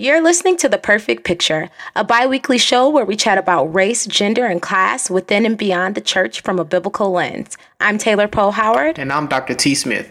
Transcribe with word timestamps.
You're 0.00 0.22
listening 0.22 0.56
to 0.56 0.68
The 0.70 0.78
Perfect 0.78 1.24
Picture, 1.24 1.68
a 1.94 2.02
bi 2.02 2.26
weekly 2.26 2.56
show 2.56 2.88
where 2.88 3.04
we 3.04 3.16
chat 3.16 3.36
about 3.36 3.66
race, 3.66 4.06
gender, 4.06 4.46
and 4.46 4.62
class 4.62 5.10
within 5.10 5.44
and 5.44 5.58
beyond 5.58 5.94
the 5.94 6.00
church 6.00 6.40
from 6.40 6.58
a 6.58 6.64
biblical 6.64 7.10
lens. 7.10 7.58
I'm 7.80 7.98
Taylor 7.98 8.26
Poe 8.26 8.50
Howard. 8.50 8.98
And 8.98 9.12
I'm 9.12 9.26
Dr. 9.26 9.52
T. 9.52 9.74
Smith. 9.74 10.10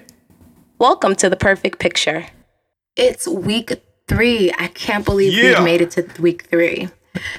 Welcome 0.78 1.16
to 1.16 1.28
The 1.28 1.36
Perfect 1.36 1.80
Picture. 1.80 2.28
It's 2.96 3.28
week 3.28 3.82
three. 4.08 4.52
I 4.60 4.68
can't 4.68 5.04
believe 5.04 5.34
yeah. 5.34 5.56
we've 5.56 5.64
made 5.64 5.82
it 5.82 5.90
to 5.94 6.08
week 6.22 6.44
three. 6.44 6.90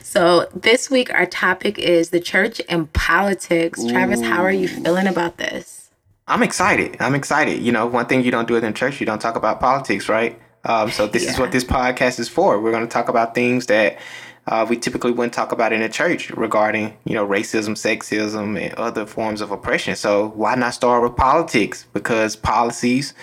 So, 0.03 0.49
this 0.53 0.91
week, 0.91 1.15
our 1.15 1.27
topic 1.27 1.79
is 1.79 2.11
the 2.11 2.19
church 2.19 2.61
and 2.69 2.93
politics. 2.93 3.79
Ooh. 3.79 3.93
Travis, 3.93 4.23
how 4.23 4.43
are 4.43 4.51
you 4.51 4.67
feeling 4.67 5.07
about 5.07 5.37
this? 5.37 5.93
I'm 6.27 6.43
excited. 6.43 6.97
I'm 6.99 7.15
excited. 7.15 7.63
You 7.63 7.71
know, 7.71 7.87
one 7.87 8.07
thing 8.07 8.25
you 8.25 8.33
don't 8.33 8.49
do 8.49 8.57
in 8.57 8.75
church, 8.75 8.99
you 8.99 9.07
don't 9.07 9.21
talk 9.21 9.37
about 9.37 9.61
politics, 9.61 10.09
right? 10.09 10.37
Um, 10.65 10.91
so 10.91 11.07
this 11.07 11.25
yeah. 11.25 11.31
is 11.31 11.39
what 11.39 11.53
this 11.53 11.65
podcast 11.65 12.19
is 12.19 12.29
for. 12.29 12.61
We're 12.61 12.71
going 12.71 12.87
to 12.87 12.93
talk 12.93 13.09
about 13.09 13.35
things 13.35 13.67
that 13.67 13.99
uh, 14.47 14.67
we 14.69 14.77
typically 14.77 15.13
wouldn't 15.13 15.33
talk 15.33 15.53
about 15.53 15.73
in 15.73 15.83
a 15.83 15.89
church 15.89 16.31
regarding, 16.31 16.97
you 17.05 17.15
know, 17.15 17.27
racism, 17.27 17.71
sexism, 17.71 18.61
and 18.61 18.75
other 18.75 19.07
forms 19.07 19.41
of 19.41 19.51
oppression. 19.51 19.95
So 19.97 20.29
why 20.31 20.55
not 20.55 20.75
start 20.75 21.03
with 21.03 21.17
politics? 21.17 21.87
Because 21.93 22.37
policies 22.37 23.15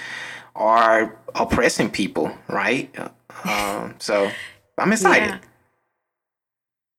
are 0.55 1.17
oppressing 1.35 1.91
people, 1.91 2.31
right? 2.47 2.93
Um, 3.43 3.95
so 3.99 4.31
I'm 4.77 4.91
excited. 4.93 5.29
Yeah. 5.29 5.39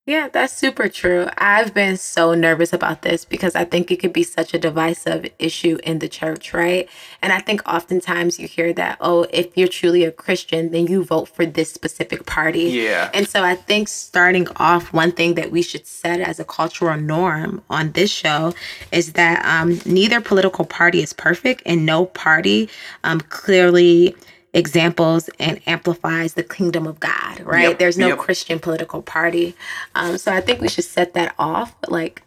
Yeah, 0.09 0.31
that's 0.33 0.55
super 0.55 0.89
true. 0.89 1.29
I've 1.37 1.75
been 1.75 1.99
so 1.99 2.33
nervous 2.33 2.73
about 2.73 3.03
this 3.03 3.27
because 3.27 3.55
I 3.55 3.65
think 3.65 3.91
it 3.91 4.01
could 4.01 4.15
be 4.15 4.23
such 4.23 4.55
a 4.55 4.59
divisive 4.59 5.31
issue 5.39 5.77
in 5.85 5.99
the 5.99 6.09
church, 6.09 6.55
right? 6.55 6.89
And 7.21 7.31
I 7.31 7.41
think 7.41 7.61
oftentimes 7.69 8.39
you 8.39 8.49
hear 8.49 8.73
that, 8.73 8.97
oh, 9.03 9.27
if 9.31 9.55
you're 9.55 9.69
truly 9.69 10.05
a 10.05 10.11
Christian, 10.11 10.71
then 10.71 10.87
you 10.87 11.05
vote 11.05 11.29
for 11.29 11.45
this 11.45 11.71
specific 11.71 12.25
party. 12.25 12.71
Yeah. 12.71 13.11
And 13.13 13.29
so 13.29 13.45
I 13.45 13.55
think 13.55 13.89
starting 13.89 14.49
off, 14.57 14.95
one 14.95 15.13
thing 15.13 15.35
that 15.35 15.51
we 15.51 15.61
should 15.61 15.87
set 15.87 16.21
as 16.21 16.41
a 16.41 16.45
cultural 16.45 16.99
norm 16.99 17.61
on 17.69 17.93
this 17.93 18.11
show 18.11 18.55
is 18.91 19.13
that 19.13 19.45
um, 19.45 19.79
neither 19.85 20.23
political 20.23 20.65
party 20.65 21.03
is 21.03 21.13
perfect 21.13 21.61
and 21.67 21.85
no 21.85 22.07
party 22.07 22.71
um, 23.05 23.21
clearly 23.21 24.17
examples 24.59 25.31
and 25.39 25.61
amplifies 25.67 26.35
the 26.35 26.43
kingdom 26.43 26.87
of 26.87 27.01
God, 27.01 27.41
right? 27.41 27.69
Yep, 27.71 27.79
There's 27.79 27.97
no 27.97 28.09
yep. 28.09 28.19
Christian 28.19 28.59
political 28.59 29.01
party. 29.03 29.55
Um, 29.95 30.19
so 30.19 30.33
I 30.33 30.41
think 30.41 30.61
we 30.61 30.69
should 30.69 30.85
set 30.85 31.15
that 31.15 31.35
off, 31.39 31.75
like, 31.87 32.23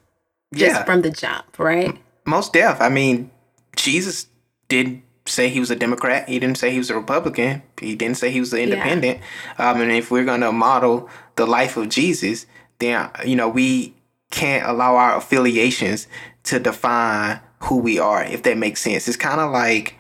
just 0.54 0.76
yeah. 0.76 0.84
from 0.84 1.02
the 1.02 1.12
jump, 1.12 1.60
right? 1.60 1.98
Most 2.26 2.54
deaf. 2.54 2.82
I 2.82 2.90
mean, 2.90 3.32
Jesus 3.76 4.28
didn't 4.70 5.04
say 5.26 5.50
he 5.50 5.60
was 5.60 5.70
a 5.70 5.76
Democrat. 5.76 6.28
He 6.28 6.40
didn't 6.40 6.58
say 6.58 6.72
he 6.72 6.78
was 6.78 6.90
a 6.90 6.96
Republican. 6.96 7.62
He 7.80 7.96
didn't 7.96 8.18
say 8.18 8.32
he 8.32 8.40
was 8.40 8.54
an 8.54 8.60
independent. 8.60 9.20
Yeah. 9.60 9.72
Um, 9.72 9.82
and 9.82 9.92
if 9.92 10.10
we're 10.10 10.26
going 10.26 10.42
to 10.42 10.52
model 10.52 11.10
the 11.36 11.46
life 11.46 11.78
of 11.78 11.90
Jesus, 11.90 12.48
then, 12.80 13.10
you 13.26 13.36
know, 13.36 13.50
we 13.50 13.94
can't 14.32 14.68
allow 14.68 14.96
our 14.96 15.18
affiliations 15.18 16.08
to 16.44 16.60
define 16.60 17.40
who 17.60 17.78
we 17.78 18.00
are, 18.00 18.24
if 18.24 18.44
that 18.44 18.58
makes 18.58 18.82
sense. 18.82 19.08
It's 19.08 19.18
kind 19.18 19.40
of 19.40 19.52
like 19.52 19.96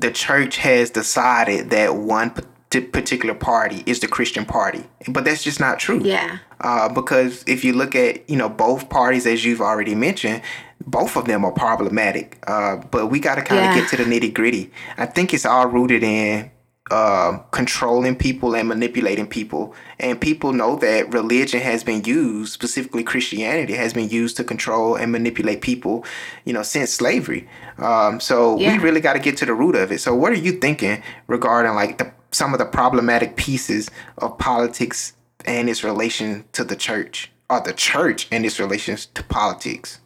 the 0.00 0.10
church 0.10 0.58
has 0.58 0.90
decided 0.90 1.70
that 1.70 1.96
one 1.96 2.30
particular 2.70 3.34
party 3.34 3.82
is 3.86 4.00
the 4.00 4.08
Christian 4.08 4.44
party, 4.44 4.84
but 5.08 5.24
that's 5.24 5.42
just 5.42 5.58
not 5.58 5.78
true. 5.78 6.00
Yeah. 6.02 6.38
Uh, 6.60 6.88
because 6.88 7.44
if 7.46 7.64
you 7.64 7.72
look 7.72 7.94
at 7.94 8.28
you 8.28 8.36
know 8.36 8.48
both 8.48 8.88
parties, 8.88 9.26
as 9.26 9.44
you've 9.44 9.60
already 9.60 9.94
mentioned, 9.94 10.42
both 10.86 11.16
of 11.16 11.26
them 11.26 11.44
are 11.44 11.52
problematic. 11.52 12.42
Uh, 12.46 12.76
but 12.76 13.06
we 13.06 13.20
got 13.20 13.36
to 13.36 13.42
kind 13.42 13.60
of 13.60 13.76
yeah. 13.76 13.80
get 13.80 13.90
to 13.90 13.96
the 13.96 14.04
nitty 14.04 14.34
gritty. 14.34 14.70
I 14.96 15.06
think 15.06 15.32
it's 15.32 15.46
all 15.46 15.66
rooted 15.66 16.02
in 16.02 16.50
uh, 16.90 17.38
controlling 17.50 18.16
people 18.16 18.54
and 18.54 18.68
manipulating 18.68 19.26
people. 19.26 19.74
And 19.98 20.20
people 20.20 20.52
know 20.52 20.76
that 20.76 21.12
religion 21.12 21.60
has 21.60 21.84
been 21.84 22.04
used, 22.04 22.52
specifically 22.52 23.02
Christianity, 23.02 23.74
has 23.74 23.92
been 23.92 24.08
used 24.08 24.36
to 24.38 24.44
control 24.44 24.96
and 24.96 25.12
manipulate 25.12 25.60
people, 25.60 26.04
you 26.44 26.52
know, 26.52 26.62
since 26.62 26.90
slavery. 26.92 27.48
Um, 27.78 28.20
so 28.20 28.58
yeah. 28.58 28.72
we 28.72 28.82
really 28.82 29.00
got 29.00 29.14
to 29.14 29.18
get 29.18 29.36
to 29.38 29.46
the 29.46 29.54
root 29.54 29.74
of 29.74 29.92
it. 29.92 30.00
So 30.00 30.14
what 30.14 30.32
are 30.32 30.36
you 30.36 30.52
thinking 30.52 31.02
regarding 31.26 31.74
like 31.74 31.98
the, 31.98 32.12
some 32.30 32.52
of 32.52 32.58
the 32.58 32.66
problematic 32.66 33.36
pieces 33.36 33.90
of 34.18 34.38
politics 34.38 35.14
and 35.44 35.68
its 35.68 35.84
relation 35.84 36.44
to 36.52 36.64
the 36.64 36.76
church, 36.76 37.30
or 37.48 37.60
the 37.60 37.72
church 37.72 38.28
and 38.30 38.44
its 38.44 38.58
relations 38.58 39.06
to 39.06 39.22
politics? 39.22 40.00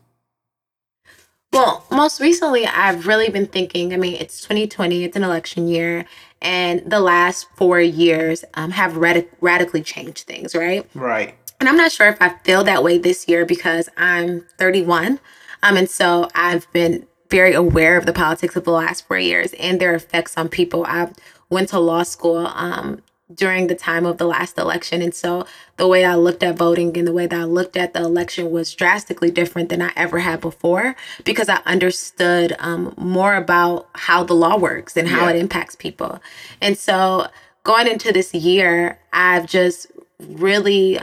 Well, 1.52 1.84
most 1.90 2.18
recently, 2.18 2.66
I've 2.66 3.06
really 3.06 3.28
been 3.28 3.46
thinking. 3.46 3.92
I 3.92 3.98
mean, 3.98 4.16
it's 4.18 4.40
2020, 4.40 5.04
it's 5.04 5.16
an 5.16 5.22
election 5.22 5.68
year, 5.68 6.06
and 6.42 6.82
the 6.84 7.00
last 7.00 7.46
four 7.56 7.80
years 7.80 8.44
um, 8.54 8.72
have 8.72 8.96
rad- 8.96 9.28
radically 9.40 9.82
changed 9.82 10.26
things, 10.26 10.54
right? 10.54 10.86
Right. 10.94 11.34
And 11.60 11.68
I'm 11.68 11.76
not 11.76 11.92
sure 11.92 12.08
if 12.08 12.20
I 12.20 12.30
feel 12.44 12.64
that 12.64 12.82
way 12.82 12.98
this 12.98 13.28
year 13.28 13.46
because 13.46 13.88
I'm 13.96 14.44
31. 14.58 15.20
Um, 15.62 15.76
and 15.76 15.88
so 15.88 16.28
I've 16.34 16.70
been 16.72 17.06
very 17.30 17.54
aware 17.54 17.96
of 17.96 18.04
the 18.04 18.12
politics 18.12 18.56
of 18.56 18.64
the 18.64 18.72
last 18.72 19.06
four 19.06 19.18
years 19.18 19.54
and 19.54 19.80
their 19.80 19.94
effects 19.94 20.36
on 20.36 20.48
people. 20.48 20.84
I 20.86 21.12
went 21.48 21.68
to 21.70 21.78
law 21.78 22.02
school 22.02 22.48
um, 22.48 23.00
during 23.34 23.66
the 23.66 23.74
time 23.74 24.06
of 24.06 24.18
the 24.18 24.26
last 24.26 24.58
election. 24.58 25.02
And 25.02 25.14
so 25.14 25.46
the 25.76 25.88
way 25.88 26.04
I 26.04 26.14
looked 26.14 26.42
at 26.42 26.56
voting 26.56 26.96
and 26.96 27.06
the 27.06 27.12
way 27.12 27.26
that 27.26 27.40
I 27.40 27.44
looked 27.44 27.76
at 27.76 27.92
the 27.94 28.00
election 28.00 28.50
was 28.50 28.74
drastically 28.74 29.30
different 29.30 29.68
than 29.68 29.82
I 29.82 29.92
ever 29.96 30.20
had 30.20 30.40
before 30.40 30.96
because 31.24 31.48
I 31.48 31.60
understood 31.66 32.54
um, 32.58 32.94
more 32.96 33.34
about 33.34 33.88
how 33.94 34.24
the 34.24 34.34
law 34.34 34.56
works 34.56 34.96
and 34.96 35.08
how 35.08 35.24
yeah. 35.24 35.30
it 35.30 35.36
impacts 35.36 35.76
people. 35.76 36.20
And 36.60 36.76
so 36.76 37.28
going 37.64 37.86
into 37.86 38.12
this 38.12 38.34
year, 38.34 38.98
I've 39.12 39.46
just 39.46 39.86
really, 40.20 40.98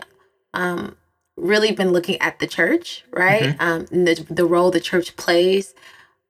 um, 0.53 0.95
really 1.35 1.72
been 1.72 1.91
looking 1.91 2.19
at 2.22 2.39
the 2.39 2.47
church, 2.47 3.03
right? 3.12 3.44
Mm-hmm. 3.57 3.62
Um, 3.62 3.85
the, 4.06 4.25
the 4.29 4.45
role 4.45 4.72
the 4.72 4.79
church 4.79 5.16
plays 5.16 5.73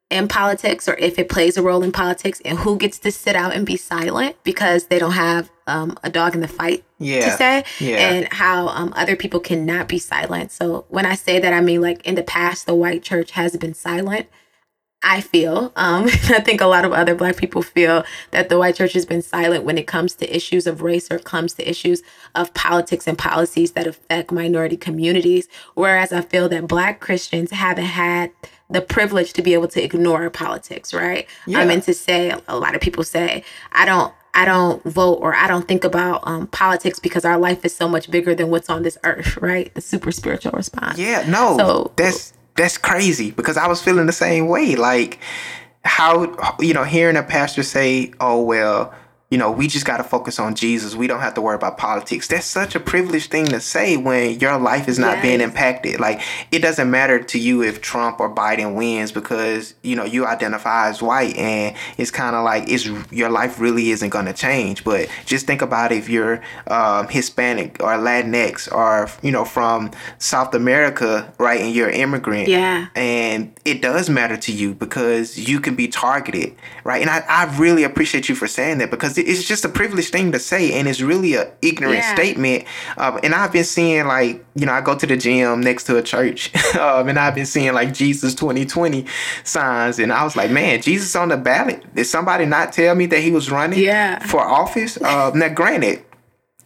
in 0.10 0.28
politics 0.28 0.88
or 0.88 0.96
if 0.96 1.20
it 1.20 1.30
plays 1.30 1.56
a 1.56 1.62
role 1.62 1.84
in 1.84 1.92
politics 1.92 2.42
and 2.44 2.58
who 2.60 2.78
gets 2.78 2.98
to 3.00 3.12
sit 3.12 3.36
out 3.36 3.54
and 3.54 3.66
be 3.66 3.78
silent 3.78 4.36
because 4.44 4.86
they 4.88 4.98
don't 4.98 5.12
have 5.12 5.52
um, 5.68 5.98
a 6.04 6.10
dog 6.10 6.34
in 6.34 6.42
the 6.42 6.48
fight 6.48 6.84
yeah. 6.98 7.26
to 7.26 7.32
say 7.32 7.64
yeah. 7.80 7.98
and 7.98 8.34
how 8.34 8.68
um, 8.70 8.92
other 8.96 9.16
people 9.16 9.40
cannot 9.40 9.88
be 9.88 10.00
silent 10.00 10.52
so 10.52 10.86
when 10.90 11.06
i 11.06 11.14
say 11.14 11.40
that 11.40 11.54
i 11.54 11.62
mean 11.62 11.82
like 11.82 12.06
in 12.06 12.16
the 12.16 12.24
past 12.24 12.66
the 12.66 12.74
white 12.74 13.04
church 13.04 13.32
has 13.32 13.56
been 13.58 13.76
silent 13.76 14.28
i 15.04 15.22
feel 15.22 15.72
um, 15.76 16.06
i 16.30 16.40
think 16.40 16.60
a 16.60 16.66
lot 16.66 16.86
of 16.86 16.92
other 16.92 17.14
black 17.14 17.38
people 17.38 17.62
feel 17.62 18.04
that 18.32 18.50
the 18.50 18.58
white 18.58 18.76
church 18.76 18.94
has 18.94 19.06
been 19.06 19.22
silent 19.22 19.64
when 19.64 19.78
it 19.78 19.86
comes 19.86 20.16
to 20.16 20.36
issues 20.36 20.66
of 20.66 20.82
race 20.82 21.12
or 21.12 21.20
comes 21.20 21.54
to 21.54 21.70
issues 21.70 22.02
of 22.34 22.52
politics 22.56 23.06
and 23.06 23.18
policies 23.20 23.74
that 23.74 23.86
affect 23.86 24.32
minority 24.32 24.76
communities 24.76 25.48
whereas 25.76 26.12
i 26.12 26.20
feel 26.20 26.50
that 26.50 26.68
black 26.68 27.00
christians 27.00 27.52
haven't 27.52 27.86
had 27.86 28.32
the 28.70 28.82
privilege 28.82 29.34
to 29.34 29.42
be 29.42 29.54
able 29.54 29.68
to 29.70 29.84
ignore 29.84 30.30
politics, 30.30 30.94
right? 30.94 31.28
Yeah. 31.48 31.60
I 31.60 31.66
mean 31.66 31.82
to 31.82 31.94
say 31.94 32.34
a 32.48 32.58
lot 32.58 32.76
of 32.76 32.82
people 32.82 33.04
say, 33.04 33.44
I 33.72 33.86
don't 33.86 34.14
I 34.34 34.46
don't 34.46 34.84
vote 34.84 35.16
or 35.16 35.36
I 35.36 35.48
don't 35.48 35.68
think 35.68 35.84
about 35.84 36.22
um, 36.26 36.48
politics 36.48 37.00
because 37.00 37.26
our 37.26 37.38
life 37.38 37.66
is 37.66 37.76
so 37.76 37.88
much 37.88 38.12
bigger 38.12 38.36
than 38.36 38.50
what's 38.50 38.70
on 38.70 38.84
this 38.84 38.98
earth, 39.04 39.38
right? 39.38 39.74
The 39.74 39.82
super 39.82 40.12
spiritual 40.12 40.52
response. 40.52 41.00
Yeah, 41.00 41.28
no, 41.28 41.58
so, 41.58 41.92
that's 41.96 42.34
that's 42.56 42.78
crazy 42.78 43.32
because 43.32 43.58
I 43.58 43.68
was 43.68 43.82
feeling 43.82 44.06
the 44.06 44.14
same 44.14 44.48
way. 44.48 44.76
Like 44.76 45.20
how 45.84 46.56
you 46.60 46.74
know, 46.74 46.84
hearing 46.84 47.18
a 47.18 47.24
pastor 47.24 47.64
say, 47.64 48.14
"Oh 48.20 48.42
well, 48.42 48.94
you 49.30 49.38
know, 49.38 49.52
we 49.52 49.68
just 49.68 49.86
got 49.86 49.98
to 49.98 50.04
focus 50.04 50.40
on 50.40 50.56
Jesus. 50.56 50.96
We 50.96 51.06
don't 51.06 51.20
have 51.20 51.36
to 51.36 51.42
worry 51.42 51.56
about 51.56 51.78
politics. 51.78 52.28
That's 52.28 52.48
such 52.48 52.74
a 52.74 52.80
privileged 52.80 53.30
thing 53.30 53.46
to 53.48 53.60
say 53.60 53.96
when 53.96 54.40
your 54.40 54.58
life 54.58 54.88
is 54.88 54.98
not 54.98 55.18
yes. 55.18 55.22
being 55.22 55.42
impacted. 55.42 56.00
Like, 56.00 56.22
it 56.52 56.60
doesn't 56.60 56.90
matter 56.90 57.22
to 57.22 57.38
you 57.38 57.62
if 57.62 57.80
Trump 57.80 58.20
or 58.20 58.34
Biden 58.34 58.74
wins 58.74 59.12
because, 59.12 59.76
you 59.84 59.96
know, 59.96 60.04
you 60.04 60.26
identify 60.26 60.90
as 60.90 61.04
white 61.04 61.36
and 61.36 61.76
it's 62.00 62.10
kind 62.10 62.36
of 62.36 62.44
like 62.44 62.70
it's 62.70 62.88
your 63.12 63.30
life 63.30 63.60
really 63.60 63.92
isn't 63.92 64.10
going 64.10 64.26
to 64.26 64.34
change. 64.34 64.84
But 64.84 65.10
just 65.28 65.46
think 65.46 65.62
about 65.62 65.92
if 65.92 66.10
you're 66.10 66.42
um, 66.66 67.08
Hispanic 67.08 67.78
or 67.84 67.90
Latinx 67.98 68.72
or, 68.72 69.12
you 69.22 69.32
know, 69.32 69.46
from 69.46 69.92
South 70.18 70.56
America, 70.56 71.32
right, 71.38 71.62
and 71.62 71.72
you're 71.72 71.90
an 71.90 71.94
immigrant. 71.94 72.48
Yeah. 72.48 72.88
And 72.96 73.54
it 73.64 73.84
does 73.84 74.10
matter 74.10 74.38
to 74.38 74.52
you 74.52 74.74
because 74.74 75.38
you 75.38 75.60
can 75.60 75.76
be 75.76 75.88
targeted, 75.88 76.56
right? 76.84 77.00
And 77.00 77.12
I, 77.12 77.24
I 77.30 77.56
really 77.60 77.84
appreciate 77.84 78.28
you 78.28 78.34
for 78.34 78.48
saying 78.48 78.80
that 78.80 78.90
because 78.90 79.19
it's 79.20 79.44
just 79.44 79.66
a 79.66 79.70
privileged 79.70 80.12
thing 80.12 80.32
to 80.32 80.40
say, 80.40 80.74
and 80.80 80.88
it's 80.88 81.02
really 81.02 81.36
an 81.36 81.48
ignorant 81.62 82.00
yeah. 82.00 82.16
statement. 82.16 82.66
Um, 82.98 83.20
and 83.24 83.34
I've 83.34 83.52
been 83.52 83.64
seeing 83.64 84.06
like 84.08 84.44
you 84.56 84.66
know 84.66 84.74
I 84.74 84.82
go 84.82 84.98
to 84.98 85.06
the 85.08 85.18
gym 85.18 85.62
next 85.62 85.86
to 85.86 85.98
a 85.98 86.02
church, 86.02 86.54
um, 86.76 87.08
and 87.10 87.20
I've 87.20 87.36
been 87.36 87.46
seeing 87.46 87.74
like 87.74 87.94
Jesus 87.94 88.36
2020 88.36 89.06
signs, 89.44 90.00
and 90.00 90.12
I 90.12 90.24
was 90.24 90.36
like, 90.36 90.52
man, 90.52 90.82
Jesus 90.82 91.16
on 91.16 91.30
the 91.30 91.38
ballot. 91.38 91.94
Did 91.96 92.06
somebody 92.06 92.46
not 92.46 92.74
tell 92.74 92.96
me 92.96 93.06
that 93.08 93.20
he 93.20 93.32
was 93.32 93.52
running 93.52 93.80
yeah. 93.80 94.26
for 94.26 94.42
office? 94.42 94.98
Uh, 95.02 95.32
now, 95.34 95.50
granted. 95.50 96.06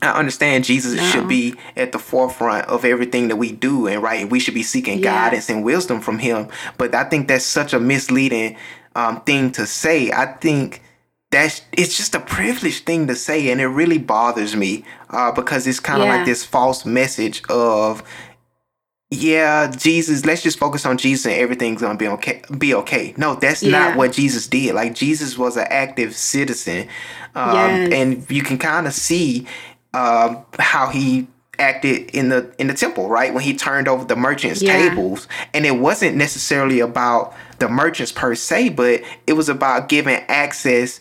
I 0.01 0.19
understand 0.19 0.65
Jesus 0.65 0.95
no. 0.95 1.03
should 1.03 1.29
be 1.29 1.55
at 1.77 1.93
the 1.93 1.99
forefront 1.99 2.67
of 2.67 2.83
everything 2.83 3.29
that 3.29 3.37
we 3.37 3.53
do, 3.53 3.87
and 3.87 4.03
right, 4.03 4.29
we 4.29 4.41
should 4.41 4.53
be 4.53 4.63
seeking 4.63 4.99
yeah. 4.99 5.29
guidance 5.29 5.49
and 5.49 5.63
wisdom 5.63 6.01
from 6.01 6.19
Him. 6.19 6.49
But 6.77 6.93
I 6.93 7.05
think 7.05 7.29
that's 7.29 7.45
such 7.45 7.71
a 7.71 7.79
misleading 7.79 8.57
um, 8.95 9.21
thing 9.21 9.51
to 9.53 9.65
say. 9.65 10.11
I 10.11 10.25
think 10.33 10.81
that's 11.33 11.63
it's 11.71 11.97
just 11.97 12.13
a 12.13 12.19
privileged 12.19 12.85
thing 12.85 13.07
to 13.07 13.15
say, 13.15 13.51
and 13.51 13.59
it 13.59 13.67
really 13.67 13.97
bothers 13.97 14.55
me 14.55 14.85
uh, 15.09 15.31
because 15.31 15.65
it's 15.65 15.79
kind 15.79 16.01
of 16.01 16.07
yeah. 16.07 16.17
like 16.17 16.25
this 16.25 16.45
false 16.45 16.85
message 16.85 17.41
of 17.49 18.03
yeah, 19.09 19.69
Jesus, 19.69 20.25
let's 20.25 20.41
just 20.41 20.57
focus 20.57 20.85
on 20.85 20.97
Jesus 20.97 21.25
and 21.25 21.35
everything's 21.35 21.81
gonna 21.81 21.97
be 21.97 22.07
okay. 22.07 22.41
Be 22.57 22.73
okay. 22.75 23.13
No, 23.17 23.35
that's 23.35 23.63
yeah. 23.63 23.71
not 23.71 23.97
what 23.97 24.13
Jesus 24.13 24.47
did. 24.47 24.75
Like 24.75 24.93
Jesus 24.93 25.37
was 25.37 25.57
an 25.57 25.65
active 25.69 26.15
citizen, 26.15 26.87
um, 27.33 27.55
yes. 27.55 27.93
and 27.93 28.31
you 28.31 28.43
can 28.43 28.59
kind 28.59 28.85
of 28.85 28.93
see 28.93 29.47
um, 29.93 30.45
how 30.59 30.89
he 30.89 31.27
acted 31.59 32.09
in 32.11 32.29
the 32.29 32.53
in 32.57 32.67
the 32.67 32.73
temple, 32.73 33.09
right? 33.09 33.33
When 33.33 33.43
he 33.43 33.55
turned 33.55 33.87
over 33.87 34.05
the 34.05 34.15
merchants' 34.15 34.61
yeah. 34.61 34.89
tables, 34.89 35.27
and 35.53 35.65
it 35.65 35.77
wasn't 35.77 36.15
necessarily 36.15 36.79
about 36.79 37.33
the 37.59 37.69
merchants 37.69 38.11
per 38.11 38.35
se, 38.35 38.69
but 38.69 39.01
it 39.27 39.33
was 39.33 39.49
about 39.49 39.89
giving 39.89 40.15
access 40.27 40.99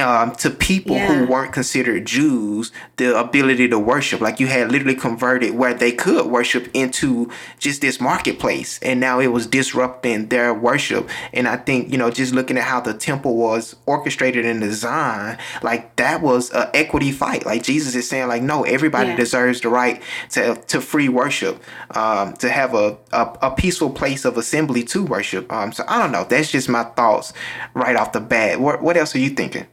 um, 0.00 0.32
to 0.36 0.50
people 0.50 0.96
yeah. 0.96 1.06
who 1.06 1.26
weren't 1.26 1.52
considered 1.52 2.06
Jews 2.06 2.72
the 2.96 3.18
ability 3.18 3.68
to 3.68 3.78
worship. 3.78 4.20
Like 4.20 4.40
you 4.40 4.46
had 4.46 4.70
literally 4.72 4.94
converted 4.94 5.54
where 5.54 5.74
they 5.74 5.92
could 5.92 6.26
worship 6.26 6.68
into 6.74 7.30
just 7.58 7.80
this 7.80 8.00
marketplace, 8.00 8.78
and 8.82 9.00
now 9.00 9.20
it 9.20 9.28
was 9.28 9.46
disrupting 9.46 10.28
their 10.28 10.52
worship. 10.52 11.08
And 11.32 11.46
I 11.46 11.56
think 11.56 11.90
you 11.92 11.98
know, 11.98 12.10
just 12.10 12.34
looking 12.34 12.58
at 12.58 12.64
how 12.64 12.80
the 12.80 12.94
temple 12.94 13.36
was 13.36 13.76
orchestrated 13.86 14.44
and 14.44 14.60
designed, 14.60 15.38
like 15.62 15.96
that 15.96 16.22
was 16.22 16.50
an 16.50 16.68
equity 16.74 17.12
fight. 17.12 17.46
Like 17.46 17.62
Jesus 17.62 17.94
is 17.94 18.08
saying, 18.08 18.28
like 18.28 18.42
no, 18.42 18.64
everybody 18.64 19.10
yeah. 19.10 19.16
deserves 19.16 19.60
the 19.60 19.68
right 19.68 20.02
to 20.30 20.54
to 20.54 20.80
free 20.80 21.08
worship, 21.08 21.62
um, 21.94 22.34
to 22.34 22.50
have 22.50 22.74
a, 22.74 22.96
a, 23.12 23.38
a 23.42 23.50
peaceful 23.50 23.90
place 23.90 24.24
of 24.24 24.36
assembly 24.36 24.82
to 24.84 25.04
worship. 25.04 25.50
Um, 25.52 25.72
so 25.72 25.84
I 25.86 25.98
don't 25.98 26.12
know. 26.12 26.24
That's 26.24 26.50
just 26.50 26.68
my 26.68 26.84
thoughts 26.84 27.32
right 27.74 27.96
off 27.96 28.12
the 28.12 28.20
bat. 28.20 28.60
What 28.60 28.82
what 28.82 28.96
else 28.96 29.14
are 29.14 29.18
you 29.18 29.30
thinking? 29.30 29.66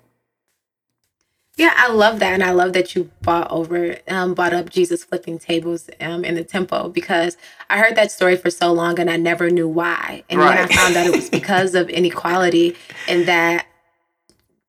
Yeah, 1.57 1.73
I 1.75 1.91
love 1.91 2.19
that, 2.19 2.33
and 2.33 2.43
I 2.43 2.51
love 2.51 2.73
that 2.73 2.95
you 2.95 3.09
brought 3.21 3.49
over, 3.49 3.97
um, 4.07 4.35
brought 4.35 4.53
up 4.53 4.69
Jesus 4.69 5.03
flipping 5.03 5.39
tables 5.39 5.89
um, 5.99 6.23
in 6.23 6.35
the 6.35 6.43
temple 6.43 6.89
because 6.89 7.35
I 7.67 7.79
heard 7.79 7.95
that 7.95 8.11
story 8.11 8.37
for 8.37 8.51
so 8.51 8.71
long 8.71 8.99
and 8.99 9.09
I 9.09 9.17
never 9.17 9.49
knew 9.49 9.67
why, 9.67 10.23
and 10.29 10.39
right. 10.39 10.55
then 10.55 10.69
I 10.69 10.75
found 10.75 10.95
out 10.95 11.07
it 11.07 11.15
was 11.15 11.29
because 11.31 11.73
of 11.73 11.89
inequality 11.89 12.75
and 13.07 13.25
that 13.25 13.65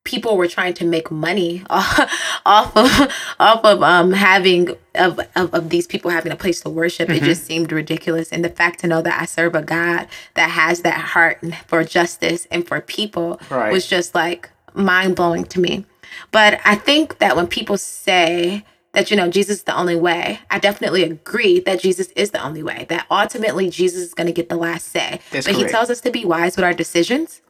people 0.03 0.35
were 0.35 0.47
trying 0.47 0.73
to 0.73 0.85
make 0.85 1.11
money 1.11 1.63
off, 1.69 2.11
off 2.45 2.75
of 2.75 3.13
off 3.39 3.63
of 3.63 3.83
um 3.83 4.11
having 4.11 4.69
of, 4.95 5.19
of, 5.35 5.53
of 5.53 5.69
these 5.69 5.85
people 5.85 6.09
having 6.09 6.31
a 6.31 6.35
place 6.35 6.61
to 6.61 6.69
worship. 6.71 7.07
Mm-hmm. 7.07 7.23
It 7.23 7.27
just 7.27 7.45
seemed 7.45 7.71
ridiculous, 7.71 8.31
and 8.31 8.43
the 8.43 8.49
fact 8.49 8.79
to 8.79 8.87
know 8.87 9.03
that 9.03 9.21
I 9.21 9.25
serve 9.25 9.53
a 9.53 9.61
God 9.61 10.07
that 10.33 10.49
has 10.49 10.81
that 10.81 10.99
heart 10.99 11.39
for 11.67 11.83
justice 11.83 12.47
and 12.49 12.67
for 12.67 12.81
people 12.81 13.39
right. 13.51 13.71
was 13.71 13.85
just 13.85 14.15
like 14.15 14.49
mind 14.73 15.15
blowing 15.15 15.43
to 15.45 15.59
me. 15.59 15.85
But 16.31 16.59
I 16.65 16.75
think 16.75 17.19
that 17.19 17.35
when 17.35 17.47
people 17.47 17.77
say 17.77 18.63
that, 18.93 19.11
you 19.11 19.17
know, 19.17 19.29
Jesus 19.29 19.57
is 19.57 19.63
the 19.63 19.77
only 19.77 19.95
way, 19.95 20.39
I 20.49 20.59
definitely 20.59 21.03
agree 21.03 21.59
that 21.61 21.79
Jesus 21.79 22.07
is 22.09 22.31
the 22.31 22.43
only 22.43 22.63
way, 22.63 22.85
that 22.89 23.05
ultimately 23.09 23.69
Jesus 23.69 24.01
is 24.01 24.13
going 24.13 24.27
to 24.27 24.33
get 24.33 24.49
the 24.49 24.55
last 24.55 24.87
say. 24.87 25.19
That's 25.31 25.45
but 25.45 25.55
correct. 25.55 25.67
he 25.69 25.71
tells 25.71 25.89
us 25.89 26.01
to 26.01 26.11
be 26.11 26.25
wise 26.25 26.55
with 26.55 26.65
our 26.65 26.73
decisions. 26.73 27.41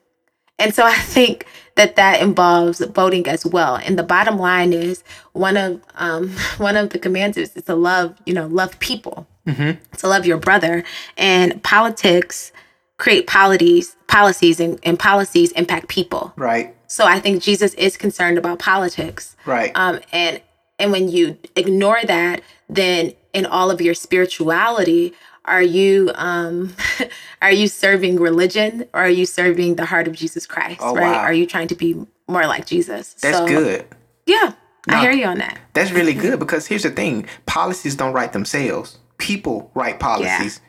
And 0.60 0.76
so 0.76 0.86
I 0.86 0.94
think 0.94 1.46
that 1.76 1.96
that 1.96 2.22
involves 2.22 2.82
voting 2.82 3.26
as 3.28 3.46
well. 3.46 3.78
And 3.78 3.98
the 3.98 4.04
bottom 4.04 4.38
line 4.38 4.74
is 4.74 5.04
one 5.32 5.56
of 5.56 5.82
um, 5.96 6.30
one 6.58 6.76
of 6.76 6.90
the 6.90 7.00
commands 7.00 7.38
is 7.38 7.52
to 7.52 7.76
love, 7.76 8.16
you 8.26 8.34
know, 8.34 8.48
love 8.48 8.78
people, 8.80 9.26
mm-hmm. 9.48 9.82
to 9.98 10.08
love 10.08 10.26
your 10.26 10.38
brother. 10.38 10.84
And 11.18 11.64
politics 11.64 12.52
create 12.98 13.28
policies, 13.28 13.96
policies, 14.08 14.60
and, 14.60 14.78
and 14.84 15.00
policies 15.00 15.54
impact 15.54 15.88
people. 15.88 16.34
Right. 16.36 16.76
So 16.90 17.06
I 17.06 17.20
think 17.20 17.44
Jesus 17.44 17.76
is 17.76 17.96
concerned 17.98 18.40
about 18.40 18.58
politics. 18.58 19.36
Right. 19.46 19.72
Um, 19.76 20.00
and 20.12 20.42
and 20.80 20.92
when 20.92 21.08
you 21.08 21.38
ignore 21.56 22.00
that, 22.04 22.42
then 22.68 23.14
in 23.32 23.46
all 23.46 23.70
of 23.70 23.80
your 23.80 23.94
spirituality, 23.94 25.14
are 25.46 25.62
you 25.62 26.12
um 26.16 26.76
are 27.44 27.52
you 27.52 27.68
serving 27.68 28.20
religion 28.20 28.88
or 28.92 29.02
are 29.02 29.10
you 29.10 29.28
serving 29.28 29.76
the 29.76 29.86
heart 29.86 30.08
of 30.08 30.16
Jesus 30.16 30.48
Christ? 30.48 30.80
Oh, 30.82 30.96
right? 30.96 31.12
Wow. 31.12 31.20
Are 31.20 31.34
you 31.34 31.46
trying 31.46 31.68
to 31.68 31.76
be 31.76 32.08
more 32.28 32.48
like 32.48 32.66
Jesus? 32.66 33.14
That's 33.14 33.38
so, 33.38 33.48
good. 33.48 33.86
Yeah. 34.26 34.54
No, 34.88 34.98
I 34.98 35.02
hear 35.02 35.12
you 35.12 35.26
on 35.26 35.38
that. 35.38 35.60
That's 35.74 35.92
really 35.92 36.16
good 36.16 36.40
because 36.40 36.66
here's 36.66 36.84
the 36.84 36.90
thing 36.90 37.28
policies 37.46 37.96
don't 37.96 38.14
write 38.14 38.34
themselves. 38.34 38.98
People 39.20 39.70
write 39.76 40.00
policies. 40.00 40.60
Yeah 40.60 40.69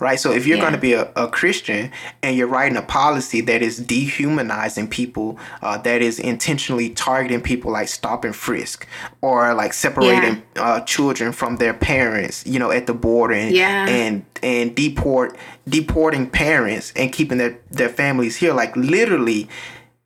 right? 0.00 0.18
So 0.18 0.32
if 0.32 0.46
you're 0.46 0.56
yeah. 0.56 0.62
going 0.62 0.74
to 0.74 0.80
be 0.80 0.94
a, 0.94 1.10
a, 1.16 1.28
Christian 1.28 1.92
and 2.22 2.36
you're 2.36 2.46
writing 2.46 2.76
a 2.76 2.82
policy 2.82 3.40
that 3.42 3.62
is 3.62 3.78
dehumanizing 3.78 4.88
people, 4.88 5.38
uh, 5.62 5.78
that 5.78 6.02
is 6.02 6.18
intentionally 6.18 6.90
targeting 6.90 7.40
people 7.40 7.70
like 7.72 7.88
stop 7.88 8.24
and 8.24 8.34
frisk, 8.34 8.86
or 9.20 9.54
like 9.54 9.72
separating 9.72 10.42
yeah. 10.56 10.62
uh, 10.62 10.80
children 10.80 11.32
from 11.32 11.56
their 11.56 11.74
parents, 11.74 12.46
you 12.46 12.58
know, 12.58 12.70
at 12.70 12.86
the 12.86 12.94
border, 12.94 13.34
and 13.34 13.54
yeah. 13.54 13.86
and 13.88 14.24
and 14.42 14.74
deport 14.74 15.36
deporting 15.68 16.28
parents 16.28 16.92
and 16.96 17.12
keeping 17.12 17.38
their 17.38 17.58
their 17.70 17.88
families 17.88 18.36
here, 18.36 18.52
like 18.52 18.74
literally 18.76 19.48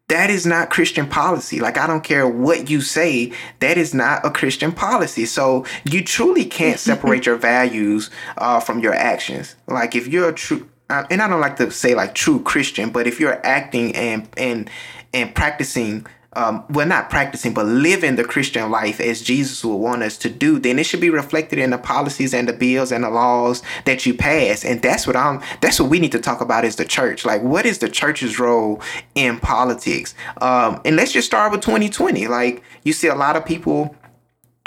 that 0.09 0.31
is 0.31 0.45
not 0.45 0.71
Christian 0.71 1.09
policy. 1.09 1.61
Like, 1.61 1.79
I 1.79 1.87
don't 1.87 2.05
care 2.05 2.29
what 2.29 2.69
you 2.69 2.81
say, 2.81 3.33
that 3.61 3.79
is 3.79 3.95
not 3.95 4.25
a 4.25 4.31
Christian 4.31 4.73
policy. 4.73 5.25
So, 5.25 5.65
you 5.85 6.05
truly 6.05 6.45
can't 6.45 6.79
separate 6.79 7.27
your 7.27 7.37
values 7.37 8.11
uh, 8.39 8.61
from 8.61 8.81
your 8.81 8.95
actions. 8.95 9.56
Like, 9.67 9.95
if 9.95 10.06
you're 10.06 10.29
a 10.29 10.35
true, 10.35 10.69
uh, 10.91 11.05
and 11.11 11.23
I 11.23 11.29
don't 11.29 11.41
like 11.41 11.56
to 11.56 11.71
say 11.71 11.95
like 11.95 12.15
true 12.15 12.43
Christian, 12.43 12.91
but 12.91 13.06
if 13.06 13.19
you're 13.19 13.45
acting 13.47 13.97
and 13.97 14.29
and 14.37 14.71
and 15.15 15.35
practicing 15.35 16.07
um, 16.37 16.65
well, 16.71 16.87
not 16.87 17.11
practicing, 17.11 17.55
but 17.55 17.67
living 17.67 18.17
the 18.17 18.25
Christian 18.25 18.71
life 18.71 19.01
as 19.01 19.23
Jesus 19.23 19.65
would 19.65 19.77
want 19.77 20.03
us 20.03 20.17
to 20.19 20.31
do, 20.31 20.59
then 20.59 20.79
it 20.79 20.87
should 20.87 21.01
be 21.01 21.11
reflected 21.11 21.59
in 21.59 21.71
the 21.71 21.79
policies 21.79 22.35
and 22.35 22.49
the 22.49 22.53
bills 22.53 22.93
and 22.93 23.05
the 23.05 23.11
laws 23.11 23.63
that 23.85 24.05
you 24.07 24.15
pass. 24.15 24.65
And 24.65 24.83
that's 24.83 25.07
what 25.07 25.17
I'm. 25.17 25.41
That's 25.61 25.81
what 25.81 25.91
we 25.91 26.01
need 26.01 26.13
to 26.13 26.21
talk 26.21 26.41
about 26.41 26.65
is 26.65 26.77
the 26.77 26.85
church. 26.85 27.25
Like, 27.25 27.43
what 27.43 27.67
is 27.67 27.79
the 27.79 27.89
church's 27.89 28.39
role 28.39 28.81
in 29.15 29.39
politics? 29.39 30.15
Um, 30.41 30.81
and 30.85 30.97
let's 30.97 31.13
just 31.13 31.27
start 31.27 31.53
with 31.53 31.61
2020. 31.61 32.27
Like, 32.27 32.63
you 32.85 32.93
see 32.93 33.09
a 33.09 33.15
lot 33.15 33.37
of 33.37 33.45
people 33.45 33.95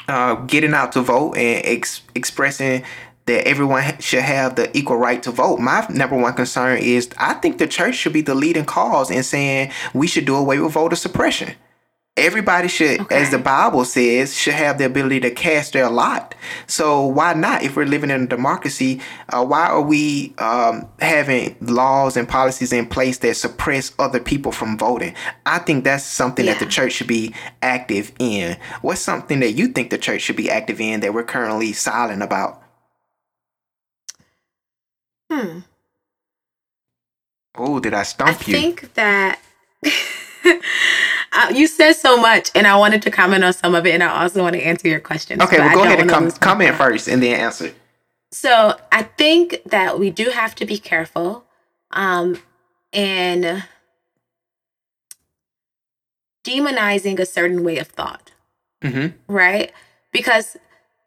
uh, 0.08 0.36
getting 0.46 0.74
out 0.74 0.92
to 0.94 1.02
vote 1.02 1.36
and 1.36 1.66
ex- 1.66 2.02
expressing 2.16 2.84
that 3.28 3.48
everyone 3.48 4.00
should 4.00 4.24
have 4.24 4.56
the 4.56 4.76
equal 4.76 4.98
right 4.98 5.22
to 5.24 5.32
vote. 5.32 5.60
My 5.60 5.86
number 5.90 6.18
one 6.18 6.34
concern 6.34 6.80
is 6.80 7.10
I 7.18 7.34
think 7.36 7.60
the 7.60 7.68
church 7.68 7.96
should 7.96 8.14
be 8.14 8.22
the 8.22 8.36
leading 8.36 8.66
cause 8.66 9.12
in 9.12 9.22
saying 9.24 9.72
we 9.94 10.08
should 10.08 10.26
do 10.26 10.36
away 10.36 10.60
with 10.60 10.74
voter 10.74 10.96
suppression. 10.96 11.54
Everybody 12.16 12.68
should, 12.68 13.02
okay. 13.02 13.16
as 13.16 13.30
the 13.30 13.38
Bible 13.38 13.86
says, 13.86 14.36
should 14.36 14.56
have 14.56 14.80
the 14.80 14.88
ability 14.88 15.20
to 15.20 15.30
cast 15.30 15.74
their 15.74 15.88
lot. 15.88 16.34
So 16.66 17.06
why 17.06 17.34
not? 17.34 17.62
If 17.62 17.76
we're 17.76 17.86
living 17.86 18.10
in 18.10 18.24
a 18.24 18.28
democracy, 18.28 19.02
uh, 19.30 19.46
why 19.46 19.68
are 19.68 19.84
we 19.84 20.34
um, 20.40 20.90
having 20.98 21.56
laws 21.62 22.18
and 22.18 22.28
policies 22.28 22.74
in 22.74 22.88
place 22.88 23.20
that 23.20 23.36
suppress 23.36 23.94
other 24.00 24.20
people 24.20 24.52
from 24.52 24.80
voting? 24.80 25.14
I 25.46 25.60
think 25.60 25.84
that's 25.84 26.06
something 26.06 26.46
yeah. 26.46 26.54
that 26.54 26.60
the 26.60 26.66
church 26.66 26.94
should 26.94 27.08
be 27.08 27.36
active 27.62 28.12
in. 28.18 28.58
What's 28.82 29.02
something 29.02 29.40
that 29.42 29.52
you 29.52 29.68
think 29.68 29.92
the 29.92 30.00
church 30.00 30.22
should 30.24 30.38
be 30.38 30.50
active 30.50 30.82
in 30.82 31.02
that 31.02 31.14
we're 31.14 31.24
currently 31.24 31.72
silent 31.72 32.24
about? 32.24 32.64
Hmm. 35.32 35.60
Oh, 37.58 37.80
did 37.80 37.94
I 37.94 38.04
stump 38.04 38.30
I 38.30 38.52
you? 38.52 38.58
I 38.58 38.62
think 38.62 38.94
that 38.94 39.40
uh, 41.34 41.54
you 41.54 41.68
said 41.68 41.94
so 41.94 42.18
much, 42.18 42.52
and 42.56 42.68
I 42.68 42.76
wanted 42.78 43.02
to 43.04 43.12
comment 43.12 43.44
on 43.44 43.54
some 43.54 43.76
of 43.76 43.86
it, 43.86 43.94
and 43.94 44.04
I 44.04 44.24
also 44.24 44.42
want 44.42 44.56
to 44.56 44.62
answer 44.62 44.88
your 44.88 45.00
question. 45.00 45.42
Okay, 45.42 45.58
well, 45.58 45.74
go 45.74 45.84
ahead 45.84 46.00
and 46.00 46.10
com- 46.10 46.32
comment 46.32 46.76
first, 46.76 47.08
and 47.08 47.22
then 47.22 47.40
answer. 47.40 47.74
So 48.32 48.80
I 48.92 49.04
think 49.04 49.62
that 49.66 50.00
we 50.00 50.12
do 50.12 50.30
have 50.30 50.54
to 50.56 50.66
be 50.66 50.78
careful, 50.78 51.46
um, 51.92 52.40
in 52.92 53.64
demonizing 56.44 57.20
a 57.20 57.26
certain 57.26 57.64
way 57.64 57.78
of 57.78 57.88
thought, 57.88 58.32
mm-hmm. 58.82 59.34
right? 59.34 59.72
Because 60.12 60.58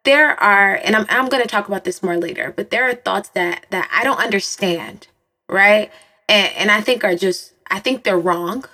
there 0.03 0.31
are, 0.41 0.79
and 0.83 0.95
I'm 0.95 1.05
I'm 1.09 1.29
going 1.29 1.43
to 1.43 1.49
talk 1.49 1.67
about 1.67 1.83
this 1.83 2.01
more 2.01 2.17
later, 2.17 2.53
but 2.55 2.71
there 2.71 2.87
are 2.89 2.93
thoughts 2.93 3.29
that 3.29 3.65
that 3.69 3.89
I 3.91 4.03
don't 4.03 4.19
understand, 4.19 5.07
right? 5.47 5.91
And 6.27 6.53
and 6.55 6.71
I 6.71 6.81
think 6.81 7.03
are 7.03 7.15
just 7.15 7.53
I 7.69 7.79
think 7.79 8.03
they're 8.03 8.17
wrong. 8.19 8.65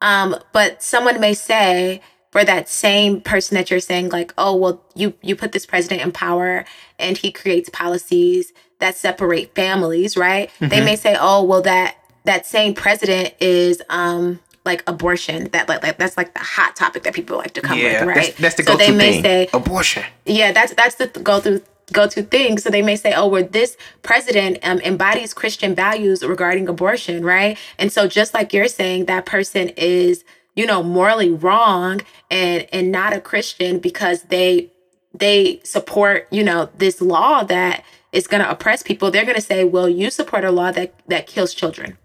Um, 0.00 0.36
but 0.52 0.82
someone 0.82 1.20
may 1.20 1.34
say 1.34 2.00
for 2.30 2.44
that 2.44 2.68
same 2.68 3.20
person 3.20 3.54
that 3.54 3.70
you're 3.70 3.80
saying 3.80 4.08
like, 4.08 4.32
oh 4.38 4.56
well, 4.56 4.84
you 4.94 5.14
you 5.22 5.36
put 5.36 5.52
this 5.52 5.66
president 5.66 6.02
in 6.02 6.12
power 6.12 6.64
and 6.98 7.16
he 7.18 7.30
creates 7.30 7.68
policies 7.68 8.52
that 8.80 8.96
separate 8.96 9.54
families, 9.54 10.16
right? 10.16 10.50
Mm-hmm. 10.54 10.68
They 10.68 10.84
may 10.84 10.96
say, 10.96 11.16
oh 11.18 11.44
well, 11.44 11.62
that 11.62 11.96
that 12.24 12.46
same 12.46 12.74
president 12.74 13.34
is 13.40 13.82
um 13.90 14.40
like 14.64 14.82
abortion 14.86 15.48
that 15.50 15.68
like, 15.68 15.82
like 15.82 15.98
that's 15.98 16.16
like 16.16 16.32
the 16.34 16.40
hot 16.40 16.74
topic 16.76 17.02
that 17.02 17.14
people 17.14 17.36
like 17.36 17.52
to 17.54 17.60
come 17.60 17.78
yeah, 17.78 18.04
with 18.04 18.08
right 18.08 18.36
that's, 18.38 18.54
that's 18.54 18.54
the 18.56 18.62
so 18.64 18.76
they 18.76 18.90
may 18.90 19.12
thing. 19.12 19.22
say 19.22 19.48
abortion 19.52 20.04
yeah 20.26 20.52
that's 20.52 20.74
that's 20.74 20.94
the 20.96 21.06
go 21.22 21.40
through 21.40 21.62
go 21.92 22.08
to 22.08 22.22
thing 22.22 22.56
so 22.56 22.70
they 22.70 22.80
may 22.80 22.96
say 22.96 23.12
oh 23.12 23.28
well 23.28 23.44
this 23.44 23.76
president 24.02 24.58
um, 24.62 24.80
embodies 24.80 25.34
christian 25.34 25.74
values 25.74 26.24
regarding 26.24 26.66
abortion 26.66 27.22
right 27.22 27.58
and 27.78 27.92
so 27.92 28.08
just 28.08 28.32
like 28.32 28.54
you're 28.54 28.68
saying 28.68 29.04
that 29.04 29.26
person 29.26 29.68
is 29.76 30.24
you 30.54 30.66
know, 30.66 30.82
morally 30.82 31.30
wrong 31.30 32.00
and 32.30 32.66
and 32.72 32.92
not 32.92 33.12
a 33.12 33.20
Christian 33.20 33.78
because 33.78 34.22
they 34.24 34.70
they 35.12 35.60
support, 35.64 36.26
you 36.30 36.42
know, 36.42 36.70
this 36.76 37.00
law 37.00 37.44
that 37.44 37.84
is 38.12 38.26
going 38.26 38.42
to 38.42 38.50
oppress 38.50 38.82
people, 38.82 39.10
they're 39.10 39.24
going 39.24 39.34
to 39.36 39.40
say, 39.40 39.64
"Well, 39.64 39.88
you 39.88 40.10
support 40.10 40.44
a 40.44 40.50
law 40.50 40.70
that 40.72 40.94
that 41.08 41.26
kills 41.26 41.54
children." 41.54 41.98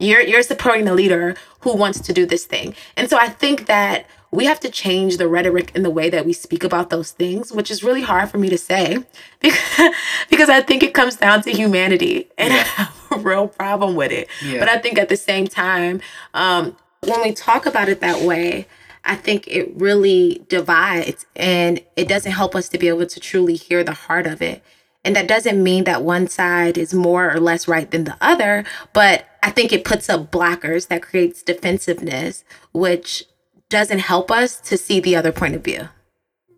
You're 0.00 0.22
you're 0.22 0.42
supporting 0.42 0.86
the 0.86 0.94
leader 0.94 1.36
who 1.60 1.76
wants 1.76 2.00
to 2.00 2.12
do 2.12 2.26
this 2.26 2.46
thing. 2.46 2.74
And 2.96 3.08
so 3.08 3.18
I 3.18 3.28
think 3.28 3.66
that 3.66 4.06
we 4.32 4.44
have 4.44 4.60
to 4.60 4.70
change 4.70 5.16
the 5.16 5.28
rhetoric 5.28 5.72
in 5.74 5.82
the 5.82 5.90
way 5.90 6.08
that 6.08 6.24
we 6.24 6.32
speak 6.32 6.62
about 6.62 6.90
those 6.90 7.10
things, 7.10 7.52
which 7.52 7.70
is 7.70 7.82
really 7.82 8.02
hard 8.02 8.30
for 8.30 8.38
me 8.38 8.48
to 8.48 8.58
say 8.58 9.04
because, 9.40 9.94
because 10.30 10.48
I 10.48 10.60
think 10.60 10.82
it 10.82 10.94
comes 10.94 11.16
down 11.16 11.42
to 11.42 11.50
humanity 11.50 12.28
and 12.38 12.52
yeah. 12.52 12.60
I 12.78 12.82
have 12.82 13.12
a 13.12 13.16
real 13.18 13.48
problem 13.48 13.94
with 13.94 14.12
it. 14.12 14.28
Yeah. 14.44 14.60
But 14.60 14.68
I 14.68 14.78
think 14.78 14.98
at 14.98 15.08
the 15.08 15.16
same 15.16 15.46
time, 15.46 16.00
um, 16.32 16.76
when 17.00 17.22
we 17.22 17.32
talk 17.32 17.66
about 17.66 17.88
it 17.88 18.00
that 18.00 18.22
way, 18.22 18.66
I 19.04 19.16
think 19.16 19.48
it 19.48 19.72
really 19.74 20.44
divides 20.48 21.26
and 21.34 21.80
it 21.96 22.06
doesn't 22.06 22.32
help 22.32 22.54
us 22.54 22.68
to 22.68 22.78
be 22.78 22.88
able 22.88 23.06
to 23.06 23.20
truly 23.20 23.56
hear 23.56 23.82
the 23.82 23.94
heart 23.94 24.26
of 24.26 24.42
it. 24.42 24.62
And 25.04 25.16
that 25.16 25.26
doesn't 25.26 25.62
mean 25.62 25.84
that 25.84 26.02
one 26.02 26.28
side 26.28 26.76
is 26.76 26.92
more 26.92 27.32
or 27.32 27.40
less 27.40 27.66
right 27.66 27.90
than 27.90 28.04
the 28.04 28.18
other, 28.20 28.64
but 28.92 29.26
I 29.42 29.50
think 29.50 29.72
it 29.72 29.84
puts 29.84 30.08
up 30.08 30.30
blockers 30.30 30.88
that 30.88 31.02
creates 31.02 31.42
defensiveness, 31.42 32.44
which 32.72 33.24
doesn't 33.68 34.00
help 34.00 34.30
us 34.30 34.60
to 34.62 34.76
see 34.76 35.00
the 35.00 35.16
other 35.16 35.32
point 35.32 35.54
of 35.54 35.64
view. 35.64 35.88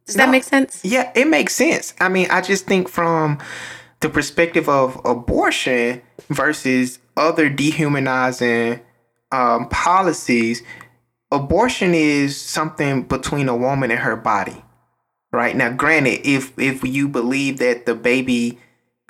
Does 0.06 0.16
no, 0.16 0.24
that 0.24 0.32
make 0.32 0.44
sense? 0.44 0.84
Yeah, 0.84 1.12
it 1.14 1.28
makes 1.28 1.54
sense. 1.54 1.94
I 2.00 2.08
mean, 2.08 2.28
I 2.30 2.40
just 2.40 2.66
think 2.66 2.88
from 2.88 3.38
the 4.00 4.08
perspective 4.08 4.68
of 4.68 5.00
abortion 5.04 6.02
versus 6.28 6.98
other 7.16 7.48
dehumanizing 7.48 8.80
um, 9.30 9.68
policies, 9.68 10.62
abortion 11.30 11.94
is 11.94 12.38
something 12.40 13.02
between 13.02 13.48
a 13.48 13.56
woman 13.56 13.90
and 13.90 14.00
her 14.00 14.16
body, 14.16 14.62
right? 15.32 15.56
Now, 15.56 15.70
granted, 15.70 16.26
if 16.26 16.58
if 16.58 16.84
you 16.84 17.08
believe 17.08 17.58
that 17.58 17.86
the 17.86 17.94
baby, 17.94 18.58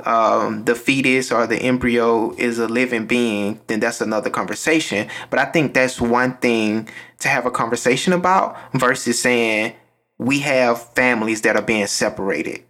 um, 0.06 0.64
the 0.64 0.74
fetus 0.74 1.30
or 1.32 1.46
the 1.46 1.56
embryo 1.56 2.34
is 2.36 2.58
a 2.58 2.68
living 2.68 3.06
being, 3.06 3.60
then 3.66 3.80
that's 3.80 4.00
another 4.00 4.30
conversation. 4.30 5.08
But 5.30 5.38
I 5.38 5.46
think 5.46 5.74
that's 5.74 6.00
one 6.00 6.36
thing 6.38 6.88
to 7.20 7.28
have 7.28 7.46
a 7.46 7.50
conversation 7.50 8.12
about 8.12 8.56
versus 8.74 9.20
saying 9.20 9.74
we 10.18 10.40
have 10.40 10.82
families 10.94 11.42
that 11.42 11.56
are 11.56 11.62
being 11.62 11.86
separated. 11.86 12.62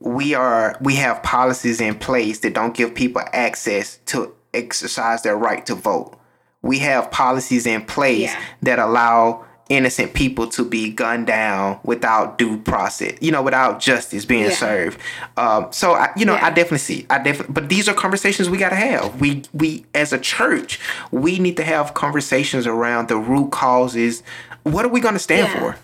We 0.00 0.34
are 0.34 0.76
we 0.80 0.96
have 0.96 1.22
policies 1.22 1.80
in 1.80 1.98
place 1.98 2.40
that 2.40 2.54
don't 2.54 2.74
give 2.74 2.94
people 2.94 3.22
access 3.32 3.98
to 4.06 4.34
exercise 4.52 5.22
their 5.22 5.36
right 5.36 5.64
to 5.66 5.74
vote 5.74 6.18
we 6.62 6.78
have 6.78 7.10
policies 7.10 7.66
in 7.66 7.84
place 7.84 8.30
yeah. 8.30 8.40
that 8.62 8.78
allow 8.78 9.44
innocent 9.68 10.14
people 10.14 10.46
to 10.46 10.64
be 10.64 10.90
gunned 10.90 11.26
down 11.26 11.80
without 11.84 12.38
due 12.38 12.58
process, 12.58 13.16
you 13.20 13.30
know, 13.30 13.42
without 13.42 13.80
justice 13.80 14.24
being 14.24 14.44
yeah. 14.44 14.50
served. 14.50 14.98
Um, 15.36 15.68
so 15.72 15.92
I, 15.92 16.10
you 16.16 16.24
know, 16.24 16.34
yeah. 16.34 16.46
I 16.46 16.50
definitely 16.50 16.78
see, 16.78 17.06
I 17.08 17.18
definitely, 17.18 17.52
but 17.52 17.68
these 17.68 17.88
are 17.88 17.94
conversations 17.94 18.50
we 18.50 18.58
got 18.58 18.70
to 18.70 18.76
have. 18.76 19.20
We, 19.20 19.42
we, 19.52 19.86
as 19.94 20.12
a 20.12 20.18
church, 20.18 20.78
we 21.10 21.38
need 21.38 21.56
to 21.56 21.64
have 21.64 21.94
conversations 21.94 22.66
around 22.66 23.08
the 23.08 23.16
root 23.16 23.50
causes. 23.50 24.22
What 24.64 24.84
are 24.84 24.88
we 24.88 25.00
going 25.00 25.14
to 25.14 25.20
stand 25.20 25.48
yeah. 25.48 25.60
for? 25.60 25.76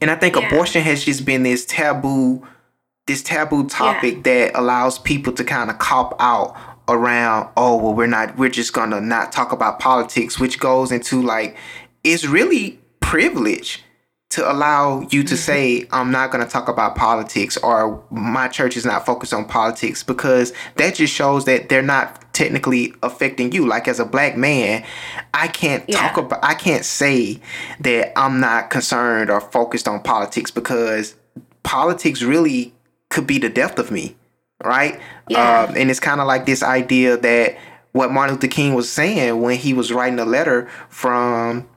And 0.00 0.10
I 0.10 0.14
think 0.14 0.36
abortion 0.36 0.82
has 0.82 1.04
just 1.04 1.24
been 1.24 1.42
this 1.42 1.66
taboo, 1.66 2.46
this 3.06 3.22
taboo 3.22 3.68
topic 3.68 4.22
that 4.22 4.56
allows 4.56 4.98
people 4.98 5.32
to 5.32 5.42
kind 5.42 5.70
of 5.70 5.78
cop 5.78 6.14
out 6.20 6.56
around 6.88 7.50
oh 7.56 7.76
well 7.76 7.94
we're 7.94 8.06
not 8.06 8.36
we're 8.38 8.48
just 8.48 8.72
gonna 8.72 9.00
not 9.00 9.30
talk 9.30 9.52
about 9.52 9.78
politics 9.78 10.40
which 10.40 10.58
goes 10.58 10.90
into 10.90 11.20
like 11.20 11.54
it's 12.12 12.26
really 12.26 12.78
privilege 13.00 13.82
to 14.30 14.50
allow 14.50 15.00
you 15.10 15.22
to 15.22 15.34
mm-hmm. 15.34 15.36
say 15.36 15.86
i'm 15.90 16.10
not 16.10 16.30
going 16.30 16.44
to 16.44 16.50
talk 16.50 16.68
about 16.68 16.94
politics 16.94 17.56
or 17.58 18.02
my 18.10 18.48
church 18.48 18.76
is 18.76 18.84
not 18.84 19.06
focused 19.06 19.32
on 19.32 19.44
politics 19.44 20.02
because 20.02 20.52
that 20.76 20.94
just 20.94 21.12
shows 21.12 21.44
that 21.46 21.68
they're 21.68 21.82
not 21.82 22.32
technically 22.34 22.92
affecting 23.02 23.50
you 23.52 23.66
like 23.66 23.88
as 23.88 23.98
a 23.98 24.04
black 24.04 24.36
man 24.36 24.84
i 25.32 25.48
can't 25.48 25.84
yeah. 25.88 25.96
talk 25.96 26.16
about 26.16 26.38
i 26.44 26.54
can't 26.54 26.84
say 26.84 27.40
that 27.80 28.16
i'm 28.18 28.38
not 28.40 28.70
concerned 28.70 29.30
or 29.30 29.40
focused 29.40 29.88
on 29.88 30.00
politics 30.02 30.50
because 30.50 31.16
politics 31.62 32.22
really 32.22 32.72
could 33.08 33.26
be 33.26 33.38
the 33.38 33.48
death 33.48 33.78
of 33.78 33.90
me 33.90 34.14
right? 34.64 35.00
Yeah. 35.28 35.62
Um, 35.62 35.76
and 35.76 35.90
it's 35.90 36.00
kind 36.00 36.20
of 36.20 36.26
like 36.26 36.46
this 36.46 36.62
idea 36.62 37.16
that 37.16 37.58
what 37.92 38.10
Martin 38.10 38.36
Luther 38.36 38.48
King 38.48 38.74
was 38.74 38.90
saying 38.90 39.40
when 39.40 39.56
he 39.56 39.72
was 39.72 39.92
writing 39.92 40.18
a 40.18 40.24
letter 40.24 40.68
from 40.88 41.68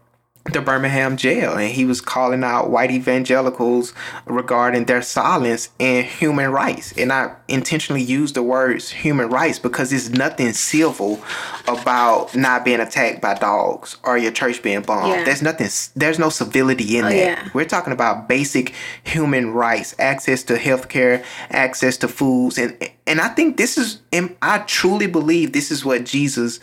the 0.45 0.61
Birmingham 0.61 1.17
jail, 1.17 1.53
and 1.53 1.71
he 1.71 1.85
was 1.85 2.01
calling 2.01 2.43
out 2.43 2.71
white 2.71 2.89
evangelicals 2.89 3.93
regarding 4.25 4.85
their 4.85 5.03
silence 5.03 5.69
in 5.77 6.03
human 6.03 6.49
rights. 6.51 6.93
And 6.97 7.13
I 7.13 7.35
intentionally 7.47 8.01
use 8.01 8.33
the 8.33 8.41
words 8.41 8.89
human 8.89 9.29
rights 9.29 9.59
because 9.59 9.91
there's 9.91 10.09
nothing 10.09 10.53
civil 10.53 11.21
about 11.67 12.35
not 12.35 12.65
being 12.65 12.79
attacked 12.79 13.21
by 13.21 13.35
dogs 13.35 13.97
or 14.03 14.17
your 14.17 14.31
church 14.31 14.63
being 14.63 14.81
bombed. 14.81 15.09
Yeah. 15.09 15.23
There's 15.23 15.43
nothing. 15.43 15.69
There's 15.95 16.17
no 16.17 16.29
civility 16.29 16.97
in 16.97 17.05
oh, 17.05 17.09
that. 17.09 17.15
Yeah. 17.15 17.49
We're 17.53 17.65
talking 17.65 17.93
about 17.93 18.27
basic 18.27 18.73
human 19.03 19.51
rights, 19.51 19.95
access 19.99 20.41
to 20.43 20.55
healthcare, 20.55 21.23
access 21.51 21.97
to 21.97 22.07
foods, 22.07 22.57
and 22.57 22.75
and 23.05 23.21
I 23.21 23.27
think 23.29 23.57
this 23.57 23.77
is. 23.77 24.01
I 24.41 24.59
truly 24.59 25.07
believe 25.07 25.53
this 25.53 25.69
is 25.69 25.85
what 25.85 26.03
Jesus 26.03 26.59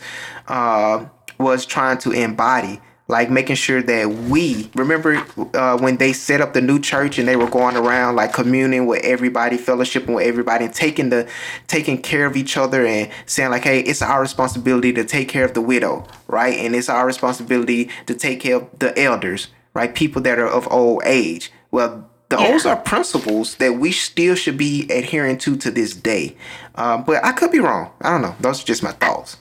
uh, 0.49 1.05
was 1.37 1.65
trying 1.65 1.97
to 1.99 2.11
embody 2.11 2.81
like 3.09 3.31
making 3.31 3.55
sure 3.55 3.81
that 3.81 4.07
we 4.07 4.69
remember 4.75 5.15
uh, 5.55 5.77
when 5.79 5.97
they 5.97 6.13
set 6.13 6.41
up 6.41 6.53
the 6.53 6.61
new 6.61 6.79
church 6.79 7.17
and 7.17 7.27
they 7.27 7.35
were 7.35 7.49
going 7.49 7.75
around 7.75 8.15
like 8.15 8.31
communing 8.31 8.85
with 8.85 9.03
everybody 9.03 9.57
fellowshipping 9.57 10.13
with 10.13 10.25
everybody 10.25 10.65
and 10.65 10.73
taking 10.73 11.09
the 11.09 11.27
taking 11.67 11.99
care 11.99 12.27
of 12.27 12.37
each 12.37 12.55
other 12.55 12.85
and 12.85 13.11
saying 13.25 13.49
like 13.49 13.63
hey 13.63 13.79
it's 13.81 14.03
our 14.03 14.21
responsibility 14.21 14.93
to 14.93 15.03
take 15.03 15.27
care 15.27 15.43
of 15.43 15.53
the 15.55 15.61
widow 15.61 16.07
right? 16.27 16.55
And 16.59 16.75
it's 16.75 16.87
our 16.87 17.05
responsibility 17.05 17.89
to 18.05 18.13
take 18.13 18.39
care 18.39 18.57
of 18.57 18.79
the 18.79 18.97
elders 18.97 19.47
right? 19.73 19.93
People 19.93 20.21
that 20.21 20.39
are 20.39 20.47
of 20.47 20.71
old 20.71 21.01
age. 21.03 21.51
Well 21.71 22.07
those 22.29 22.65
yeah. 22.65 22.73
are 22.73 22.77
principles 22.77 23.55
that 23.55 23.73
we 23.79 23.91
still 23.91 24.35
should 24.35 24.57
be 24.57 24.87
adhering 24.91 25.39
to 25.39 25.57
to 25.57 25.71
this 25.71 25.95
day. 25.95 26.37
Uh, 26.75 26.99
but 26.99 27.25
i 27.25 27.31
could 27.31 27.51
be 27.51 27.59
wrong. 27.59 27.91
I 28.01 28.11
don't 28.11 28.21
know. 28.21 28.35
Those 28.39 28.61
are 28.61 28.67
just 28.67 28.83
my 28.83 28.91
thoughts. 28.91 29.37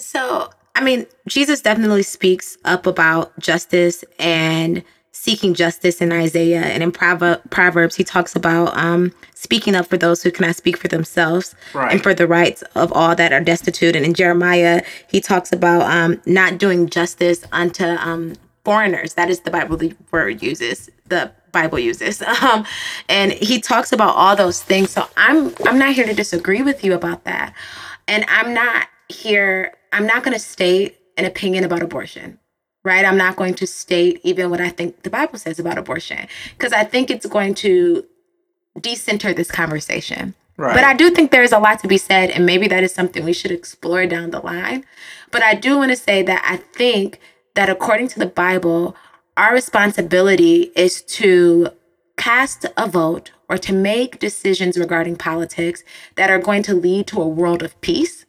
So 0.00 0.50
I 0.76 0.82
mean, 0.82 1.06
Jesus 1.26 1.62
definitely 1.62 2.02
speaks 2.02 2.58
up 2.66 2.86
about 2.86 3.36
justice 3.38 4.04
and 4.18 4.84
seeking 5.10 5.54
justice 5.54 6.02
in 6.02 6.12
Isaiah 6.12 6.60
and 6.60 6.82
in 6.82 6.92
Proverbs, 6.92 7.96
he 7.96 8.04
talks 8.04 8.36
about 8.36 8.76
um, 8.76 9.10
speaking 9.34 9.74
up 9.74 9.86
for 9.86 9.96
those 9.96 10.22
who 10.22 10.30
cannot 10.30 10.54
speak 10.54 10.76
for 10.76 10.88
themselves 10.88 11.54
right. 11.72 11.90
and 11.90 12.02
for 12.02 12.12
the 12.12 12.26
rights 12.26 12.62
of 12.74 12.92
all 12.92 13.16
that 13.16 13.32
are 13.32 13.40
destitute. 13.40 13.96
And 13.96 14.04
in 14.04 14.12
Jeremiah, 14.12 14.82
he 15.08 15.22
talks 15.22 15.50
about 15.50 15.90
um, 15.90 16.20
not 16.26 16.58
doing 16.58 16.90
justice 16.90 17.42
unto 17.50 17.84
um, 17.84 18.34
foreigners. 18.62 19.14
That 19.14 19.30
is 19.30 19.40
the 19.40 19.50
Bible 19.50 19.78
the 19.78 19.96
word 20.10 20.42
uses. 20.42 20.90
The 21.06 21.32
Bible 21.50 21.78
uses. 21.78 22.22
Um, 22.42 22.66
and 23.08 23.32
he 23.32 23.60
talks 23.60 23.92
about 23.92 24.14
all 24.14 24.36
those 24.36 24.62
things. 24.62 24.90
So 24.90 25.08
I'm 25.16 25.54
I'm 25.64 25.78
not 25.78 25.94
here 25.94 26.04
to 26.04 26.12
disagree 26.12 26.60
with 26.60 26.84
you 26.84 26.92
about 26.92 27.24
that. 27.24 27.54
And 28.06 28.26
I'm 28.28 28.52
not 28.52 28.88
here 29.08 29.74
I'm 29.92 30.06
not 30.06 30.22
going 30.22 30.34
to 30.34 30.40
state 30.40 30.98
an 31.16 31.24
opinion 31.24 31.64
about 31.64 31.82
abortion, 31.82 32.38
right? 32.84 33.04
I'm 33.04 33.16
not 33.16 33.36
going 33.36 33.54
to 33.54 33.66
state 33.66 34.20
even 34.24 34.50
what 34.50 34.60
I 34.60 34.68
think 34.68 35.02
the 35.02 35.10
Bible 35.10 35.38
says 35.38 35.58
about 35.58 35.78
abortion 35.78 36.26
because 36.58 36.72
I 36.72 36.84
think 36.84 37.10
it's 37.10 37.26
going 37.26 37.54
to 37.56 38.04
decenter 38.80 39.32
this 39.32 39.50
conversation. 39.50 40.34
Right. 40.58 40.74
But 40.74 40.84
I 40.84 40.94
do 40.94 41.10
think 41.10 41.30
there 41.30 41.42
is 41.42 41.52
a 41.52 41.58
lot 41.58 41.80
to 41.80 41.88
be 41.88 41.98
said, 41.98 42.30
and 42.30 42.46
maybe 42.46 42.66
that 42.68 42.82
is 42.82 42.92
something 42.92 43.24
we 43.24 43.34
should 43.34 43.50
explore 43.50 44.06
down 44.06 44.30
the 44.30 44.40
line. 44.40 44.84
But 45.30 45.42
I 45.42 45.54
do 45.54 45.76
want 45.76 45.90
to 45.90 45.96
say 45.96 46.22
that 46.22 46.42
I 46.46 46.56
think 46.56 47.20
that 47.54 47.68
according 47.68 48.08
to 48.08 48.18
the 48.18 48.26
Bible, 48.26 48.96
our 49.36 49.52
responsibility 49.52 50.72
is 50.74 51.02
to 51.02 51.68
cast 52.16 52.64
a 52.76 52.88
vote 52.88 53.32
or 53.48 53.58
to 53.58 53.72
make 53.72 54.18
decisions 54.18 54.78
regarding 54.78 55.16
politics 55.16 55.84
that 56.16 56.30
are 56.30 56.38
going 56.38 56.62
to 56.64 56.74
lead 56.74 57.06
to 57.08 57.20
a 57.20 57.28
world 57.28 57.62
of 57.62 57.78
peace 57.80 58.25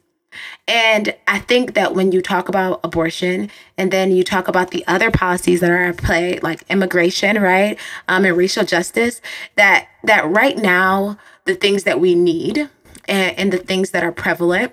and 0.66 1.14
I 1.26 1.38
think 1.38 1.74
that 1.74 1.94
when 1.94 2.12
you 2.12 2.20
talk 2.20 2.48
about 2.48 2.80
abortion 2.84 3.50
and 3.76 3.90
then 3.90 4.10
you 4.10 4.22
talk 4.24 4.48
about 4.48 4.70
the 4.70 4.86
other 4.86 5.10
policies 5.10 5.60
that 5.60 5.70
are 5.70 5.84
at 5.84 5.96
play, 5.96 6.38
like 6.40 6.62
immigration, 6.68 7.40
right, 7.40 7.78
um, 8.06 8.24
and 8.24 8.36
racial 8.36 8.64
justice, 8.64 9.20
that 9.56 9.88
that 10.04 10.28
right 10.28 10.56
now 10.56 11.18
the 11.44 11.54
things 11.54 11.84
that 11.84 12.00
we 12.00 12.14
need 12.14 12.68
and, 13.06 13.38
and 13.38 13.52
the 13.52 13.58
things 13.58 13.90
that 13.90 14.04
are 14.04 14.12
prevalent 14.12 14.72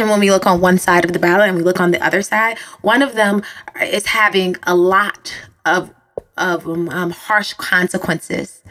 and 0.00 0.08
when 0.08 0.20
we 0.20 0.30
look 0.30 0.46
on 0.46 0.60
one 0.62 0.78
side 0.78 1.04
of 1.04 1.12
the 1.12 1.18
ballot 1.18 1.48
and 1.48 1.58
we 1.58 1.62
look 1.62 1.78
on 1.78 1.90
the 1.90 2.02
other 2.02 2.22
side, 2.22 2.58
one 2.80 3.02
of 3.02 3.14
them 3.14 3.42
is 3.82 4.06
having 4.06 4.56
a 4.62 4.74
lot 4.74 5.34
of 5.66 5.92
of 6.36 6.66
um, 6.66 6.88
um, 6.88 7.10
harsh 7.10 7.52
consequences 7.54 8.62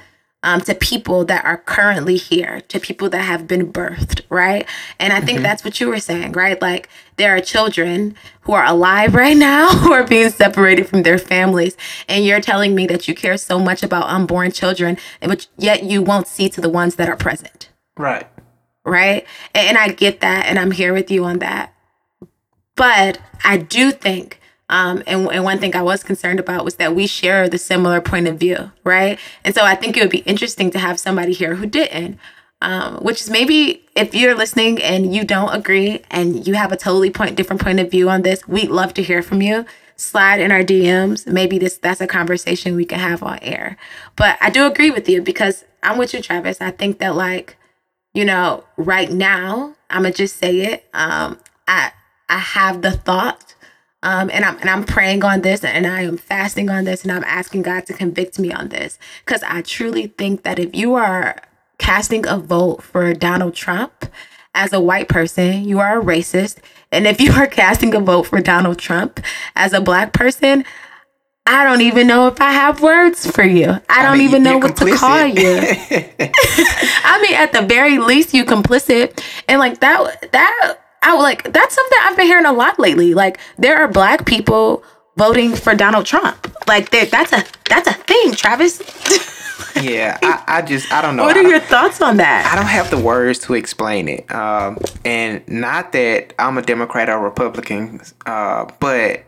um, 0.42 0.62
to 0.62 0.74
people 0.74 1.26
that 1.26 1.44
are 1.44 1.58
currently 1.58 2.16
here, 2.16 2.62
to 2.70 2.80
people 2.80 3.10
that 3.10 3.24
have 3.24 3.46
been 3.46 3.72
birthed, 3.72 4.22
right? 4.30 4.68
And 4.98 5.12
I 5.12 5.20
think 5.20 5.38
mm-hmm. 5.38 5.44
that's 5.44 5.66
what 5.66 5.80
you 5.82 5.90
were 5.90 6.00
saying, 6.00 6.32
right? 6.32 6.62
Like 6.62 6.88
there 7.18 7.36
are 7.36 7.42
children 7.42 8.16
who 8.42 8.54
are 8.54 8.66
alive 8.66 9.16
right 9.16 9.36
now 9.36 9.70
who 9.70 9.92
are 9.92 10.08
being 10.08 10.30
separated 10.30 10.88
from 10.88 11.04
their 11.04 11.18
families. 11.18 11.76
And 12.08 12.26
you're 12.26 12.42
telling 12.42 12.74
me 12.74 12.88
that 12.88 13.08
you 13.08 13.16
care 13.16 13.38
so 13.38 13.60
much 13.60 13.84
about 13.84 14.10
unborn 14.10 14.52
children, 14.52 14.98
but 15.22 15.48
yet 15.58 15.84
you 15.84 16.02
won't 16.02 16.28
see 16.28 16.50
to 16.50 16.62
the 16.62 16.70
ones 16.70 16.96
that 16.96 17.10
are 17.10 17.18
present. 17.18 17.70
Right. 17.98 18.28
Right. 18.86 19.28
And 19.54 19.78
I 19.78 19.90
get 19.90 20.22
that. 20.22 20.46
And 20.46 20.58
I'm 20.58 20.72
here 20.72 20.94
with 20.94 21.12
you 21.12 21.26
on 21.26 21.40
that. 21.40 21.74
But 22.76 23.20
I 23.44 23.58
do 23.58 23.92
think 23.92 24.39
um, 24.70 25.02
and, 25.08 25.28
and 25.32 25.44
one 25.44 25.58
thing 25.58 25.76
I 25.76 25.82
was 25.82 26.04
concerned 26.04 26.40
about 26.40 26.64
was 26.64 26.76
that 26.76 26.96
we 26.96 27.08
share 27.08 27.50
the 27.50 27.58
similar 27.58 28.00
point 28.02 28.28
of 28.28 28.38
view, 28.38 28.72
right? 28.84 29.20
And 29.44 29.54
so 29.54 29.64
I 29.64 29.76
think 29.76 29.98
it 29.98 30.02
would 30.02 30.12
be 30.12 30.20
interesting 30.20 30.70
to 30.72 30.80
have 30.80 31.00
somebody 31.00 31.34
here 31.34 31.56
who 31.56 31.66
didn't. 31.66 32.20
Um, 32.62 32.98
which 32.98 33.22
is 33.22 33.30
maybe 33.30 33.86
if 33.96 34.14
you're 34.14 34.36
listening 34.36 34.82
and 34.82 35.16
you 35.16 35.24
don't 35.24 35.56
agree 35.56 36.02
and 36.12 36.46
you 36.46 36.56
have 36.56 36.74
a 36.74 36.78
totally 36.78 37.10
point 37.10 37.38
different 37.38 37.62
point 37.62 37.80
of 37.80 37.90
view 37.90 38.10
on 38.10 38.24
this, 38.24 38.46
we'd 38.50 38.70
love 38.70 38.94
to 38.96 39.02
hear 39.02 39.22
from 39.22 39.42
you. 39.42 39.66
Slide 39.96 40.42
in 40.42 40.52
our 40.52 40.62
DMs. 40.62 41.26
Maybe 41.26 41.58
this 41.58 41.78
that's 41.78 42.02
a 42.02 42.08
conversation 42.08 42.76
we 42.76 42.84
can 42.84 43.00
have 43.00 43.24
on 43.24 43.40
air. 43.42 43.78
But 44.18 44.38
I 44.42 44.50
do 44.50 44.66
agree 44.68 44.92
with 44.92 45.08
you 45.08 45.22
because 45.22 45.64
I'm 45.84 45.98
with 45.98 46.14
you, 46.14 46.22
Travis. 46.22 46.60
I 46.60 46.72
think 46.72 47.00
that 47.00 47.16
like, 47.16 47.56
you 48.14 48.26
know, 48.26 48.66
right 48.76 49.10
now, 49.10 49.76
I'm 49.90 50.02
gonna 50.04 50.14
just 50.14 50.36
say 50.36 50.60
it. 50.60 50.84
Um, 50.94 51.40
I 51.66 51.94
I 52.28 52.40
have 52.40 52.82
the 52.82 52.92
thought 52.92 53.56
um, 54.02 54.30
and 54.32 54.46
I'm 54.46 54.58
and 54.60 54.70
I'm 54.70 54.86
praying 54.86 55.24
on 55.24 55.42
this 55.42 55.64
and 55.64 55.86
I 55.86 56.02
am 56.02 56.18
fasting 56.18 56.70
on 56.70 56.86
this 56.86 57.04
and 57.04 57.12
I'm 57.12 57.24
asking 57.26 57.64
God 57.64 57.86
to 57.88 57.94
convict 57.94 58.40
me 58.40 58.52
on 58.52 58.70
this. 58.70 58.98
Cause 59.26 59.44
I 59.44 59.62
truly 59.62 60.08
think 60.08 60.44
that 60.44 60.58
if 60.58 60.74
you 60.74 60.96
are 60.96 61.42
casting 61.78 62.26
a 62.26 62.38
vote 62.38 62.82
for 62.82 63.14
Donald 63.14 63.56
Trump 63.56 64.06
as 64.56 64.72
a 64.72 64.80
white 64.80 65.10
person, 65.10 65.66
you 65.66 65.80
are 65.80 66.00
a 66.00 66.04
racist. 66.04 66.60
And 66.92 67.08
if 67.08 67.20
you 67.22 67.34
are 67.34 67.48
casting 67.48 67.94
a 67.94 68.00
vote 68.00 68.24
for 68.24 68.40
Donald 68.40 68.80
Trump 68.80 69.20
as 69.56 69.74
a 69.74 69.82
black 69.82 70.14
person, 70.14 70.64
I 71.46 71.64
don't 71.64 71.82
even 71.82 72.06
know 72.08 72.28
if 72.28 72.40
I 72.40 72.52
have 72.52 72.82
words 72.82 73.30
for 73.30 73.44
you. 73.44 73.70
I, 73.70 73.82
I 73.90 74.04
don't 74.04 74.20
mean, 74.20 74.28
even 74.28 74.44
know 74.44 74.60
what 74.60 74.76
complicit. 74.76 74.92
to 74.92 74.98
call 74.98 75.26
you. 75.26 75.58
I 77.04 77.20
mean, 77.22 77.34
at 77.34 77.52
the 77.52 77.64
very 77.64 77.98
least, 77.98 78.36
you 78.36 78.46
complicit. 78.46 79.22
And 79.48 79.60
like 79.60 79.80
that, 79.80 80.32
that 80.32 80.80
I 81.02 81.18
like 81.18 81.52
that's 81.52 81.76
something 81.76 81.98
I've 82.04 82.18
been 82.18 82.28
hearing 82.28 82.46
a 82.46 82.54
lot 82.54 82.80
lately. 82.80 83.14
Like 83.14 83.40
there 83.58 83.78
are 83.78 83.88
black 83.88 84.26
people 84.26 84.84
voting 85.18 85.54
for 85.54 85.76
Donald 85.76 86.06
Trump. 86.06 86.54
Like 86.68 86.90
that's 86.92 87.34
a 87.34 87.44
that's 87.70 87.88
a 87.88 87.94
thing, 87.94 88.34
Travis. 88.34 88.82
yeah, 89.82 90.18
I, 90.24 90.44
I, 90.48 90.62
just 90.62 90.92
I 90.92 91.02
don't 91.02 91.16
know. 91.16 91.24
What 91.24 91.38
are 91.38 91.44
your 91.44 91.60
thoughts 91.60 92.02
on 92.02 92.18
that? 92.18 92.50
I 92.52 92.56
don't 92.56 92.68
have 92.68 92.90
the 92.90 92.98
words 92.98 93.40
to 93.40 93.54
explain 93.54 94.08
it. 94.08 94.32
Um, 94.34 94.78
and 95.06 95.48
not 95.48 95.92
that 95.92 96.34
I'm 96.40 96.58
a 96.58 96.62
Democrat 96.62 97.10
or 97.10 97.20
Republican, 97.20 98.02
uh, 98.26 98.66
but 98.80 99.26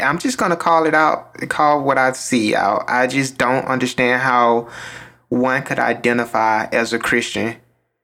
I'm 0.00 0.18
just 0.18 0.38
gonna 0.38 0.56
call 0.56 0.86
it 0.86 0.94
out. 0.94 1.34
Call 1.48 1.82
what 1.84 1.98
I 1.98 2.12
see 2.12 2.54
out. 2.54 2.84
I 2.88 3.06
just 3.06 3.38
don't 3.38 3.64
understand 3.66 4.22
how 4.22 4.68
one 5.28 5.62
could 5.62 5.78
identify 5.78 6.66
as 6.66 6.92
a 6.92 6.98
Christian 6.98 7.56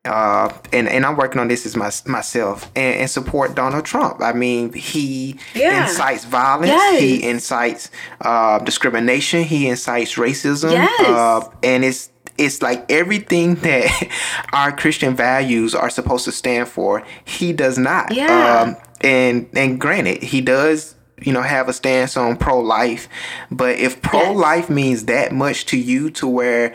uh, 0.04 0.52
and 0.72 0.88
and 0.88 1.06
I'm 1.06 1.16
working 1.16 1.40
on 1.40 1.48
this 1.48 1.64
as 1.64 1.76
my, 1.76 1.90
myself 2.06 2.70
and, 2.74 3.00
and 3.00 3.10
support 3.10 3.54
Donald 3.54 3.84
Trump. 3.84 4.20
I 4.20 4.32
mean, 4.32 4.72
he 4.72 5.38
yeah. 5.54 5.84
incites 5.84 6.24
violence. 6.24 6.68
Yes. 6.68 7.00
He 7.00 7.22
incites 7.22 7.90
uh, 8.20 8.58
discrimination. 8.60 9.44
He 9.44 9.68
incites 9.68 10.16
racism. 10.16 10.72
Yes. 10.72 11.08
Uh, 11.08 11.48
and 11.62 11.84
it's 11.84 12.10
it's 12.36 12.62
like 12.62 12.90
everything 12.90 13.54
that 13.62 14.08
our 14.52 14.72
Christian 14.72 15.14
values 15.14 15.74
are 15.74 15.90
supposed 15.90 16.24
to 16.24 16.32
stand 16.32 16.68
for. 16.68 17.04
He 17.24 17.52
does 17.52 17.78
not. 17.78 18.12
Yeah. 18.12 18.60
Um, 18.60 18.76
and 19.02 19.48
and 19.54 19.80
granted, 19.80 20.22
he 20.22 20.40
does 20.40 20.96
you 21.20 21.32
know 21.32 21.42
have 21.42 21.68
a 21.68 21.72
stance 21.72 22.16
on 22.16 22.36
pro 22.36 22.58
life, 22.58 23.08
but 23.52 23.78
if 23.78 24.02
pro 24.02 24.32
life 24.32 24.64
yes. 24.64 24.70
means 24.70 25.04
that 25.04 25.30
much 25.30 25.66
to 25.66 25.78
you, 25.78 26.10
to 26.10 26.26
where 26.26 26.74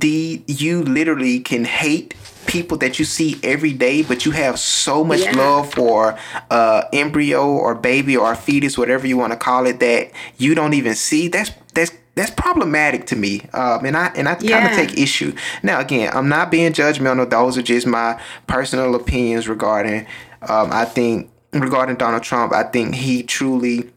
the 0.00 0.42
you 0.46 0.82
literally 0.82 1.40
can 1.40 1.64
hate 1.64 2.14
people 2.46 2.76
that 2.78 2.98
you 2.98 3.04
see 3.04 3.38
every 3.42 3.72
day, 3.72 4.02
but 4.02 4.24
you 4.24 4.32
have 4.32 4.58
so 4.58 5.04
much 5.04 5.20
yeah. 5.20 5.32
love 5.32 5.72
for 5.72 6.18
uh 6.50 6.82
embryo 6.92 7.46
or 7.46 7.74
baby 7.74 8.16
or 8.16 8.34
fetus, 8.34 8.78
whatever 8.78 9.06
you 9.06 9.16
want 9.16 9.32
to 9.32 9.38
call 9.38 9.66
it, 9.66 9.80
that 9.80 10.10
you 10.38 10.54
don't 10.54 10.74
even 10.74 10.94
see. 10.94 11.28
That's 11.28 11.50
that's 11.74 11.92
that's 12.14 12.30
problematic 12.30 13.06
to 13.06 13.16
me. 13.16 13.42
Um, 13.52 13.84
and 13.84 13.96
I 13.96 14.06
and 14.14 14.28
I 14.28 14.36
yeah. 14.40 14.60
kind 14.60 14.72
of 14.72 14.88
take 14.88 14.98
issue. 14.98 15.34
Now 15.62 15.80
again, 15.80 16.10
I'm 16.14 16.28
not 16.28 16.50
being 16.50 16.72
judgmental. 16.72 17.28
Those 17.28 17.58
are 17.58 17.62
just 17.62 17.86
my 17.86 18.20
personal 18.46 18.94
opinions 18.94 19.48
regarding. 19.48 20.06
Um, 20.42 20.70
I 20.72 20.84
think 20.84 21.30
regarding 21.52 21.96
Donald 21.96 22.22
Trump, 22.22 22.52
I 22.52 22.64
think 22.64 22.94
he 22.94 23.22
truly 23.22 23.90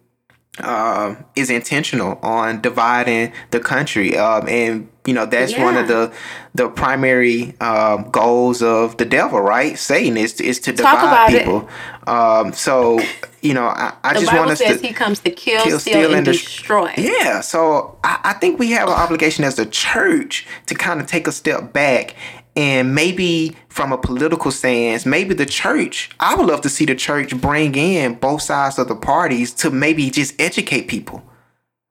uh, 0.59 1.15
is 1.35 1.49
intentional 1.49 2.19
on 2.23 2.61
dividing 2.61 3.33
the 3.51 3.59
country. 3.59 4.17
Um, 4.17 4.47
and 4.47 4.89
you 5.07 5.13
know 5.13 5.25
that's 5.25 5.53
yeah. 5.53 5.63
one 5.63 5.77
of 5.77 5.87
the 5.87 6.13
the 6.53 6.69
primary 6.69 7.59
um, 7.59 8.09
goals 8.11 8.61
of 8.61 8.97
the 8.97 9.05
devil, 9.05 9.39
right? 9.39 9.79
Satan 9.79 10.17
is 10.17 10.39
is 10.39 10.59
to 10.61 10.73
divide 10.73 11.29
people. 11.29 11.67
Um, 12.05 12.53
so 12.53 12.99
you 13.41 13.53
know, 13.53 13.67
I, 13.67 13.93
I 14.03 14.13
just 14.13 14.33
want 14.33 14.51
us 14.51 14.59
says 14.59 14.81
to 14.81 14.87
he 14.87 14.93
comes 14.93 15.19
to 15.19 15.31
kill, 15.31 15.63
kill 15.63 15.79
steal, 15.79 16.03
steal, 16.03 16.13
and, 16.13 16.25
destroy. 16.25 16.93
Yeah, 16.97 17.41
so 17.41 17.97
I, 18.03 18.19
I 18.25 18.33
think 18.33 18.59
we 18.59 18.71
have 18.71 18.89
an 18.89 18.95
obligation 18.95 19.43
as 19.43 19.57
a 19.57 19.65
church 19.65 20.45
to 20.67 20.75
kind 20.75 20.99
of 20.99 21.07
take 21.07 21.27
a 21.27 21.31
step 21.31 21.73
back 21.73 22.15
and 22.57 22.95
maybe 22.95 23.55
from 23.69 23.91
a 23.91 23.97
political 23.99 24.49
stance, 24.49 25.05
maybe 25.05 25.35
the 25.35 25.45
church, 25.45 26.09
I 26.19 26.33
would 26.33 26.47
love 26.47 26.61
to 26.61 26.69
see 26.69 26.85
the 26.85 26.95
church 26.95 27.39
bring 27.39 27.75
in 27.75 28.15
both 28.15 28.41
sides 28.41 28.79
of 28.79 28.87
the 28.87 28.95
parties 28.95 29.53
to 29.55 29.69
maybe 29.69 30.09
just 30.09 30.39
educate 30.41 30.87
people 30.87 31.21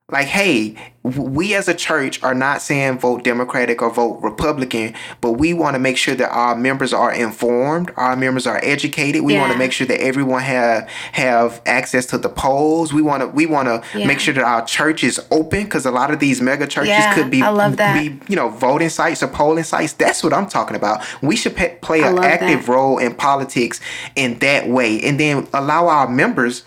like 0.09 0.27
hey 0.27 0.73
we 1.03 1.53
as 1.53 1.67
a 1.67 1.73
church 1.73 2.23
are 2.23 2.33
not 2.33 2.61
saying 2.61 2.97
vote 2.97 3.25
democratic 3.25 3.81
or 3.81 3.89
vote 3.89 4.17
republican 4.21 4.93
but 5.19 5.33
we 5.33 5.53
want 5.53 5.75
to 5.75 5.79
make 5.79 5.97
sure 5.97 6.15
that 6.15 6.29
our 6.29 6.55
members 6.55 6.93
are 6.93 7.11
informed 7.11 7.91
our 7.97 8.15
members 8.15 8.47
are 8.47 8.61
educated 8.63 9.21
we 9.21 9.33
yeah. 9.33 9.41
want 9.41 9.51
to 9.51 9.59
make 9.59 9.73
sure 9.73 9.85
that 9.85 9.99
everyone 9.99 10.41
have 10.41 10.87
have 11.11 11.61
access 11.65 12.05
to 12.05 12.17
the 12.17 12.29
polls 12.29 12.93
we 12.93 13.01
want 13.01 13.21
to 13.21 13.27
we 13.27 13.45
want 13.45 13.67
to 13.67 13.99
yeah. 13.99 14.07
make 14.07 14.17
sure 14.17 14.33
that 14.33 14.45
our 14.45 14.63
church 14.63 15.03
is 15.03 15.19
open 15.29 15.65
because 15.65 15.85
a 15.85 15.91
lot 15.91 16.09
of 16.09 16.21
these 16.21 16.39
mega 16.39 16.65
churches 16.65 16.87
yeah, 16.87 17.13
could 17.13 17.29
be, 17.29 17.41
I 17.41 17.49
love 17.49 17.75
that. 17.75 17.93
be 18.01 18.17
you 18.29 18.37
know 18.37 18.47
voting 18.47 18.87
sites 18.87 19.21
or 19.21 19.27
polling 19.27 19.65
sites 19.65 19.91
that's 19.91 20.23
what 20.23 20.31
i'm 20.31 20.47
talking 20.47 20.77
about 20.77 21.05
we 21.21 21.35
should 21.35 21.57
pe- 21.57 21.79
play 21.79 22.01
an 22.03 22.17
active 22.19 22.65
that. 22.65 22.71
role 22.71 22.97
in 22.97 23.13
politics 23.13 23.81
in 24.15 24.39
that 24.39 24.69
way 24.69 25.01
and 25.01 25.19
then 25.19 25.49
allow 25.53 25.89
our 25.89 26.07
members 26.07 26.63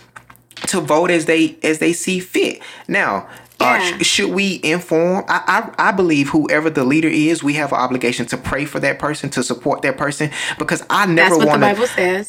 to 0.69 0.81
vote 0.81 1.11
as 1.11 1.27
they 1.27 1.57
as 1.63 1.79
they 1.79 1.93
see 1.93 2.21
fit. 2.21 2.61
Now, 2.89 3.29
uh, 3.61 3.79
yeah. 3.81 3.97
uh, 4.01 4.03
should 4.03 4.31
we 4.31 4.61
inform? 4.63 5.25
I, 5.29 5.71
I 5.79 5.89
I 5.89 5.93
believe 5.93 6.29
whoever 6.31 6.71
the 6.71 6.85
leader 6.85 7.09
is, 7.09 7.43
we 7.43 7.55
have 7.55 7.73
an 7.73 7.79
obligation 7.79 8.27
to 8.27 8.37
pray 8.37 8.65
for 8.65 8.81
that 8.81 8.99
person, 8.99 9.31
to 9.31 9.43
support 9.43 9.83
that 9.83 9.97
person, 9.97 10.31
because 10.59 10.85
I 10.89 11.07
never 11.07 11.37
want 11.47 11.63
to. 11.63 11.67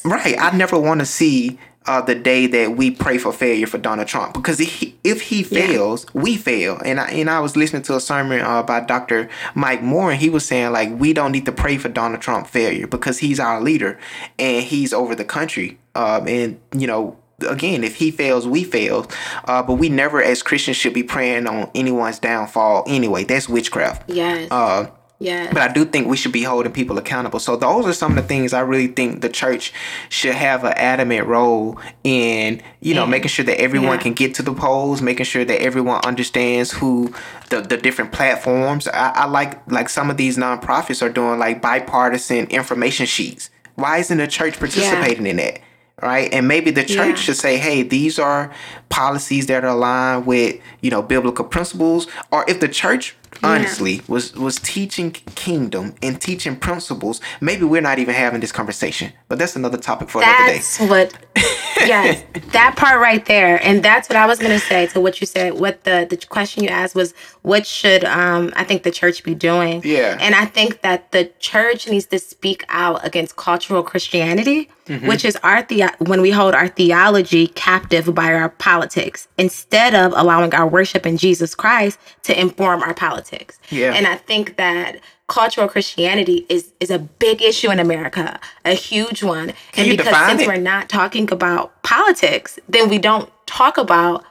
Right, 0.04 0.36
I 0.38 0.56
never 0.56 0.78
want 0.78 1.00
to 1.00 1.06
see 1.06 1.58
uh, 1.86 2.00
the 2.00 2.14
day 2.14 2.46
that 2.46 2.76
we 2.76 2.90
pray 2.90 3.18
for 3.18 3.32
failure 3.32 3.66
for 3.66 3.78
Donald 3.78 4.08
Trump 4.08 4.34
because 4.34 4.60
if 4.60 4.72
he, 4.72 4.96
if 5.02 5.20
he 5.22 5.42
fails, 5.42 6.06
yeah. 6.14 6.20
we 6.22 6.36
fail. 6.36 6.80
And 6.84 7.00
I 7.00 7.08
and 7.10 7.28
I 7.28 7.40
was 7.40 7.56
listening 7.56 7.82
to 7.82 7.96
a 7.96 8.00
sermon 8.00 8.40
uh, 8.40 8.62
by 8.62 8.80
Dr. 8.80 9.28
Mike 9.54 9.82
Moore, 9.82 10.12
and 10.12 10.20
he 10.20 10.30
was 10.30 10.46
saying 10.46 10.72
like 10.72 10.90
we 10.92 11.12
don't 11.12 11.32
need 11.32 11.46
to 11.46 11.52
pray 11.52 11.78
for 11.78 11.88
Donald 11.88 12.20
Trump 12.20 12.46
failure 12.46 12.86
because 12.86 13.18
he's 13.18 13.40
our 13.40 13.60
leader 13.60 13.98
and 14.38 14.64
he's 14.64 14.92
over 14.92 15.14
the 15.14 15.24
country. 15.24 15.78
Um, 15.94 16.26
and 16.28 16.60
you 16.76 16.86
know 16.86 17.18
again, 17.42 17.84
if 17.84 17.96
he 17.96 18.10
fails, 18.10 18.46
we 18.46 18.64
fail. 18.64 19.06
Uh, 19.44 19.62
but 19.62 19.74
we 19.74 19.88
never, 19.88 20.22
as 20.22 20.42
Christians, 20.42 20.76
should 20.76 20.94
be 20.94 21.02
praying 21.02 21.46
on 21.46 21.70
anyone's 21.74 22.18
downfall. 22.18 22.84
Anyway, 22.86 23.24
that's 23.24 23.48
witchcraft. 23.48 24.08
Yes. 24.08 24.50
Uh, 24.50 24.88
yeah. 25.22 25.52
But 25.52 25.62
I 25.62 25.72
do 25.72 25.84
think 25.84 26.08
we 26.08 26.16
should 26.16 26.32
be 26.32 26.42
holding 26.42 26.72
people 26.72 26.98
accountable. 26.98 27.38
So 27.38 27.54
those 27.54 27.86
are 27.86 27.92
some 27.92 28.10
of 28.10 28.16
the 28.16 28.28
things 28.28 28.52
I 28.52 28.60
really 28.60 28.88
think 28.88 29.20
the 29.20 29.28
church 29.28 29.72
should 30.08 30.34
have 30.34 30.64
an 30.64 30.72
adamant 30.72 31.28
role 31.28 31.78
in, 32.02 32.60
you 32.80 32.94
know, 32.94 33.06
making 33.06 33.28
sure 33.28 33.44
that 33.44 33.60
everyone 33.60 33.98
yeah. 33.98 34.02
can 34.02 34.14
get 34.14 34.34
to 34.34 34.42
the 34.42 34.52
polls, 34.52 35.00
making 35.00 35.26
sure 35.26 35.44
that 35.44 35.62
everyone 35.62 36.00
understands 36.04 36.72
who 36.72 37.14
the, 37.50 37.60
the 37.60 37.76
different 37.76 38.10
platforms. 38.10 38.88
I, 38.88 39.10
I 39.10 39.26
like 39.26 39.64
like 39.70 39.88
some 39.88 40.10
of 40.10 40.16
these 40.16 40.36
nonprofits 40.36 41.02
are 41.02 41.12
doing 41.12 41.38
like 41.38 41.62
bipartisan 41.62 42.46
information 42.46 43.06
sheets. 43.06 43.48
Why 43.76 43.98
isn't 43.98 44.18
the 44.18 44.26
church 44.26 44.58
participating 44.58 45.26
yeah. 45.26 45.30
in 45.30 45.36
that? 45.36 45.60
Right? 46.02 46.32
And 46.32 46.48
maybe 46.48 46.70
the 46.70 46.84
church 46.84 47.08
yeah. 47.08 47.14
should 47.14 47.36
say, 47.36 47.56
hey, 47.56 47.82
these 47.82 48.18
are 48.18 48.52
policies 48.88 49.46
that 49.46 49.64
are 49.64 49.68
aligned 49.68 50.26
with, 50.26 50.60
you 50.80 50.90
know, 50.90 51.00
biblical 51.00 51.44
principles. 51.44 52.06
Or 52.30 52.44
if 52.48 52.60
the 52.60 52.68
church 52.68 53.16
honestly, 53.42 53.94
yeah. 53.94 54.02
was 54.08 54.34
was 54.34 54.58
teaching 54.58 55.12
kingdom 55.12 55.94
and 56.02 56.20
teaching 56.20 56.56
principles. 56.56 57.20
Maybe 57.40 57.64
we're 57.64 57.82
not 57.82 57.98
even 57.98 58.14
having 58.14 58.40
this 58.40 58.52
conversation, 58.52 59.12
but 59.28 59.38
that's 59.38 59.56
another 59.56 59.78
topic 59.78 60.08
for 60.08 60.20
that's 60.20 60.78
another 60.78 60.88
day. 60.88 61.08
That's 61.08 61.14
what. 61.14 61.86
yes, 61.86 62.22
that 62.52 62.76
part 62.76 63.00
right 63.00 63.24
there, 63.26 63.58
and 63.64 63.82
that's 63.82 64.08
what 64.08 64.16
I 64.16 64.26
was 64.26 64.38
gonna 64.38 64.58
say 64.58 64.86
to 64.88 65.00
what 65.00 65.20
you 65.20 65.26
said. 65.26 65.54
What 65.54 65.84
the 65.84 66.06
the 66.08 66.16
question 66.16 66.62
you 66.62 66.70
asked 66.70 66.94
was, 66.94 67.14
what 67.42 67.66
should 67.66 68.04
um 68.04 68.52
I 68.54 68.64
think 68.64 68.82
the 68.82 68.90
church 68.90 69.24
be 69.24 69.34
doing? 69.34 69.82
Yeah, 69.84 70.18
and 70.20 70.34
I 70.34 70.44
think 70.44 70.82
that 70.82 71.12
the 71.12 71.32
church 71.38 71.88
needs 71.88 72.06
to 72.06 72.18
speak 72.18 72.64
out 72.68 73.04
against 73.04 73.36
cultural 73.36 73.82
Christianity 73.82 74.68
mm-hmm. 74.86 75.06
which 75.06 75.24
is 75.24 75.36
our 75.36 75.62
the- 75.62 75.92
when 75.98 76.20
we 76.20 76.30
hold 76.30 76.54
our 76.54 76.68
theology 76.68 77.46
captive 77.48 78.14
by 78.14 78.32
our 78.32 78.48
politics 78.48 79.28
instead 79.38 79.94
of 79.94 80.12
allowing 80.16 80.54
our 80.54 80.66
worship 80.66 81.06
in 81.06 81.16
Jesus 81.16 81.54
Christ 81.54 81.98
to 82.24 82.38
inform 82.38 82.82
our 82.82 82.94
politics. 83.32 83.58
Yeah. 83.70 83.92
And 83.94 84.06
I 84.06 84.16
think 84.16 84.56
that 84.56 85.00
cultural 85.28 85.68
Christianity 85.68 86.46
is 86.48 86.72
is 86.80 86.90
a 86.90 86.98
big 86.98 87.42
issue 87.42 87.70
in 87.70 87.78
America, 87.78 88.38
a 88.64 88.74
huge 88.74 89.22
one. 89.22 89.52
Can 89.72 89.88
and 89.88 89.96
because 89.96 90.26
since 90.28 90.42
it? 90.42 90.48
we're 90.48 90.56
not 90.56 90.88
talking 90.88 91.30
about 91.32 91.82
politics, 91.82 92.58
then 92.68 92.88
we 92.88 92.98
don't 92.98 93.30
talk 93.46 93.78
about 93.78 94.24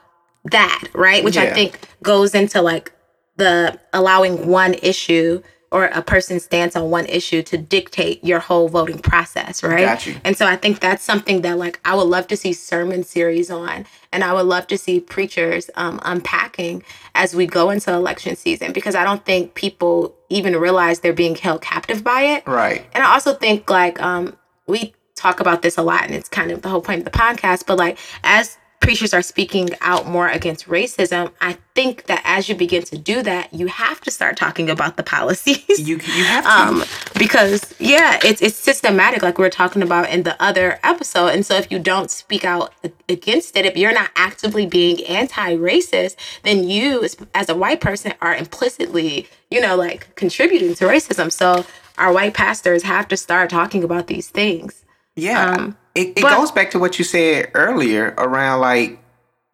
that, 0.44 0.88
right? 0.94 1.24
Which 1.24 1.36
yeah. 1.36 1.42
I 1.42 1.52
think 1.52 1.78
goes 2.02 2.34
into 2.34 2.62
like 2.62 2.92
the 3.36 3.78
allowing 3.92 4.46
one 4.48 4.74
issue 4.74 5.42
or 5.72 5.86
a 5.86 6.02
person's 6.02 6.44
stance 6.44 6.76
on 6.76 6.90
one 6.90 7.06
issue 7.06 7.42
to 7.42 7.56
dictate 7.56 8.22
your 8.22 8.38
whole 8.38 8.68
voting 8.68 8.98
process, 8.98 9.62
right? 9.62 9.80
Got 9.80 10.06
you. 10.06 10.14
And 10.22 10.36
so 10.36 10.46
I 10.46 10.54
think 10.54 10.80
that's 10.80 11.02
something 11.02 11.40
that 11.42 11.56
like 11.56 11.80
I 11.84 11.94
would 11.94 12.08
love 12.08 12.26
to 12.28 12.36
see 12.36 12.52
sermon 12.52 13.02
series 13.02 13.50
on, 13.50 13.86
and 14.12 14.22
I 14.22 14.34
would 14.34 14.44
love 14.44 14.66
to 14.66 14.76
see 14.76 15.00
preachers 15.00 15.70
um, 15.74 15.98
unpacking 16.04 16.84
as 17.14 17.34
we 17.34 17.46
go 17.46 17.70
into 17.70 17.90
election 17.90 18.36
season 18.36 18.72
because 18.72 18.94
I 18.94 19.02
don't 19.02 19.24
think 19.24 19.54
people 19.54 20.14
even 20.28 20.54
realize 20.56 21.00
they're 21.00 21.14
being 21.14 21.34
held 21.34 21.62
captive 21.62 22.04
by 22.04 22.20
it. 22.20 22.46
Right. 22.46 22.84
And 22.92 23.02
I 23.02 23.14
also 23.14 23.32
think 23.32 23.70
like 23.70 24.00
um, 24.02 24.36
we 24.66 24.94
talk 25.14 25.40
about 25.40 25.62
this 25.62 25.78
a 25.78 25.82
lot, 25.82 26.04
and 26.04 26.14
it's 26.14 26.28
kind 26.28 26.50
of 26.50 26.60
the 26.60 26.68
whole 26.68 26.82
point 26.82 26.98
of 26.98 27.04
the 27.04 27.18
podcast. 27.18 27.64
But 27.66 27.78
like 27.78 27.98
as 28.22 28.58
preachers 28.82 29.14
are 29.14 29.22
speaking 29.22 29.70
out 29.80 30.06
more 30.06 30.28
against 30.28 30.66
racism, 30.66 31.32
I 31.40 31.56
think 31.74 32.06
that 32.06 32.20
as 32.24 32.48
you 32.48 32.54
begin 32.54 32.82
to 32.84 32.98
do 32.98 33.22
that, 33.22 33.54
you 33.54 33.68
have 33.68 34.00
to 34.02 34.10
start 34.10 34.36
talking 34.36 34.68
about 34.68 34.96
the 34.96 35.02
policies. 35.02 35.88
You 35.88 35.96
you 35.96 36.24
have 36.24 36.44
to 36.44 36.50
um, 36.50 36.84
because 37.18 37.74
yeah, 37.78 38.18
it's 38.22 38.42
it's 38.42 38.56
systematic, 38.56 39.22
like 39.22 39.38
we 39.38 39.46
are 39.46 39.50
talking 39.50 39.82
about 39.82 40.10
in 40.10 40.24
the 40.24 40.40
other 40.42 40.78
episode. 40.82 41.28
And 41.28 41.46
so 41.46 41.54
if 41.54 41.70
you 41.70 41.78
don't 41.78 42.10
speak 42.10 42.44
out 42.44 42.74
against 43.08 43.56
it, 43.56 43.64
if 43.64 43.76
you're 43.76 43.94
not 43.94 44.10
actively 44.16 44.66
being 44.66 45.02
anti-racist, 45.04 46.16
then 46.42 46.68
you 46.68 47.06
as 47.34 47.48
a 47.48 47.54
white 47.54 47.80
person 47.80 48.12
are 48.20 48.34
implicitly, 48.34 49.28
you 49.50 49.60
know, 49.60 49.76
like 49.76 50.14
contributing 50.16 50.74
to 50.74 50.84
racism. 50.84 51.32
So 51.32 51.64
our 51.96 52.12
white 52.12 52.34
pastors 52.34 52.82
have 52.82 53.08
to 53.08 53.16
start 53.16 53.48
talking 53.48 53.84
about 53.84 54.08
these 54.08 54.28
things. 54.28 54.84
Yeah. 55.14 55.52
Um, 55.52 55.76
it, 55.94 56.08
it 56.16 56.22
but, 56.22 56.36
goes 56.36 56.50
back 56.50 56.70
to 56.72 56.78
what 56.78 56.98
you 56.98 57.04
said 57.04 57.50
earlier 57.54 58.14
around 58.18 58.60
like 58.60 58.98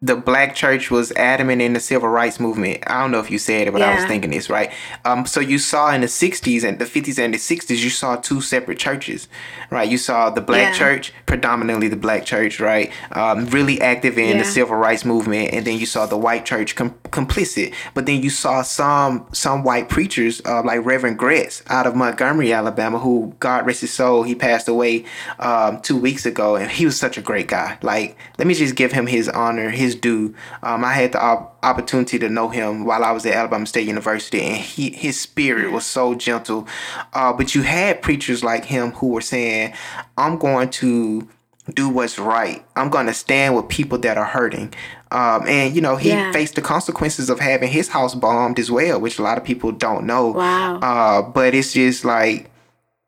the 0.01 0.15
black 0.15 0.55
church 0.55 0.89
was 0.89 1.11
adamant 1.13 1.61
in 1.61 1.73
the 1.73 1.79
civil 1.79 2.07
rights 2.07 2.39
movement. 2.39 2.81
I 2.87 3.01
don't 3.01 3.11
know 3.11 3.19
if 3.19 3.29
you 3.29 3.37
said 3.37 3.67
it, 3.67 3.71
but 3.71 3.81
yeah. 3.81 3.91
I 3.91 3.95
was 3.95 4.05
thinking 4.05 4.31
this, 4.31 4.49
right? 4.49 4.71
Um, 5.03 5.25
so 5.25 5.41
you 5.41 5.59
saw 5.59 5.91
in 5.93 5.99
the 5.99 6.07
60s 6.07 6.63
and 6.63 6.79
the 6.79 6.85
50s 6.85 7.19
and 7.19 7.33
the 7.33 7.37
60s, 7.37 7.83
you 7.83 7.89
saw 7.89 8.15
two 8.15 8.39
separate 8.39 8.79
churches, 8.79 9.27
right? 9.69 9.89
You 9.89 9.97
saw 9.97 10.29
the 10.29 10.39
black 10.39 10.71
yeah. 10.71 10.79
church, 10.79 11.13
predominantly 11.25 11.89
the 11.89 11.97
black 11.97 12.23
church, 12.23 12.61
right? 12.61 12.93
Um, 13.11 13.47
really 13.47 13.81
active 13.81 14.17
in 14.17 14.37
yeah. 14.37 14.43
the 14.43 14.45
civil 14.45 14.77
rights 14.77 15.03
movement. 15.03 15.53
And 15.53 15.67
then 15.67 15.77
you 15.77 15.85
saw 15.85 16.05
the 16.05 16.17
white 16.17 16.45
church 16.45 16.77
com- 16.77 16.97
complicit. 17.11 17.73
But 17.93 18.05
then 18.05 18.21
you 18.21 18.29
saw 18.29 18.61
some 18.61 19.27
some 19.33 19.63
white 19.63 19.89
preachers, 19.89 20.41
uh, 20.45 20.63
like 20.63 20.85
Reverend 20.85 21.19
Graetz 21.19 21.63
out 21.69 21.87
of 21.87 21.95
Montgomery, 21.95 22.53
Alabama, 22.53 22.99
who, 22.99 23.33
God 23.39 23.65
rest 23.65 23.81
his 23.81 23.93
soul, 23.93 24.23
he 24.23 24.35
passed 24.35 24.67
away 24.67 25.05
um, 25.39 25.81
two 25.81 25.97
weeks 25.97 26.25
ago. 26.25 26.55
And 26.55 26.69
he 26.69 26.85
was 26.85 26.99
such 26.99 27.17
a 27.17 27.21
great 27.21 27.47
guy. 27.47 27.77
Like, 27.81 28.17
let 28.37 28.47
me 28.47 28.53
just 28.53 28.75
give 28.75 28.91
him 28.91 29.07
his 29.07 29.29
honor, 29.29 29.69
his 29.69 29.95
due. 29.95 30.35
Um, 30.63 30.83
I 30.83 30.93
had 30.93 31.11
the 31.13 31.21
op- 31.23 31.57
opportunity 31.63 32.19
to 32.19 32.29
know 32.29 32.49
him 32.49 32.85
while 32.85 33.03
I 33.03 33.11
was 33.11 33.25
at 33.25 33.33
Alabama 33.33 33.65
State 33.65 33.87
University, 33.87 34.41
and 34.41 34.57
he 34.57 34.91
his 34.91 35.19
spirit 35.19 35.71
was 35.71 35.85
so 35.85 36.15
gentle. 36.15 36.67
Uh, 37.13 37.33
but 37.33 37.55
you 37.55 37.63
had 37.63 38.01
preachers 38.01 38.43
like 38.43 38.65
him 38.65 38.91
who 38.91 39.07
were 39.07 39.21
saying, 39.21 39.73
"I'm 40.17 40.37
going 40.37 40.69
to." 40.71 41.27
do 41.75 41.89
what's 41.89 42.17
right. 42.17 42.65
I'm 42.75 42.89
going 42.89 43.05
to 43.05 43.13
stand 43.13 43.55
with 43.55 43.67
people 43.67 43.97
that 43.99 44.17
are 44.17 44.25
hurting. 44.25 44.73
Um, 45.11 45.47
and, 45.47 45.75
you 45.75 45.81
know, 45.81 45.95
he 45.95 46.09
yeah. 46.09 46.31
faced 46.31 46.55
the 46.55 46.61
consequences 46.61 47.29
of 47.29 47.39
having 47.39 47.69
his 47.69 47.89
house 47.89 48.13
bombed 48.13 48.59
as 48.59 48.69
well, 48.69 49.01
which 49.01 49.17
a 49.17 49.23
lot 49.23 49.37
of 49.37 49.43
people 49.43 49.71
don't 49.71 50.05
know. 50.05 50.31
Wow. 50.31 50.79
Uh, 50.79 51.21
but 51.23 51.55
it's 51.55 51.73
just 51.73 52.05
like 52.05 52.51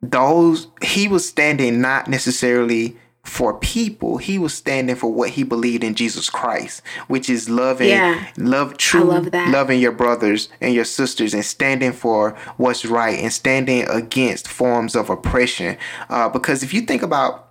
those, 0.01 0.67
he 0.81 1.07
was 1.07 1.27
standing 1.27 1.79
not 1.79 2.07
necessarily 2.07 2.97
for 3.23 3.53
people. 3.59 4.17
He 4.17 4.39
was 4.39 4.51
standing 4.51 4.95
for 4.95 5.13
what 5.13 5.29
he 5.29 5.43
believed 5.43 5.83
in 5.83 5.93
Jesus 5.93 6.27
Christ, 6.27 6.81
which 7.07 7.29
is 7.29 7.49
loving, 7.49 7.89
yeah, 7.89 8.27
love, 8.35 8.77
true, 8.77 9.03
love 9.03 9.31
loving 9.31 9.79
your 9.79 9.91
brothers 9.91 10.49
and 10.59 10.73
your 10.73 10.85
sisters, 10.85 11.35
and 11.35 11.45
standing 11.45 11.91
for 11.91 12.35
what's 12.57 12.83
right 12.83 13.19
and 13.19 13.31
standing 13.31 13.87
against 13.87 14.47
forms 14.47 14.95
of 14.95 15.11
oppression. 15.11 15.77
Uh, 16.09 16.29
because 16.29 16.63
if 16.63 16.73
you 16.73 16.81
think 16.81 17.03
about, 17.03 17.47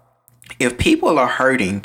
if 0.59 0.77
people 0.77 1.21
are 1.21 1.29
hurting, 1.29 1.85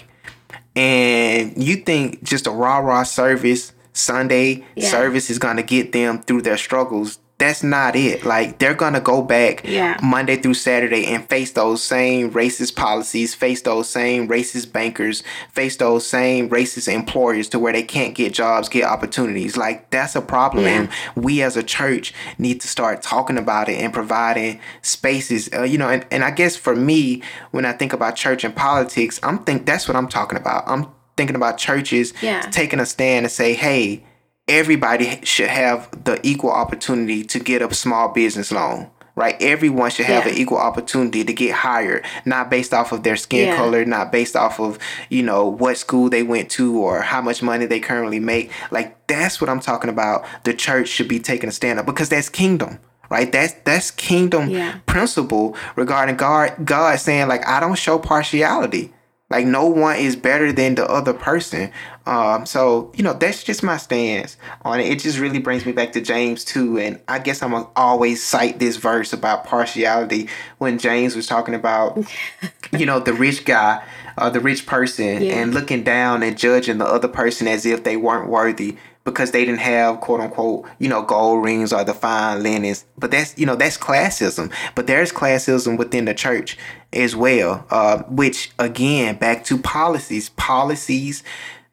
and 0.76 1.62
you 1.62 1.78
think 1.78 2.24
just 2.24 2.48
a 2.48 2.52
rah 2.52 2.80
rah 2.80 3.04
service 3.04 3.72
Sunday 3.94 4.66
yeah. 4.76 4.90
service 4.90 5.30
is 5.30 5.40
going 5.40 5.56
to 5.56 5.64
get 5.64 5.94
them 5.94 6.22
through 6.22 6.42
their 6.42 6.58
struggles, 6.58 7.20
that's 7.38 7.64
not 7.64 7.98
it. 7.98 8.24
Like 8.24 8.60
they're 8.60 8.74
gonna 8.74 9.02
go 9.02 9.22
back 9.22 9.62
yeah. 9.66 10.00
Monday 10.02 10.38
through 10.38 10.54
Saturday 10.54 11.06
and 11.08 11.28
face 11.28 11.52
those 11.52 11.84
same 11.84 12.32
racist 12.32 12.76
policies, 12.76 13.36
face 13.36 13.62
those 13.62 13.90
same 13.90 14.28
racist 14.30 14.72
bankers, 14.72 15.22
face 15.52 15.76
those 15.76 16.08
same 16.08 16.50
racist 16.50 16.92
employers 16.92 17.50
to 17.50 17.60
where 17.60 17.74
they 17.74 17.84
can't 17.84 18.16
get 18.16 18.34
jobs, 18.34 18.70
get 18.70 18.86
opportunities. 18.86 19.58
Like 19.58 19.90
that's 19.90 20.16
a 20.16 20.22
problem, 20.22 20.64
yeah. 20.64 20.82
and 20.82 20.90
we 21.16 21.42
as 21.42 21.58
a 21.58 21.64
church 21.64 22.14
need 22.38 22.62
to 22.62 22.70
start 22.70 23.02
talking 23.02 23.38
about 23.38 23.68
it 23.68 23.80
and 23.80 23.94
providing 23.94 24.62
spaces. 24.82 25.50
Uh, 25.54 25.64
you 25.64 25.78
know, 25.78 25.90
and, 25.90 26.06
and 26.12 26.24
I 26.24 26.32
guess 26.32 26.56
for 26.56 26.76
me, 26.76 27.22
when 27.52 27.66
I 27.66 27.74
think 27.74 27.92
about 27.92 28.16
church 28.16 28.46
and 28.46 28.56
politics, 28.56 29.20
I'm 29.24 29.40
think 29.40 29.66
that's 29.66 29.90
what 29.90 29.98
I'm 29.98 30.08
talking 30.08 30.38
about. 30.38 30.64
I'm 30.68 30.88
thinking 31.18 31.36
about 31.36 31.58
churches 31.58 32.14
yeah. 32.22 32.42
taking 32.52 32.80
a 32.80 32.86
stand 32.86 33.26
and 33.26 33.32
say, 33.32 33.54
hey 33.54 34.06
everybody 34.48 35.20
should 35.24 35.50
have 35.50 35.90
the 36.04 36.20
equal 36.26 36.52
opportunity 36.52 37.24
to 37.24 37.40
get 37.40 37.62
a 37.62 37.74
small 37.74 38.10
business 38.10 38.52
loan 38.52 38.90
right? 39.16 39.42
Everyone 39.42 39.90
should 39.90 40.06
have 40.06 40.26
yeah. 40.26 40.34
an 40.34 40.38
equal 40.38 40.58
opportunity 40.58 41.24
to 41.24 41.34
get 41.34 41.54
hired, 41.54 42.06
not 42.26 42.50
based 42.50 42.74
off 42.74 42.92
of 42.92 43.04
their 43.04 43.16
skin 43.16 43.48
yeah. 43.48 43.56
color, 43.56 43.86
not 43.86 44.12
based 44.12 44.36
off 44.36 44.60
of, 44.60 44.78
you 45.10 45.24
know, 45.24 45.48
what 45.48 45.78
school 45.78 46.10
they 46.10 46.24
went 46.24 46.52
to 46.52 46.78
or 46.78 47.02
how 47.02 47.22
much 47.22 47.42
money 47.42 47.66
they 47.66 47.80
currently 47.80 48.20
make. 48.20 48.52
Like 48.72 49.08
that's 49.08 49.40
what 49.40 49.50
I'm 49.50 49.62
talking 49.62 49.90
about. 49.90 50.26
The 50.44 50.54
church 50.54 50.90
should 50.90 51.08
be 51.08 51.20
taking 51.20 51.50
a 51.50 51.54
stand 51.54 51.80
up 51.80 51.86
because 51.86 52.10
that's 52.10 52.30
kingdom. 52.30 52.80
Right, 53.08 53.32
that's 53.32 53.54
that's 53.66 53.92
kingdom 53.92 54.50
yeah. 54.50 54.80
principle 54.88 55.56
regarding 55.76 56.16
God. 56.16 56.66
God 56.66 57.00
saying 57.00 57.28
like, 57.28 57.48
I 57.48 57.60
don't 57.60 57.78
show 57.78 58.00
partiality. 58.00 58.92
Like 59.30 59.48
no 59.48 59.66
one 59.66 59.98
is 59.98 60.16
better 60.16 60.52
than 60.52 60.76
the 60.76 60.88
other 60.88 61.14
person. 61.14 61.72
Um, 62.06 62.46
so 62.46 62.92
you 62.96 63.04
know 63.04 63.14
that's 63.14 63.44
just 63.44 63.64
my 63.64 63.78
stance 63.78 64.38
on 64.62 64.80
it. 64.80 64.88
It 64.88 65.00
just 65.00 65.18
really 65.18 65.40
brings 65.40 65.66
me 65.66 65.72
back 65.72 65.94
to 65.94 66.02
James 66.02 66.46
too, 66.46 66.78
and 66.78 67.02
I 67.08 67.18
guess 67.18 67.42
I'm 67.42 67.52
gonna 67.52 67.68
always 67.76 68.24
cite 68.24 68.60
this 68.60 68.78
verse 68.78 69.14
about 69.14 69.46
partiality 69.46 70.30
when 70.60 70.78
James 70.78 71.16
was 71.16 71.26
talking 71.26 71.56
about, 71.56 71.98
you 72.72 72.86
know, 72.86 73.00
the 73.00 73.14
rich 73.14 73.46
guy, 73.46 73.84
uh, 74.20 74.30
the 74.30 74.40
rich 74.40 74.68
person, 74.68 75.24
yeah. 75.24 75.40
and 75.40 75.56
looking 75.56 75.84
down 75.84 76.22
and 76.22 76.38
judging 76.38 76.78
the 76.78 76.86
other 76.86 77.08
person 77.08 77.48
as 77.48 77.66
if 77.66 77.84
they 77.84 77.98
weren't 77.98 78.30
worthy 78.30 78.78
because 79.06 79.32
they 79.32 79.46
didn't 79.46 79.60
have 79.60 80.02
quote 80.02 80.20
unquote, 80.20 80.68
you 80.80 80.90
know, 80.90 81.02
gold 81.04 81.44
rings 81.44 81.72
or 81.72 81.84
the 81.84 81.94
fine 81.94 82.44
linens. 82.44 82.86
But 82.98 83.12
that's 83.12 83.38
you 83.38 83.46
know 83.46 83.56
that's 83.56 83.78
classism. 83.78 84.52
But 84.76 84.88
there's 84.88 85.12
classism 85.12 85.78
within 85.78 86.06
the 86.06 86.14
church 86.14 86.58
as 86.96 87.16
well, 87.16 87.66
uh, 87.70 88.04
which 88.04 88.52
again 88.58 89.18
back 89.18 89.44
to 89.46 89.58
policies, 89.58 90.30
policies 90.30 91.24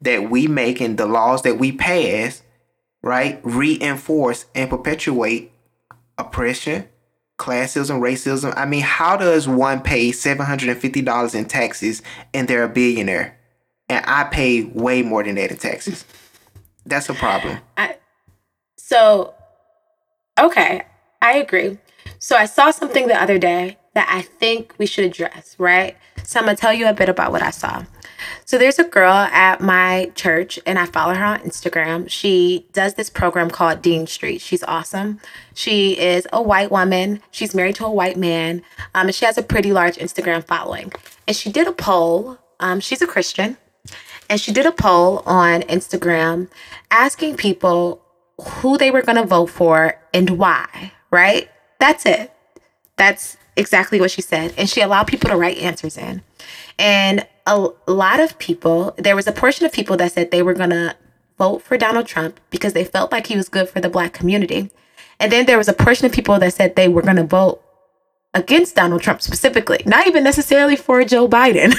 that 0.00 0.30
we 0.30 0.46
make 0.46 0.80
and 0.80 0.98
the 0.98 1.06
laws 1.06 1.42
that 1.42 1.58
we 1.58 1.72
pass, 1.72 2.42
right, 3.02 3.40
reinforce 3.44 4.46
and 4.54 4.68
perpetuate 4.68 5.52
oppression, 6.18 6.88
classism, 7.38 8.00
racism. 8.00 8.52
I 8.56 8.66
mean, 8.66 8.82
how 8.82 9.16
does 9.16 9.46
one 9.46 9.80
pay 9.80 10.12
seven 10.12 10.44
hundred 10.44 10.70
and 10.70 10.80
fifty 10.80 11.02
dollars 11.02 11.35
in 11.35 11.46
taxes 11.46 12.02
and 12.35 12.48
they're 12.48 12.64
a 12.64 12.68
billionaire, 12.68 13.38
and 13.88 14.04
I 14.06 14.24
pay 14.24 14.64
way 14.64 15.02
more 15.02 15.22
than 15.22 15.37
that 15.37 15.50
in 15.50 15.56
taxes? 15.56 16.04
That's 16.85 17.08
a 17.08 17.14
problem. 17.14 17.58
I, 17.76 17.96
so, 18.76 19.35
okay, 20.38 20.82
I 21.20 21.35
agree. 21.35 21.78
So 22.18 22.37
I 22.37 22.46
saw 22.46 22.72
something 22.72 23.06
the 23.06 23.20
other 23.20 23.38
day 23.38 23.78
that 23.94 24.09
I 24.11 24.22
think 24.22 24.74
we 24.78 24.87
should 24.87 25.05
address, 25.05 25.55
right? 25.59 25.96
So 26.24 26.38
I'm 26.38 26.46
gonna 26.46 26.57
tell 26.57 26.72
you 26.72 26.87
a 26.87 26.94
bit 26.94 27.09
about 27.09 27.33
what 27.33 27.42
I 27.42 27.50
saw. 27.50 27.85
So 28.44 28.59
there's 28.59 28.78
a 28.78 28.85
girl 28.85 29.12
at 29.12 29.61
my 29.61 30.12
church, 30.14 30.59
and 30.66 30.78
I 30.78 30.87
follow 30.87 31.14
her 31.14 31.24
on 31.24 31.40
Instagram. 31.40 32.09
She 32.09 32.66
does 32.72 32.94
this 32.94 33.11
program 33.11 33.50
called 33.50 33.83
Dean 33.83 34.07
Street. 34.07 34.40
She's 34.40 34.62
awesome. 34.64 35.20
She 35.55 35.98
is 35.98 36.26
a 36.33 36.40
white 36.40 36.70
woman. 36.70 37.20
She's 37.31 37.55
married 37.55 37.76
to 37.76 37.87
a 37.87 37.90
white 37.90 38.16
man, 38.16 38.62
um, 38.94 39.07
and 39.07 39.14
she 39.14 39.24
has 39.24 39.38
a 39.38 39.42
pretty 39.42 39.72
large 39.72 39.96
Instagram 39.96 40.44
following. 40.44 40.92
And 41.26 41.37
she 41.37 41.50
did 41.50 41.66
a 41.66 41.72
poll. 41.72 42.38
Um, 42.61 42.81
she's 42.81 43.02
a 43.02 43.07
Christian, 43.07 43.57
and 44.31 44.40
she 44.40 44.52
did 44.52 44.66
a 44.66 44.72
poll 44.72 45.22
on 45.26 45.62
Instagram 45.62 46.48
asking 46.90 47.37
people 47.37 48.02
who 48.40 48.78
they 48.78 48.90
were 48.90 49.02
to 49.02 49.24
vote 49.24 49.50
for 49.50 50.00
and 50.14 50.31
why. 50.38 50.92
Right? 51.11 51.50
That's 51.78 52.07
it. 52.07 52.33
That's 52.96 53.37
exactly 53.56 54.00
what 54.00 54.10
she 54.10 54.22
said. 54.22 54.54
And 54.56 54.68
she 54.68 54.80
allowed 54.80 55.06
people 55.06 55.30
to 55.30 55.36
write 55.36 55.58
answers 55.58 55.96
in. 55.96 56.22
And 56.78 57.26
a 57.46 57.68
lot 57.86 58.20
of 58.20 58.38
people, 58.38 58.94
there 58.96 59.16
was 59.16 59.26
a 59.26 59.32
portion 59.32 59.66
of 59.66 59.72
people 59.72 59.96
that 59.96 60.12
said 60.12 60.30
they 60.30 60.42
were 60.42 60.54
going 60.54 60.70
to 60.70 60.96
vote 61.38 61.62
for 61.62 61.76
Donald 61.76 62.06
Trump 62.06 62.40
because 62.50 62.72
they 62.72 62.84
felt 62.84 63.12
like 63.12 63.26
he 63.26 63.36
was 63.36 63.48
good 63.48 63.68
for 63.68 63.80
the 63.80 63.88
black 63.88 64.12
community. 64.12 64.70
And 65.18 65.30
then 65.30 65.46
there 65.46 65.58
was 65.58 65.68
a 65.68 65.72
portion 65.72 66.06
of 66.06 66.12
people 66.12 66.38
that 66.38 66.54
said 66.54 66.76
they 66.76 66.88
were 66.88 67.02
going 67.02 67.16
to 67.16 67.24
vote 67.24 67.62
against 68.34 68.76
Donald 68.76 69.02
Trump 69.02 69.20
specifically, 69.20 69.82
not 69.84 70.06
even 70.06 70.24
necessarily 70.24 70.74
for 70.74 71.04
Joe 71.04 71.28
Biden, 71.28 71.74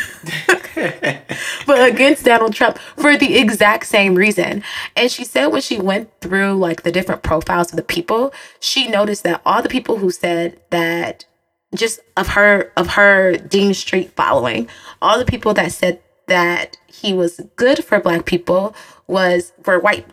but 1.65 1.89
against 1.89 2.25
Donald 2.25 2.53
Trump 2.53 2.77
for 2.77 3.17
the 3.17 3.37
exact 3.37 3.87
same 3.87 4.15
reason. 4.15 4.63
And 4.95 5.11
she 5.11 5.25
said 5.25 5.47
when 5.47 5.61
she 5.61 5.79
went 5.79 6.09
through 6.21 6.53
like 6.53 6.83
the 6.83 6.91
different 6.91 7.23
profiles 7.23 7.71
of 7.71 7.77
the 7.77 7.83
people, 7.83 8.33
she 8.59 8.87
noticed 8.87 9.23
that 9.23 9.41
all 9.45 9.61
the 9.61 9.69
people 9.69 9.97
who 9.97 10.11
said 10.11 10.59
that 10.69 11.25
just 11.73 11.99
of 12.17 12.29
her 12.29 12.71
of 12.77 12.87
her 12.89 13.37
Dean 13.37 13.73
Street 13.73 14.11
following, 14.15 14.67
all 15.01 15.17
the 15.17 15.25
people 15.25 15.53
that 15.55 15.71
said 15.71 16.01
that 16.27 16.77
he 16.87 17.13
was 17.13 17.41
good 17.55 17.83
for 17.83 17.99
black 17.99 18.25
people 18.25 18.75
was 19.07 19.51
for 19.63 19.79
white 19.79 20.05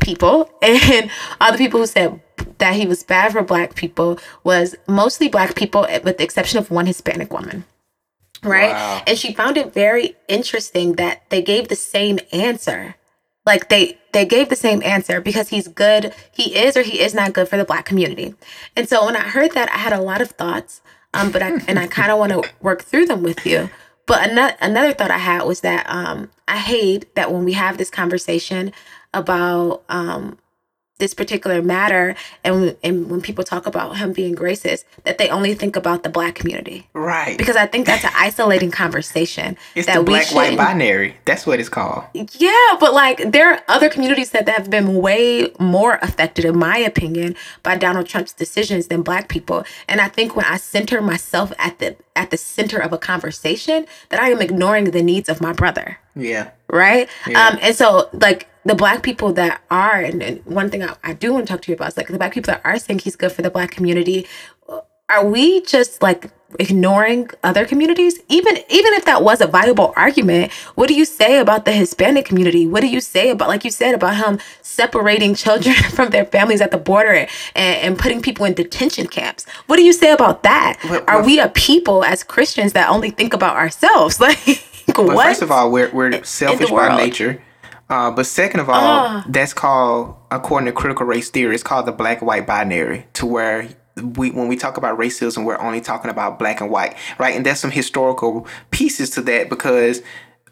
people 0.00 0.50
and 0.62 1.10
all 1.40 1.52
the 1.52 1.58
people 1.58 1.80
who 1.80 1.86
said 1.86 2.20
that 2.58 2.74
he 2.74 2.86
was 2.86 3.02
bad 3.02 3.32
for 3.32 3.42
black 3.42 3.74
people 3.74 4.18
was 4.44 4.76
mostly 4.86 5.28
black 5.28 5.54
people 5.54 5.86
with 6.04 6.18
the 6.18 6.24
exception 6.24 6.58
of 6.58 6.70
one 6.70 6.86
Hispanic 6.86 7.32
woman. 7.32 7.64
Right? 8.42 8.70
Wow. 8.70 9.02
And 9.06 9.18
she 9.18 9.34
found 9.34 9.56
it 9.56 9.74
very 9.74 10.16
interesting 10.28 10.92
that 10.92 11.28
they 11.30 11.42
gave 11.42 11.68
the 11.68 11.76
same 11.76 12.20
answer. 12.32 12.94
Like 13.44 13.68
they 13.68 13.98
they 14.12 14.24
gave 14.24 14.48
the 14.48 14.56
same 14.56 14.82
answer 14.82 15.20
because 15.20 15.48
he's 15.48 15.68
good, 15.68 16.14
he 16.30 16.56
is 16.56 16.76
or 16.76 16.82
he 16.82 17.00
is 17.00 17.14
not 17.14 17.32
good 17.32 17.48
for 17.48 17.56
the 17.56 17.64
black 17.64 17.84
community. 17.84 18.34
And 18.76 18.88
so 18.88 19.06
when 19.06 19.16
I 19.16 19.20
heard 19.20 19.52
that 19.52 19.70
I 19.70 19.78
had 19.78 19.92
a 19.92 20.00
lot 20.00 20.20
of 20.20 20.30
thoughts 20.32 20.82
um, 21.14 21.30
but 21.30 21.42
I 21.42 21.58
and 21.66 21.78
I 21.78 21.86
kind 21.86 22.10
of 22.10 22.18
want 22.18 22.32
to 22.32 22.50
work 22.60 22.82
through 22.82 23.06
them 23.06 23.22
with 23.22 23.46
you. 23.46 23.70
But 24.06 24.30
another 24.30 24.56
another 24.60 24.92
thought 24.92 25.10
I 25.10 25.18
had 25.18 25.42
was 25.44 25.60
that 25.60 25.88
um, 25.88 26.30
I 26.46 26.58
hate 26.58 27.14
that 27.14 27.32
when 27.32 27.44
we 27.44 27.52
have 27.52 27.78
this 27.78 27.90
conversation 27.90 28.72
about 29.14 29.84
um, 29.88 30.38
this 30.98 31.14
particular 31.14 31.62
matter 31.62 32.14
and, 32.44 32.76
and 32.82 33.08
when 33.08 33.20
people 33.20 33.44
talk 33.44 33.66
about 33.66 33.96
him 33.96 34.12
being 34.12 34.34
racist 34.34 34.84
that 35.04 35.18
they 35.18 35.28
only 35.28 35.54
think 35.54 35.76
about 35.76 36.02
the 36.02 36.08
black 36.08 36.34
community. 36.34 36.88
Right. 36.92 37.38
Because 37.38 37.56
i 37.56 37.66
think 37.66 37.86
that's 37.86 38.04
an 38.04 38.10
isolating 38.14 38.70
conversation 38.70 39.56
it's 39.74 39.86
that 39.86 39.98
the 39.98 40.02
black 40.04 40.28
white 40.32 40.56
binary. 40.56 41.16
That's 41.24 41.46
what 41.46 41.60
it's 41.60 41.68
called. 41.68 42.04
Yeah 42.14 42.76
but 42.80 42.92
like 42.92 43.30
there 43.32 43.52
are 43.52 43.62
other 43.68 43.88
communities 43.88 44.30
that 44.30 44.48
have 44.48 44.70
been 44.70 44.94
way 44.96 45.52
more 45.60 45.98
affected 46.02 46.44
in 46.44 46.58
my 46.58 46.76
opinion 46.78 47.36
by 47.62 47.76
donald 47.76 48.06
trump's 48.06 48.32
decisions 48.32 48.88
than 48.88 49.02
black 49.02 49.28
people. 49.28 49.64
And 49.88 50.00
i 50.00 50.08
think 50.08 50.34
when 50.34 50.46
i 50.46 50.56
center 50.56 51.00
myself 51.00 51.52
at 51.58 51.78
the 51.78 51.96
at 52.16 52.30
the 52.30 52.36
center 52.36 52.78
of 52.78 52.92
a 52.92 52.98
conversation 52.98 53.86
that 54.08 54.20
i 54.20 54.30
am 54.30 54.42
ignoring 54.42 54.90
the 54.90 55.02
needs 55.02 55.28
of 55.28 55.40
my 55.40 55.52
brother. 55.52 55.98
Yeah. 56.16 56.50
Right? 56.68 57.08
Yeah. 57.26 57.46
um 57.46 57.58
and 57.62 57.74
so 57.76 58.08
like 58.12 58.48
the 58.68 58.74
black 58.74 59.02
people 59.02 59.32
that 59.34 59.62
are, 59.70 60.00
and, 60.00 60.22
and 60.22 60.44
one 60.44 60.70
thing 60.70 60.82
I, 60.82 60.96
I 61.02 61.14
do 61.14 61.32
want 61.32 61.46
to 61.46 61.52
talk 61.52 61.62
to 61.62 61.70
you 61.70 61.74
about 61.74 61.88
is 61.88 61.96
like 61.96 62.08
the 62.08 62.18
black 62.18 62.32
people 62.32 62.52
that 62.52 62.60
are 62.64 62.78
saying 62.78 63.00
he's 63.00 63.16
good 63.16 63.32
for 63.32 63.42
the 63.42 63.50
black 63.50 63.70
community. 63.70 64.26
Are 65.10 65.24
we 65.26 65.62
just 65.62 66.02
like 66.02 66.30
ignoring 66.58 67.30
other 67.42 67.64
communities? 67.64 68.20
Even 68.28 68.58
even 68.68 68.92
if 68.92 69.06
that 69.06 69.22
was 69.22 69.40
a 69.40 69.46
viable 69.46 69.94
argument, 69.96 70.52
what 70.74 70.86
do 70.88 70.94
you 70.94 71.06
say 71.06 71.38
about 71.38 71.64
the 71.64 71.72
Hispanic 71.72 72.26
community? 72.26 72.66
What 72.66 72.80
do 72.80 72.88
you 72.88 73.00
say 73.00 73.30
about, 73.30 73.48
like 73.48 73.64
you 73.64 73.70
said, 73.70 73.94
about 73.94 74.16
him 74.16 74.38
separating 74.60 75.34
children 75.34 75.74
from 75.90 76.10
their 76.10 76.26
families 76.26 76.60
at 76.60 76.70
the 76.70 76.78
border 76.78 77.12
and, 77.12 77.28
and 77.54 77.98
putting 77.98 78.20
people 78.20 78.44
in 78.44 78.52
detention 78.52 79.06
camps? 79.06 79.46
What 79.66 79.76
do 79.76 79.82
you 79.82 79.94
say 79.94 80.12
about 80.12 80.42
that? 80.42 80.78
Are 81.08 81.24
we 81.24 81.40
a 81.40 81.48
people 81.48 82.04
as 82.04 82.22
Christians 82.22 82.74
that 82.74 82.90
only 82.90 83.10
think 83.10 83.32
about 83.32 83.56
ourselves? 83.56 84.20
Like, 84.88 85.14
what? 85.14 85.26
First 85.26 85.42
of 85.42 85.50
all, 85.50 85.70
we're 85.70 85.90
we're 85.90 86.24
selfish 86.24 86.70
by 86.70 86.96
nature. 86.96 87.42
Uh, 87.90 88.10
but 88.10 88.26
second 88.26 88.60
of 88.60 88.68
all, 88.68 89.06
uh. 89.06 89.22
that's 89.28 89.54
called, 89.54 90.16
according 90.30 90.66
to 90.66 90.72
critical 90.72 91.06
race 91.06 91.30
theory, 91.30 91.54
it's 91.54 91.62
called 91.62 91.86
the 91.86 91.92
black 91.92 92.20
white 92.20 92.46
binary, 92.46 93.06
to 93.14 93.26
where 93.26 93.68
we 94.02 94.30
when 94.30 94.48
we 94.48 94.56
talk 94.56 94.76
about 94.76 94.98
racism, 94.98 95.44
we're 95.44 95.58
only 95.60 95.80
talking 95.80 96.10
about 96.10 96.38
black 96.38 96.60
and 96.60 96.70
white, 96.70 96.96
right? 97.18 97.34
And 97.34 97.44
there's 97.44 97.60
some 97.60 97.70
historical 97.70 98.46
pieces 98.70 99.10
to 99.10 99.22
that 99.22 99.48
because 99.48 100.02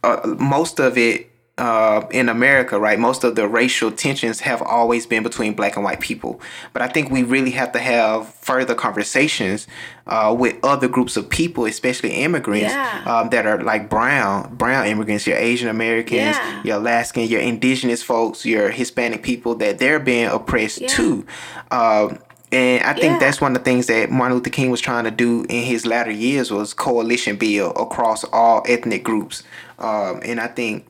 uh, 0.02 0.34
most 0.38 0.80
of 0.80 0.96
it 0.98 1.30
uh, 1.58 2.06
in 2.10 2.28
America, 2.28 2.78
right, 2.78 2.98
most 2.98 3.24
of 3.24 3.34
the 3.34 3.48
racial 3.48 3.90
tensions 3.90 4.40
have 4.40 4.60
always 4.60 5.06
been 5.06 5.22
between 5.22 5.54
black 5.54 5.76
and 5.76 5.84
white 5.84 6.00
people. 6.00 6.38
But 6.74 6.82
I 6.82 6.88
think 6.88 7.10
we 7.10 7.22
really 7.22 7.52
have 7.52 7.72
to 7.72 7.78
have 7.78 8.28
further 8.28 8.74
conversations 8.74 9.66
uh, 10.06 10.36
with 10.38 10.62
other 10.62 10.86
groups 10.86 11.16
of 11.16 11.30
people, 11.30 11.64
especially 11.64 12.10
immigrants 12.10 12.74
yeah. 12.74 13.02
um, 13.06 13.30
that 13.30 13.46
are 13.46 13.62
like 13.62 13.88
brown, 13.88 14.54
brown 14.54 14.86
immigrants, 14.86 15.26
your 15.26 15.38
Asian 15.38 15.68
Americans, 15.68 16.36
yeah. 16.36 16.62
your 16.62 16.76
Alaskan, 16.76 17.24
your 17.24 17.40
indigenous 17.40 18.02
folks, 18.02 18.44
your 18.44 18.70
Hispanic 18.70 19.22
people 19.22 19.54
that 19.54 19.78
they're 19.78 20.00
being 20.00 20.26
oppressed 20.26 20.82
yeah. 20.82 20.88
too. 20.88 21.26
Um, 21.70 22.18
and 22.52 22.84
I 22.84 22.92
think 22.92 23.04
yeah. 23.04 23.18
that's 23.18 23.40
one 23.40 23.56
of 23.56 23.58
the 23.58 23.64
things 23.64 23.86
that 23.86 24.10
Martin 24.10 24.36
Luther 24.36 24.50
King 24.50 24.70
was 24.70 24.80
trying 24.80 25.04
to 25.04 25.10
do 25.10 25.44
in 25.48 25.64
his 25.64 25.86
latter 25.86 26.12
years 26.12 26.50
was 26.50 26.74
coalition 26.74 27.36
build 27.36 27.76
across 27.76 28.24
all 28.24 28.62
ethnic 28.68 29.02
groups. 29.02 29.42
Um, 29.78 30.20
and 30.22 30.38
I 30.38 30.46
think 30.48 30.86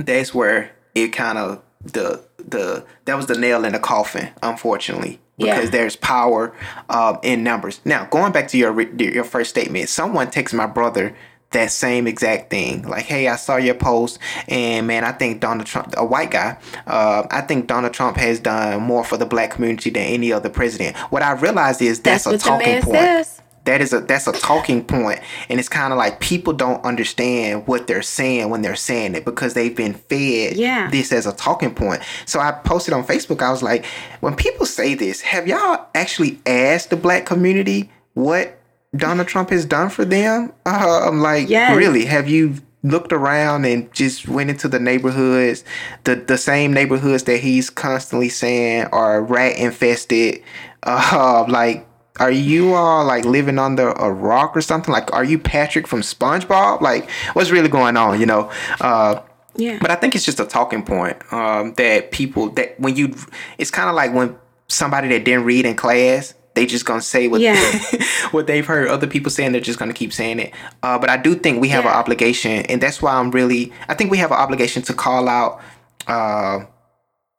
that's 0.00 0.34
where 0.34 0.72
it 0.94 1.08
kind 1.08 1.38
of 1.38 1.62
the 1.82 2.24
the 2.38 2.84
that 3.04 3.16
was 3.16 3.26
the 3.26 3.38
nail 3.38 3.64
in 3.64 3.72
the 3.72 3.78
coffin, 3.78 4.28
unfortunately, 4.42 5.20
because 5.38 5.64
yeah. 5.64 5.70
there's 5.70 5.96
power 5.96 6.54
um, 6.88 7.18
in 7.22 7.42
numbers. 7.42 7.80
Now, 7.84 8.06
going 8.06 8.32
back 8.32 8.48
to 8.48 8.58
your 8.58 8.80
your 8.80 9.24
first 9.24 9.50
statement, 9.50 9.88
someone 9.88 10.28
texted 10.28 10.54
my 10.54 10.66
brother 10.66 11.16
that 11.50 11.70
same 11.70 12.06
exact 12.06 12.50
thing. 12.50 12.82
Like, 12.82 13.04
hey, 13.04 13.28
I 13.28 13.36
saw 13.36 13.56
your 13.56 13.74
post, 13.74 14.18
and 14.48 14.86
man, 14.86 15.04
I 15.04 15.12
think 15.12 15.40
Donald 15.40 15.66
Trump, 15.66 15.94
a 15.96 16.04
white 16.04 16.30
guy, 16.30 16.58
uh, 16.86 17.26
I 17.30 17.40
think 17.42 17.66
Donald 17.66 17.94
Trump 17.94 18.16
has 18.16 18.40
done 18.40 18.82
more 18.82 19.04
for 19.04 19.16
the 19.16 19.26
black 19.26 19.52
community 19.52 19.90
than 19.90 20.02
any 20.02 20.32
other 20.32 20.50
president. 20.50 20.96
What 21.10 21.22
I 21.22 21.32
realized 21.32 21.80
is 21.82 22.00
that's, 22.00 22.24
that's 22.24 22.44
a 22.44 22.48
talking 22.48 22.82
point. 22.82 22.96
Says 22.96 23.42
that 23.66 23.80
is 23.80 23.92
a 23.92 24.00
that's 24.00 24.26
a 24.26 24.32
talking 24.32 24.82
point 24.82 25.20
and 25.48 25.60
it's 25.60 25.68
kind 25.68 25.92
of 25.92 25.98
like 25.98 26.18
people 26.20 26.52
don't 26.52 26.82
understand 26.84 27.66
what 27.66 27.86
they're 27.86 28.02
saying 28.02 28.48
when 28.48 28.62
they're 28.62 28.74
saying 28.74 29.14
it 29.14 29.24
because 29.24 29.54
they've 29.54 29.76
been 29.76 29.94
fed 29.94 30.56
yeah. 30.56 30.88
this 30.90 31.12
as 31.12 31.26
a 31.26 31.32
talking 31.32 31.74
point 31.74 32.00
so 32.24 32.40
i 32.40 32.50
posted 32.50 32.94
on 32.94 33.04
facebook 33.04 33.42
i 33.42 33.50
was 33.50 33.62
like 33.62 33.84
when 34.20 34.34
people 34.34 34.64
say 34.64 34.94
this 34.94 35.20
have 35.20 35.46
y'all 35.46 35.86
actually 35.94 36.40
asked 36.46 36.90
the 36.90 36.96
black 36.96 37.26
community 37.26 37.90
what 38.14 38.58
donald 38.96 39.28
trump 39.28 39.50
has 39.50 39.66
done 39.66 39.90
for 39.90 40.04
them 40.04 40.52
uh, 40.64 41.06
i'm 41.06 41.20
like 41.20 41.48
yes. 41.48 41.76
really 41.76 42.06
have 42.06 42.28
you 42.28 42.54
looked 42.82 43.12
around 43.12 43.64
and 43.64 43.92
just 43.92 44.28
went 44.28 44.48
into 44.48 44.68
the 44.68 44.78
neighborhoods 44.78 45.64
the 46.04 46.14
the 46.14 46.38
same 46.38 46.72
neighborhoods 46.72 47.24
that 47.24 47.38
he's 47.38 47.68
constantly 47.68 48.28
saying 48.28 48.84
are 48.92 49.22
rat 49.22 49.56
infested 49.56 50.40
uh 50.84 51.44
like 51.48 51.84
are 52.18 52.30
you 52.30 52.74
all 52.74 53.04
like 53.04 53.24
living 53.24 53.58
under 53.58 53.90
a 53.90 54.10
rock 54.10 54.56
or 54.56 54.60
something? 54.60 54.92
Like, 54.92 55.12
are 55.12 55.24
you 55.24 55.38
Patrick 55.38 55.86
from 55.86 56.00
SpongeBob? 56.00 56.80
Like, 56.80 57.10
what's 57.32 57.50
really 57.50 57.68
going 57.68 57.96
on? 57.96 58.20
You 58.20 58.26
know? 58.26 58.50
Uh, 58.80 59.20
yeah. 59.56 59.78
But 59.80 59.90
I 59.90 59.96
think 59.96 60.14
it's 60.14 60.24
just 60.24 60.40
a 60.40 60.44
talking 60.44 60.82
point 60.82 61.16
um, 61.32 61.74
that 61.74 62.10
people 62.10 62.50
that 62.50 62.78
when 62.78 62.96
you, 62.96 63.14
it's 63.58 63.70
kind 63.70 63.88
of 63.88 63.94
like 63.94 64.12
when 64.12 64.36
somebody 64.68 65.08
that 65.08 65.24
didn't 65.24 65.44
read 65.44 65.66
in 65.66 65.76
class, 65.76 66.34
they 66.54 66.66
just 66.66 66.86
gonna 66.86 67.02
say 67.02 67.28
what 67.28 67.40
yeah. 67.40 67.54
what 68.30 68.46
they've 68.46 68.66
heard 68.66 68.88
other 68.88 69.06
people 69.06 69.30
saying. 69.30 69.52
They're 69.52 69.60
just 69.60 69.78
gonna 69.78 69.92
keep 69.92 70.12
saying 70.12 70.40
it. 70.40 70.54
Uh, 70.82 70.98
but 70.98 71.10
I 71.10 71.18
do 71.18 71.34
think 71.34 71.60
we 71.60 71.68
have 71.68 71.84
yeah. 71.84 71.92
an 71.92 71.96
obligation, 71.96 72.64
and 72.66 72.80
that's 72.80 73.02
why 73.02 73.14
I'm 73.14 73.30
really. 73.30 73.72
I 73.88 73.94
think 73.94 74.10
we 74.10 74.18
have 74.18 74.30
an 74.30 74.38
obligation 74.38 74.82
to 74.84 74.94
call 74.94 75.28
out. 75.28 75.60
Uh, 76.06 76.64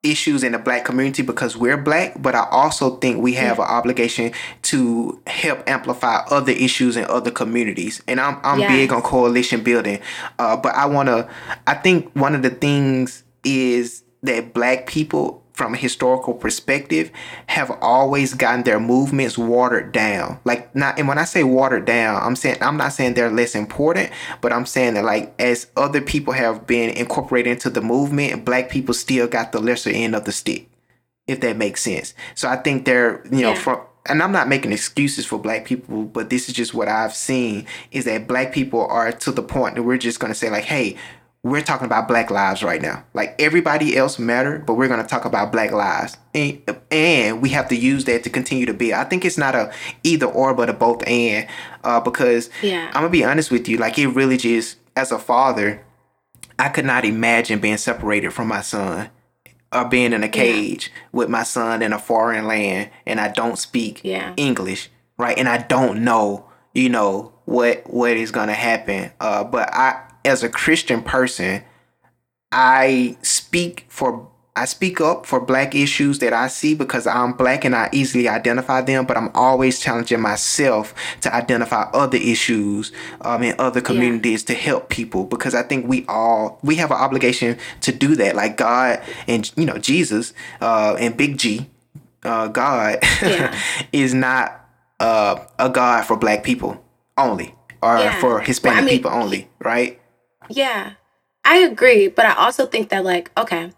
issues 0.03 0.43
in 0.43 0.51
the 0.51 0.59
black 0.59 0.85
community 0.85 1.23
because 1.23 1.57
we're 1.57 1.77
black, 1.77 2.21
but 2.21 2.35
I 2.35 2.47
also 2.51 2.97
think 2.97 3.21
we 3.21 3.33
have 3.33 3.57
yeah. 3.57 3.63
an 3.63 3.69
obligation 3.69 4.31
to 4.63 5.21
help 5.27 5.67
amplify 5.67 6.17
other 6.29 6.51
issues 6.51 6.95
in 6.95 7.05
other 7.05 7.31
communities. 7.31 8.01
And 8.07 8.19
I'm 8.19 8.39
I'm 8.43 8.59
yes. 8.59 8.71
big 8.71 8.93
on 8.93 9.01
coalition 9.01 9.63
building. 9.63 9.99
Uh, 10.39 10.57
but 10.57 10.75
I 10.75 10.85
wanna 10.85 11.29
I 11.65 11.73
think 11.73 12.11
one 12.15 12.35
of 12.35 12.41
the 12.41 12.51
things 12.51 13.23
is 13.43 14.03
that 14.23 14.53
black 14.53 14.87
people 14.87 15.43
from 15.57 15.73
a 15.73 15.77
historical 15.77 16.35
perspective 16.35 17.09
have 17.47 17.71
always 17.81 18.35
gotten 18.35 18.63
their 18.63 18.79
movements 18.79 19.39
watered 19.39 19.91
down 19.91 20.39
like 20.45 20.73
not 20.75 20.97
and 20.99 21.07
when 21.07 21.17
i 21.17 21.23
say 21.23 21.43
watered 21.43 21.83
down 21.83 22.21
i'm 22.21 22.35
saying 22.35 22.55
i'm 22.61 22.77
not 22.77 22.93
saying 22.93 23.15
they're 23.15 23.31
less 23.31 23.55
important 23.55 24.11
but 24.39 24.53
i'm 24.53 24.67
saying 24.67 24.93
that 24.93 25.03
like 25.03 25.33
as 25.39 25.65
other 25.75 25.99
people 25.99 26.31
have 26.33 26.67
been 26.67 26.91
incorporated 26.91 27.51
into 27.51 27.71
the 27.71 27.81
movement 27.81 28.45
black 28.45 28.69
people 28.69 28.93
still 28.93 29.27
got 29.27 29.51
the 29.51 29.59
lesser 29.59 29.89
end 29.89 30.15
of 30.15 30.25
the 30.25 30.31
stick 30.31 30.69
if 31.25 31.39
that 31.41 31.57
makes 31.57 31.81
sense 31.81 32.13
so 32.35 32.47
i 32.47 32.55
think 32.55 32.85
they're 32.85 33.23
you 33.31 33.41
know 33.41 33.53
Yeah. 33.53 33.59
from 33.59 33.81
and 34.09 34.23
I'm 34.23 34.31
not 34.31 34.47
making 34.47 34.71
excuses 34.71 35.25
for 35.25 35.37
black 35.37 35.65
people, 35.65 36.03
but 36.05 36.29
this 36.29 36.47
is 36.47 36.55
just 36.55 36.73
what 36.73 36.87
I've 36.87 37.13
seen 37.13 37.65
is 37.91 38.05
that 38.05 38.25
black 38.25 38.53
people 38.53 38.87
are 38.87 39.11
to 39.11 39.31
the 39.33 39.43
point 39.43 39.75
that 39.75 39.83
we're 39.83 39.97
just 39.97 40.21
going 40.21 40.31
to 40.31 40.39
say 40.39 40.49
like, 40.49 40.63
"Hey, 40.63 40.95
we're 41.49 41.61
talking 41.61 41.85
about 41.85 42.07
black 42.07 42.29
lives 42.29 42.63
right 42.63 42.81
now. 42.81 43.03
Like 43.13 43.35
everybody 43.39 43.95
else 43.97 44.19
matter, 44.19 44.59
but 44.59 44.75
we're 44.75 44.87
going 44.87 45.01
to 45.01 45.07
talk 45.07 45.25
about 45.25 45.51
black 45.51 45.71
lives." 45.71 46.17
And, 46.33 46.61
and 46.91 47.41
we 47.41 47.49
have 47.49 47.67
to 47.69 47.75
use 47.75 48.05
that 48.05 48.23
to 48.25 48.29
continue 48.29 48.65
to 48.65 48.73
be. 48.73 48.93
I 48.93 49.03
think 49.05 49.25
it's 49.25 49.37
not 49.37 49.55
a 49.55 49.71
either 50.03 50.25
or 50.27 50.53
but 50.53 50.69
a 50.69 50.73
both 50.73 51.07
and 51.07 51.47
uh 51.83 51.99
because 51.99 52.49
Yeah. 52.61 52.85
I'm 52.87 53.01
going 53.01 53.05
to 53.05 53.09
be 53.09 53.23
honest 53.23 53.49
with 53.51 53.67
you, 53.67 53.77
like 53.77 53.97
it 53.97 54.07
really 54.09 54.37
just 54.37 54.77
as 54.95 55.11
a 55.11 55.19
father, 55.19 55.83
I 56.59 56.69
could 56.69 56.85
not 56.85 57.05
imagine 57.05 57.59
being 57.59 57.77
separated 57.77 58.33
from 58.33 58.47
my 58.47 58.61
son 58.61 59.09
or 59.73 59.85
being 59.85 60.13
in 60.13 60.23
a 60.23 60.29
cage 60.29 60.91
with 61.11 61.29
my 61.29 61.43
son 61.43 61.81
in 61.81 61.93
a 61.93 61.99
foreign 61.99 62.45
land 62.47 62.89
and 63.05 63.19
I 63.19 63.27
don't 63.29 63.57
speak 63.59 64.01
Yeah. 64.03 64.33
English, 64.37 64.89
right? 65.17 65.37
And 65.37 65.47
I 65.49 65.57
don't 65.59 66.03
know, 66.03 66.45
you 66.73 66.89
know, 66.89 67.33
what 67.45 67.83
what 67.91 68.11
is 68.11 68.31
gonna 68.31 68.53
happen. 68.53 69.11
Uh, 69.19 69.43
but 69.43 69.73
I, 69.73 70.01
as 70.27 70.43
a 70.43 70.49
Christian 70.49 71.01
person, 71.01 71.63
I 72.51 73.17
speak 73.21 73.85
for 73.89 74.27
I 74.55 74.65
speak 74.65 74.99
up 74.99 75.27
for 75.27 75.39
black 75.39 75.75
issues 75.75 76.17
that 76.17 76.33
I 76.33 76.47
see 76.47 76.73
because 76.73 77.05
I'm 77.05 77.33
black 77.33 77.63
and 77.63 77.75
I 77.75 77.89
easily 77.91 78.27
identify 78.27 78.81
them, 78.81 79.05
but 79.05 79.15
I'm 79.15 79.29
always 79.35 79.79
challenging 79.79 80.19
myself 80.19 80.95
to 81.21 81.33
identify 81.33 81.83
other 81.93 82.17
issues 82.17 82.91
um, 83.21 83.43
in 83.43 83.53
other 83.59 83.81
communities 83.81 84.43
to 84.45 84.55
help 84.55 84.89
people 84.89 85.25
because 85.25 85.53
I 85.53 85.61
think 85.61 85.87
we 85.87 86.05
all 86.07 86.57
we 86.63 86.75
have 86.77 86.89
an 86.89 86.97
obligation 86.97 87.57
to 87.81 87.91
do 87.91 88.15
that. 88.15 88.35
Like 88.35 88.57
God 88.57 88.99
and 89.27 89.51
you 89.55 89.65
know 89.65 89.77
Jesus 89.77 90.33
uh, 90.59 90.95
and 90.99 91.15
Big 91.15 91.37
G, 91.37 91.69
uh, 92.23 92.47
God 92.47 92.97
Yeah. 93.21 93.55
is 93.93 94.15
not 94.15 94.65
uh, 94.99 95.35
a 95.59 95.69
God 95.69 96.03
for 96.05 96.17
black 96.17 96.43
people 96.43 96.83
only 97.15 97.53
or 97.83 97.97
Yeah. 97.99 98.19
for 98.19 98.39
Hispanic 98.39 98.75
Well, 98.77 98.83
I 98.83 98.85
mean, 98.87 98.95
people 98.97 99.11
only, 99.11 99.49
right? 99.59 100.01
Yeah, 100.49 100.93
I 101.43 101.57
agree, 101.57 102.07
but 102.07 102.25
I 102.25 102.33
also 102.33 102.65
think 102.65 102.89
that 102.89 103.03
like 103.03 103.31
okay, 103.37 103.71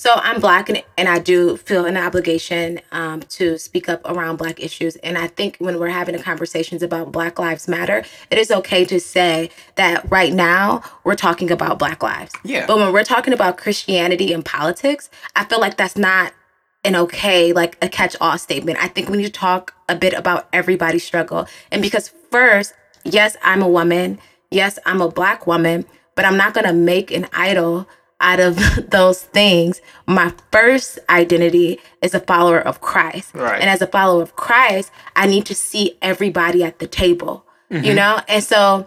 so 0.00 0.14
I'm 0.14 0.40
black 0.40 0.70
and 0.70 0.82
and 0.96 1.10
I 1.10 1.18
do 1.18 1.58
feel 1.58 1.84
an 1.84 1.98
obligation 1.98 2.80
um, 2.90 3.20
to 3.20 3.58
speak 3.58 3.86
up 3.86 4.00
around 4.06 4.36
black 4.36 4.58
issues, 4.58 4.96
and 4.96 5.18
I 5.18 5.26
think 5.26 5.58
when 5.58 5.78
we're 5.78 5.88
having 5.88 6.16
the 6.16 6.22
conversations 6.22 6.82
about 6.82 7.12
Black 7.12 7.38
Lives 7.38 7.68
Matter, 7.68 8.02
it 8.30 8.38
is 8.38 8.50
okay 8.50 8.86
to 8.86 8.98
say 8.98 9.50
that 9.74 10.10
right 10.10 10.32
now 10.32 10.82
we're 11.04 11.16
talking 11.16 11.50
about 11.50 11.78
Black 11.78 12.02
lives. 12.02 12.32
Yeah. 12.44 12.64
But 12.66 12.78
when 12.78 12.94
we're 12.94 13.04
talking 13.04 13.34
about 13.34 13.58
Christianity 13.58 14.32
and 14.32 14.42
politics, 14.42 15.10
I 15.36 15.44
feel 15.44 15.60
like 15.60 15.76
that's 15.76 15.96
not 15.96 16.32
an 16.82 16.96
okay 16.96 17.52
like 17.52 17.76
a 17.82 17.88
catch-all 17.90 18.38
statement. 18.38 18.78
I 18.80 18.88
think 18.88 19.10
we 19.10 19.18
need 19.18 19.24
to 19.24 19.30
talk 19.30 19.74
a 19.86 19.94
bit 19.94 20.14
about 20.14 20.48
everybody's 20.50 21.04
struggle, 21.04 21.46
and 21.70 21.82
because 21.82 22.08
first, 22.30 22.72
yes, 23.04 23.36
I'm 23.42 23.60
a 23.60 23.68
woman. 23.68 24.18
Yes, 24.50 24.78
I'm 24.86 25.02
a 25.02 25.10
black 25.10 25.46
woman, 25.46 25.84
but 26.14 26.24
I'm 26.24 26.36
not 26.36 26.54
going 26.54 26.66
to 26.66 26.72
make 26.72 27.10
an 27.10 27.26
idol 27.32 27.88
out 28.20 28.40
of 28.40 28.56
those 28.90 29.22
things. 29.22 29.80
My 30.06 30.32
first 30.52 30.98
identity 31.08 31.80
is 32.02 32.14
a 32.14 32.20
follower 32.20 32.60
of 32.60 32.80
Christ. 32.80 33.34
Right. 33.34 33.60
And 33.60 33.70
as 33.70 33.82
a 33.82 33.86
follower 33.86 34.22
of 34.22 34.36
Christ, 34.36 34.90
I 35.16 35.26
need 35.26 35.46
to 35.46 35.54
see 35.54 35.96
everybody 36.02 36.62
at 36.62 36.78
the 36.78 36.86
table, 36.86 37.44
you 37.70 37.78
mm-hmm. 37.78 37.96
know? 37.96 38.20
And 38.28 38.44
so 38.44 38.86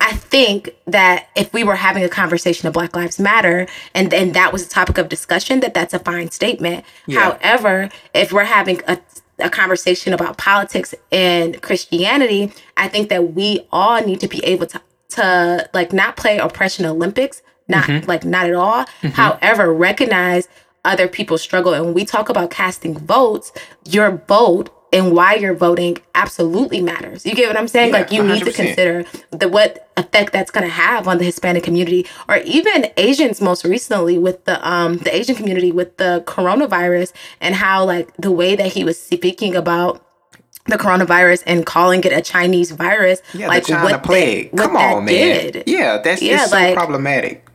I 0.00 0.12
think 0.12 0.74
that 0.86 1.28
if 1.36 1.52
we 1.52 1.62
were 1.62 1.76
having 1.76 2.04
a 2.04 2.08
conversation 2.08 2.66
of 2.66 2.72
Black 2.72 2.96
Lives 2.96 3.18
Matter 3.18 3.66
and 3.94 4.12
and 4.14 4.32
that 4.34 4.52
was 4.52 4.66
a 4.66 4.68
topic 4.68 4.96
of 4.96 5.10
discussion, 5.10 5.60
that 5.60 5.74
that's 5.74 5.92
a 5.92 5.98
fine 5.98 6.30
statement. 6.30 6.84
Yeah. 7.06 7.36
However, 7.38 7.90
if 8.14 8.32
we're 8.32 8.44
having 8.44 8.80
a 8.88 8.98
a 9.38 9.50
conversation 9.50 10.12
about 10.12 10.36
politics 10.36 10.94
and 11.10 11.60
Christianity, 11.62 12.52
I 12.76 12.88
think 12.88 13.08
that 13.08 13.34
we 13.34 13.66
all 13.72 14.04
need 14.04 14.20
to 14.20 14.28
be 14.28 14.44
able 14.44 14.66
to 14.66 14.80
to 15.10 15.68
like 15.74 15.92
not 15.92 16.16
play 16.16 16.38
oppression 16.38 16.86
Olympics, 16.86 17.42
not 17.68 18.06
like 18.06 18.24
not 18.24 18.46
at 18.46 18.54
all. 18.54 18.86
However, 19.02 19.72
recognize 19.72 20.48
other 20.84 21.08
people's 21.08 21.42
struggle. 21.42 21.74
And 21.74 21.84
when 21.86 21.94
we 21.94 22.04
talk 22.04 22.28
about 22.28 22.50
casting 22.50 22.98
votes, 22.98 23.52
your 23.84 24.22
vote 24.26 24.70
and 24.92 25.12
why 25.12 25.34
you're 25.34 25.54
voting 25.54 25.98
absolutely 26.14 26.80
matters. 26.80 27.24
You 27.24 27.34
get 27.34 27.46
what 27.48 27.56
I'm 27.56 27.68
saying? 27.68 27.92
Yeah, 27.92 28.00
like 28.00 28.12
you 28.12 28.22
need 28.22 28.44
to 28.44 28.52
consider 28.52 29.04
the 29.30 29.48
what 29.48 29.88
effect 29.96 30.32
that's 30.32 30.50
going 30.50 30.64
to 30.64 30.72
have 30.72 31.06
on 31.06 31.18
the 31.18 31.24
Hispanic 31.24 31.62
community 31.62 32.06
or 32.28 32.38
even 32.38 32.86
Asians 32.96 33.40
most 33.40 33.64
recently 33.64 34.18
with 34.18 34.44
the 34.46 34.66
um 34.68 34.98
the 34.98 35.14
Asian 35.14 35.36
community 35.36 35.70
with 35.70 35.96
the 35.98 36.24
coronavirus 36.26 37.12
and 37.40 37.54
how 37.54 37.84
like 37.84 38.14
the 38.16 38.32
way 38.32 38.56
that 38.56 38.72
he 38.72 38.82
was 38.82 39.00
speaking 39.00 39.54
about 39.54 40.04
the 40.70 40.78
coronavirus 40.78 41.42
and 41.46 41.66
calling 41.66 42.02
it 42.04 42.12
a 42.12 42.20
Chinese 42.22 42.70
virus 42.70 43.20
Yeah, 43.34 43.48
like 43.48 43.64
the 43.64 43.72
China 43.72 43.84
what 43.84 44.02
plague. 44.02 44.50
That, 44.52 44.66
Come 44.66 44.76
on, 44.76 45.04
man. 45.04 45.52
did. 45.52 45.64
Yeah, 45.66 45.98
that's 45.98 46.22
Yeah, 46.22 46.42
it's 46.42 46.50
so 46.50 46.56
like- 46.56 46.74
problematic. 46.74 47.46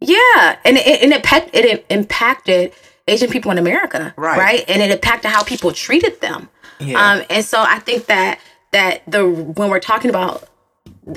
Yeah, 0.00 0.56
and 0.64 0.78
it, 0.78 0.86
and 1.02 1.12
it, 1.12 1.16
impact, 1.16 1.50
it 1.54 1.84
impacted 1.90 2.72
Asian 3.06 3.28
people 3.30 3.50
in 3.50 3.58
America, 3.58 4.14
Right. 4.16 4.38
right? 4.38 4.64
And 4.68 4.80
it 4.82 4.90
impacted 4.90 5.30
how 5.30 5.42
people 5.42 5.72
treated 5.72 6.20
them. 6.20 6.48
Yeah. 6.78 6.98
Um, 7.12 7.22
and 7.28 7.44
so 7.44 7.60
I 7.60 7.78
think 7.80 8.06
that 8.06 8.40
that 8.72 9.02
the 9.06 9.28
when 9.28 9.68
we're 9.68 9.80
talking 9.80 10.08
about 10.08 10.48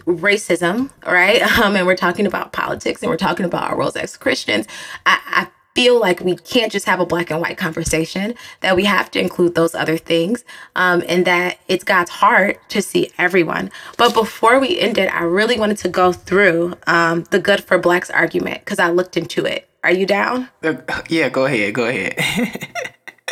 racism, 0.05 0.89
right, 1.05 1.41
um, 1.59 1.75
and 1.75 1.85
we're 1.87 1.95
talking 1.95 2.25
about 2.25 2.51
politics, 2.51 3.01
and 3.01 3.09
we're 3.09 3.17
talking 3.17 3.45
about 3.45 3.69
our 3.71 3.77
roles 3.77 3.95
as 3.95 4.17
Christians, 4.17 4.67
I, 5.05 5.19
I 5.25 5.47
feel 5.75 5.99
like 5.99 6.19
we 6.21 6.35
can't 6.35 6.71
just 6.71 6.85
have 6.85 6.99
a 6.99 7.05
black 7.05 7.31
and 7.31 7.41
white 7.41 7.57
conversation. 7.57 8.35
That 8.61 8.75
we 8.75 8.85
have 8.85 9.09
to 9.11 9.19
include 9.19 9.55
those 9.55 9.73
other 9.75 9.97
things, 9.97 10.43
um, 10.75 11.03
and 11.07 11.25
that 11.25 11.59
it's 11.67 11.83
God's 11.83 12.11
heart 12.11 12.59
to 12.69 12.81
see 12.81 13.11
everyone. 13.17 13.71
But 13.97 14.13
before 14.13 14.59
we 14.59 14.79
end 14.79 14.97
it, 14.97 15.13
I 15.13 15.23
really 15.23 15.59
wanted 15.59 15.77
to 15.79 15.89
go 15.89 16.11
through 16.13 16.75
um, 16.87 17.23
the 17.31 17.39
good 17.39 17.63
for 17.63 17.77
blacks 17.77 18.09
argument 18.09 18.59
because 18.65 18.79
I 18.79 18.89
looked 18.89 19.17
into 19.17 19.45
it. 19.45 19.67
Are 19.83 19.91
you 19.91 20.05
down? 20.05 20.49
Uh, 20.63 20.75
Yeah, 21.09 21.29
go 21.29 21.45
ahead. 21.45 21.73
Go 21.73 21.85
ahead. 21.85 22.17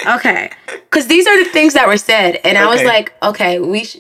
Okay. 0.08 0.50
Because 0.66 1.06
these 1.08 1.28
are 1.28 1.44
the 1.44 1.50
things 1.52 1.76
that 1.76 1.88
were 1.88 1.98
said. 1.98 2.40
And 2.44 2.58
I 2.58 2.66
was 2.68 2.82
like, 2.84 3.14
okay, 3.22 3.60
we 3.60 3.84
sh- 3.84 3.98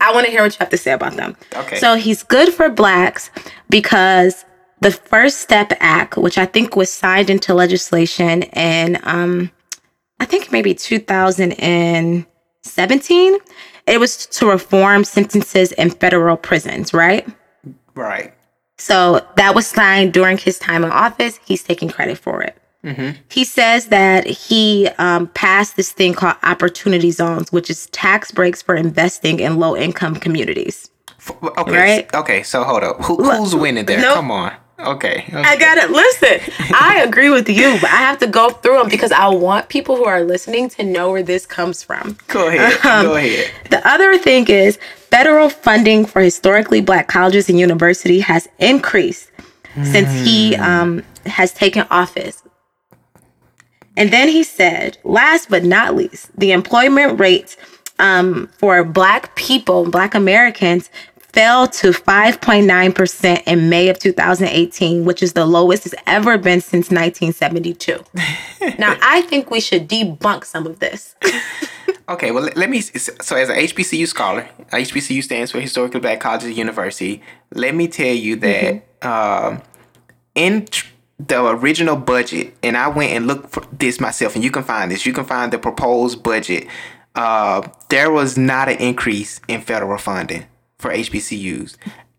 I 0.00 0.10
want 0.14 0.24
to 0.24 0.30
hear 0.32 0.40
what 0.42 0.52
you 0.52 0.56
have 0.60 0.70
to 0.70 0.78
say 0.78 0.92
about 0.92 1.14
them. 1.16 1.36
Okay. 1.54 1.76
So 1.76 1.96
he's 1.96 2.22
good 2.22 2.54
for 2.54 2.70
blacks 2.70 3.30
because 3.68 4.46
the 4.82 4.90
First 4.90 5.38
Step 5.38 5.72
Act, 5.78 6.16
which 6.16 6.38
I 6.38 6.44
think 6.44 6.74
was 6.74 6.92
signed 6.92 7.30
into 7.30 7.54
legislation 7.54 8.42
in, 8.42 8.98
um, 9.04 9.52
I 10.18 10.24
think 10.24 10.50
maybe 10.50 10.74
2017, 10.74 13.36
it 13.86 14.00
was 14.00 14.26
to 14.26 14.50
reform 14.50 15.04
sentences 15.04 15.70
in 15.72 15.90
federal 15.90 16.36
prisons, 16.36 16.92
right? 16.92 17.24
right. 17.94 18.34
So 18.78 19.24
that 19.36 19.54
was 19.54 19.68
signed 19.68 20.12
during 20.12 20.36
his 20.36 20.58
time 20.58 20.84
in 20.84 20.90
office. 20.90 21.38
He's 21.44 21.62
taking 21.62 21.88
credit 21.88 22.18
for 22.18 22.42
it. 22.42 22.58
He 23.30 23.44
says 23.44 23.86
that 23.86 24.26
he 24.26 24.88
um, 24.98 25.28
passed 25.28 25.76
this 25.76 25.92
thing 25.92 26.14
called 26.14 26.34
opportunity 26.42 27.12
zones, 27.12 27.52
which 27.52 27.70
is 27.70 27.86
tax 27.86 28.32
breaks 28.32 28.60
for 28.60 28.74
investing 28.74 29.38
in 29.38 29.60
low 29.60 29.76
income 29.76 30.16
communities. 30.16 30.90
Okay. 31.30 31.76
Right? 31.76 32.12
Okay. 32.12 32.42
So 32.42 32.64
hold 32.64 32.82
up. 32.82 33.00
Who, 33.04 33.22
who's 33.22 33.54
winning 33.54 33.84
there? 33.84 34.00
Nope. 34.00 34.14
Come 34.14 34.32
on. 34.32 34.52
Okay. 34.82 35.24
okay. 35.28 35.36
I 35.36 35.56
got 35.56 35.78
it. 35.78 35.90
Listen, 35.90 36.54
I 36.74 37.02
agree 37.06 37.30
with 37.30 37.48
you, 37.48 37.78
but 37.80 37.90
I 37.90 37.96
have 37.96 38.18
to 38.18 38.26
go 38.26 38.50
through 38.50 38.78
them 38.78 38.88
because 38.88 39.12
I 39.12 39.28
want 39.28 39.68
people 39.68 39.96
who 39.96 40.04
are 40.04 40.22
listening 40.22 40.68
to 40.70 40.82
know 40.82 41.10
where 41.10 41.22
this 41.22 41.46
comes 41.46 41.82
from. 41.82 42.18
Go 42.28 42.48
ahead. 42.48 42.84
Um, 42.84 43.06
go 43.06 43.16
ahead. 43.16 43.50
The 43.70 43.86
other 43.88 44.18
thing 44.18 44.48
is 44.48 44.78
federal 45.10 45.48
funding 45.48 46.04
for 46.04 46.20
historically 46.20 46.80
black 46.80 47.08
colleges 47.08 47.48
and 47.48 47.58
university 47.58 48.20
has 48.20 48.48
increased 48.58 49.30
since 49.84 50.12
he 50.26 50.54
um, 50.56 51.02
has 51.26 51.52
taken 51.52 51.86
office. 51.90 52.42
And 53.96 54.12
then 54.12 54.28
he 54.28 54.42
said, 54.42 54.98
last 55.04 55.50
but 55.50 55.64
not 55.64 55.94
least, 55.94 56.30
the 56.38 56.52
employment 56.52 57.20
rates 57.20 57.56
um, 57.98 58.48
for 58.58 58.84
black 58.84 59.34
people, 59.36 59.88
black 59.90 60.14
Americans, 60.14 60.90
fell 61.32 61.66
to 61.66 61.90
5.9% 61.90 63.42
in 63.46 63.68
May 63.68 63.88
of 63.88 63.98
2018, 63.98 65.04
which 65.04 65.22
is 65.22 65.32
the 65.32 65.46
lowest 65.46 65.86
it's 65.86 65.94
ever 66.06 66.36
been 66.38 66.60
since 66.60 66.90
1972. 66.90 68.04
now, 68.78 68.96
I 69.02 69.22
think 69.22 69.50
we 69.50 69.60
should 69.60 69.88
debunk 69.88 70.44
some 70.44 70.66
of 70.66 70.78
this. 70.78 71.14
Okay, 72.08 72.32
well, 72.32 72.50
let, 72.56 72.68
me. 72.68 72.80
So, 72.80 73.36
as 73.36 73.48
an 73.48 73.56
HBCU 73.56 74.06
scholar, 74.08 74.46
HBCU 74.70 75.22
stands 75.22 75.52
for 75.52 75.60
Historically 75.60 76.00
Black 76.00 76.20
Colleges 76.20 76.48
and 76.48 76.56
University. 76.58 77.22
Let 77.54 77.74
me 77.76 77.86
tell 77.88 78.14
you 78.14 78.36
that 78.36 79.00
Mm-hmm. 79.00 79.54
um, 79.54 79.62
in 80.34 80.66
tr- 80.66 80.86
the 81.18 81.42
original 81.46 81.96
budget, 81.96 82.54
and 82.62 82.76
I 82.76 82.88
went 82.88 83.12
and 83.12 83.26
looked 83.26 83.50
for 83.50 83.64
this 83.72 84.00
myself, 84.00 84.34
and 84.34 84.42
you 84.44 84.50
can 84.50 84.64
find 84.64 84.90
this. 84.90 85.06
You 85.06 85.12
can 85.12 85.24
find 85.24 85.52
the 85.52 85.58
proposed 85.58 86.22
budget. 86.22 86.66
Uh, 87.14 87.66
there 87.88 88.10
was 88.10 88.36
not 88.36 88.68
an 88.68 88.78
increase 88.78 89.40
in 89.48 89.60
federal 89.60 89.96
funding 89.96 90.44
for 90.82 90.90
HBCUs. 90.90 91.76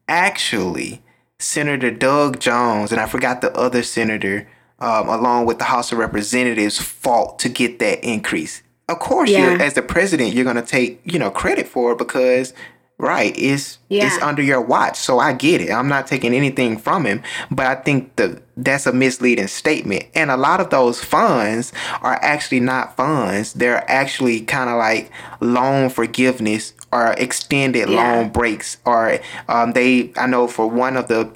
Actually, 0.07 1.03
Senator 1.37 1.91
Doug 1.91 2.39
Jones, 2.39 2.91
and 2.91 2.99
I 2.99 3.05
forgot 3.05 3.41
the 3.41 3.55
other 3.55 3.83
senator, 3.83 4.47
um, 4.79 5.09
along 5.09 5.45
with 5.45 5.59
the 5.59 5.65
House 5.65 5.91
of 5.91 5.97
Representatives, 5.97 6.79
fought 6.79 7.37
to 7.39 7.49
get 7.49 7.79
that 7.79 8.03
increase. 8.03 8.63
Of 8.89 8.99
course, 8.99 9.29
yeah. 9.29 9.57
as 9.59 9.73
the 9.73 9.81
president, 9.81 10.33
you're 10.33 10.45
gonna 10.45 10.65
take 10.65 11.01
you 11.03 11.19
know 11.19 11.29
credit 11.29 11.67
for 11.67 11.91
it 11.91 11.97
because 11.97 12.53
right 12.97 13.35
it's 13.37 13.79
yeah. 13.89 14.05
it's 14.05 14.21
under 14.21 14.41
your 14.41 14.61
watch 14.61 14.95
so 14.95 15.19
i 15.19 15.33
get 15.33 15.59
it 15.59 15.71
i'm 15.71 15.87
not 15.87 16.05
taking 16.05 16.33
anything 16.33 16.77
from 16.77 17.05
him 17.05 17.21
but 17.49 17.65
i 17.65 17.75
think 17.75 18.15
the 18.17 18.41
that's 18.55 18.85
a 18.85 18.93
misleading 18.93 19.47
statement 19.47 20.05
and 20.13 20.29
a 20.29 20.37
lot 20.37 20.61
of 20.61 20.69
those 20.69 21.03
funds 21.03 21.73
are 22.01 22.19
actually 22.21 22.59
not 22.59 22.95
funds 22.95 23.53
they're 23.53 23.89
actually 23.89 24.41
kind 24.41 24.69
of 24.69 24.77
like 24.77 25.11
loan 25.41 25.89
forgiveness 25.89 26.73
or 26.93 27.13
extended 27.17 27.89
yeah. 27.89 27.97
loan 27.97 28.29
breaks 28.29 28.77
or 28.85 29.19
um, 29.49 29.73
they 29.73 30.13
i 30.15 30.27
know 30.27 30.47
for 30.47 30.67
one 30.67 30.95
of 30.95 31.07
the 31.07 31.29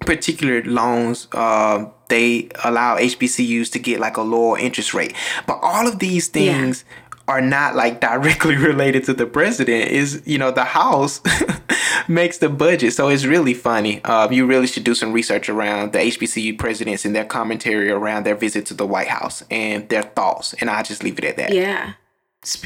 particular 0.00 0.62
loans 0.64 1.28
uh, 1.32 1.84
they 2.08 2.48
allow 2.64 2.96
hbcus 2.96 3.70
to 3.70 3.78
get 3.78 4.00
like 4.00 4.16
a 4.16 4.22
lower 4.22 4.58
interest 4.58 4.94
rate. 4.94 5.14
But 5.46 5.58
all 5.62 5.86
of 5.86 5.98
these 5.98 6.28
things 6.28 6.84
yeah 6.86 6.94
are 7.28 7.42
not 7.42 7.76
like 7.76 8.00
directly 8.10 8.56
related 8.56 9.04
to 9.04 9.14
the 9.14 9.26
president. 9.26 9.90
Is 9.90 10.22
you 10.24 10.38
know 10.38 10.50
the 10.50 10.64
house 10.64 11.20
makes 12.08 12.38
the 12.38 12.48
budget. 12.48 12.94
So 12.94 13.08
it's 13.08 13.26
really 13.26 13.54
funny. 13.54 14.02
Um, 14.04 14.32
you 14.32 14.46
really 14.46 14.66
should 14.66 14.84
do 14.84 14.94
some 14.94 15.12
research 15.12 15.48
around 15.48 15.92
the 15.92 15.98
hbcu 15.98 16.58
presidents 16.58 17.04
and 17.04 17.14
their 17.14 17.26
commentary 17.26 17.90
around 17.90 18.24
their 18.24 18.34
visit 18.34 18.66
to 18.66 18.74
the 18.74 18.86
white 18.86 19.08
house 19.08 19.44
and 19.50 19.88
their 19.90 20.02
thoughts. 20.02 20.54
And 20.54 20.70
i'll 20.70 20.82
just 20.82 21.04
leave 21.04 21.18
it 21.18 21.24
at 21.24 21.36
that. 21.36 21.54
Yeah 21.54 21.92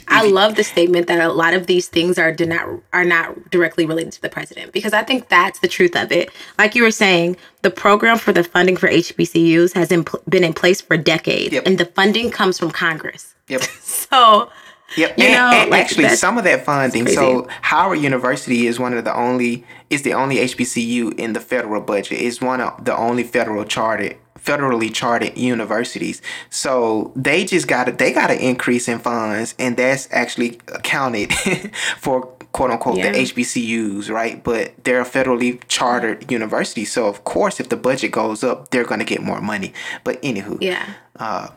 I 0.08 0.28
love 0.28 0.56
the 0.56 0.64
statement 0.64 1.06
that 1.06 1.20
a 1.20 1.32
lot 1.32 1.54
of 1.54 1.66
these 1.66 1.88
things 1.88 2.18
are 2.18 2.30
do 2.30 2.44
not 2.44 2.68
are 2.92 3.04
not 3.04 3.50
directly 3.50 3.86
related 3.86 4.12
to 4.12 4.22
the 4.22 4.28
president 4.28 4.72
because 4.72 4.92
I 4.92 5.02
think 5.02 5.28
that's 5.28 5.60
the 5.60 5.68
truth 5.68 5.96
of 5.96 6.12
it. 6.12 6.30
Like 6.58 6.74
you 6.74 6.82
were 6.82 6.90
saying, 6.90 7.38
the 7.62 7.70
program 7.70 8.18
for 8.18 8.32
the 8.32 8.44
funding 8.44 8.76
for 8.76 8.88
HBCUs 8.88 9.72
has 9.72 9.90
in, 9.90 10.04
been 10.28 10.44
in 10.44 10.52
place 10.52 10.82
for 10.82 10.98
decades, 10.98 11.54
yep. 11.54 11.66
and 11.66 11.78
the 11.78 11.86
funding 11.86 12.30
comes 12.30 12.58
from 12.58 12.70
Congress. 12.70 13.34
Yep. 13.48 13.62
so. 13.80 14.50
Yep. 14.94 15.18
You 15.18 15.24
and, 15.24 15.32
know, 15.32 15.58
and 15.58 15.70
like 15.70 15.84
actually, 15.84 16.06
some 16.10 16.36
of 16.36 16.44
that 16.44 16.66
funding. 16.66 17.06
So 17.06 17.48
Howard 17.62 18.00
University 18.00 18.66
is 18.66 18.78
one 18.78 18.92
of 18.92 19.04
the 19.04 19.16
only 19.16 19.64
is 19.88 20.02
the 20.02 20.12
only 20.12 20.36
HBCU 20.36 21.18
in 21.18 21.32
the 21.32 21.40
federal 21.40 21.80
budget. 21.80 22.20
Is 22.20 22.42
one 22.42 22.60
of 22.60 22.84
the 22.84 22.94
only 22.94 23.22
federal 23.22 23.64
chartered 23.64 24.18
federally 24.44 24.92
chartered 24.92 25.36
universities. 25.36 26.20
So 26.50 27.12
they 27.14 27.44
just 27.44 27.68
got 27.68 27.88
a, 27.88 27.92
they 27.92 28.12
got 28.12 28.30
an 28.30 28.38
increase 28.38 28.88
in 28.88 28.98
funds, 28.98 29.54
and 29.58 29.76
that's 29.76 30.08
actually 30.10 30.60
accounted 30.68 31.32
for 31.98 32.26
quote 32.52 32.70
unquote 32.70 32.98
yeah. 32.98 33.12
the 33.12 33.18
HBCUs, 33.18 34.10
right? 34.10 34.42
But 34.42 34.72
they're 34.84 35.00
a 35.00 35.04
federally 35.04 35.60
chartered 35.68 36.30
university, 36.30 36.84
so 36.84 37.06
of 37.06 37.24
course, 37.24 37.60
if 37.60 37.68
the 37.68 37.76
budget 37.76 38.12
goes 38.12 38.42
up, 38.42 38.70
they're 38.70 38.84
going 38.84 39.00
to 39.00 39.06
get 39.06 39.22
more 39.22 39.40
money. 39.40 39.72
But 40.04 40.20
anywho, 40.22 40.58
yeah. 40.60 40.94
Uh, 41.16 41.48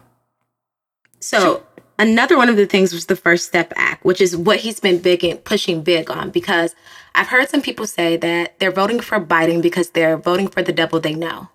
so. 1.20 1.64
Another 1.98 2.36
one 2.36 2.50
of 2.50 2.58
the 2.58 2.66
things 2.66 2.92
was 2.92 3.06
the 3.06 3.16
First 3.16 3.48
Step 3.48 3.72
Act, 3.78 4.04
which 4.04 4.20
is 4.20 4.36
what 4.36 4.60
he's 4.60 4.82
been 4.82 5.00
big 5.00 5.24
in, 5.24 5.38
pushing 5.38 5.82
big 5.82 6.12
on 6.12 6.30
because 6.30 6.76
I've 7.16 7.28
heard 7.28 7.48
some 7.48 7.62
people 7.62 7.88
say 7.88 8.18
that 8.18 8.60
they're 8.60 8.70
voting 8.70 9.00
for 9.00 9.18
Biden 9.18 9.62
because 9.62 9.92
they're 9.92 10.18
voting 10.18 10.50
for 10.50 10.62
the 10.62 10.74
devil 10.74 11.00
they 11.00 11.16
know 11.16 11.48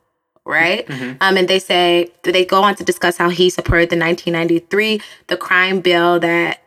right? 0.44 0.86
Mm-hmm. 0.86 1.16
Um, 1.20 1.36
and 1.36 1.48
they 1.48 1.58
say 1.58 2.10
they 2.22 2.44
go 2.44 2.62
on 2.62 2.74
to 2.76 2.84
discuss 2.84 3.16
how 3.16 3.28
he 3.28 3.50
supported 3.50 3.90
the 3.90 3.98
1993 3.98 5.00
the 5.28 5.36
crime 5.36 5.80
bill 5.80 6.18
that 6.20 6.62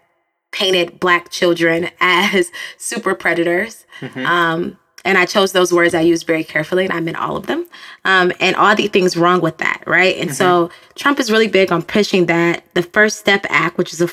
painted 0.51 0.99
black 0.99 1.29
children 1.29 1.89
as 1.99 2.51
super 2.77 3.15
predators. 3.15 3.85
Mm-hmm. 3.99 4.25
Um, 4.25 4.77
and 5.05 5.17
I 5.17 5.25
chose 5.25 5.51
those 5.51 5.73
words 5.73 5.93
I 5.93 5.99
used 5.99 6.25
very 6.25 6.45
carefully, 6.45 6.85
and 6.85 6.93
I 6.93 7.01
meant 7.01 7.17
all 7.17 7.35
of 7.35 7.47
them. 7.47 7.67
Um, 8.05 8.31
and 8.39 8.55
all 8.55 8.73
the 8.73 8.87
things 8.87 9.17
wrong 9.17 9.41
with 9.41 9.57
that, 9.57 9.83
right? 9.85 10.15
And 10.15 10.29
mm-hmm. 10.29 10.35
so 10.35 10.69
Trump 10.95 11.19
is 11.19 11.29
really 11.29 11.49
big 11.49 11.73
on 11.73 11.81
pushing 11.81 12.27
that 12.27 12.63
the 12.73 12.83
First 12.83 13.19
Step 13.19 13.45
Act, 13.49 13.77
which 13.77 13.91
is 13.91 13.99
a 13.99 14.07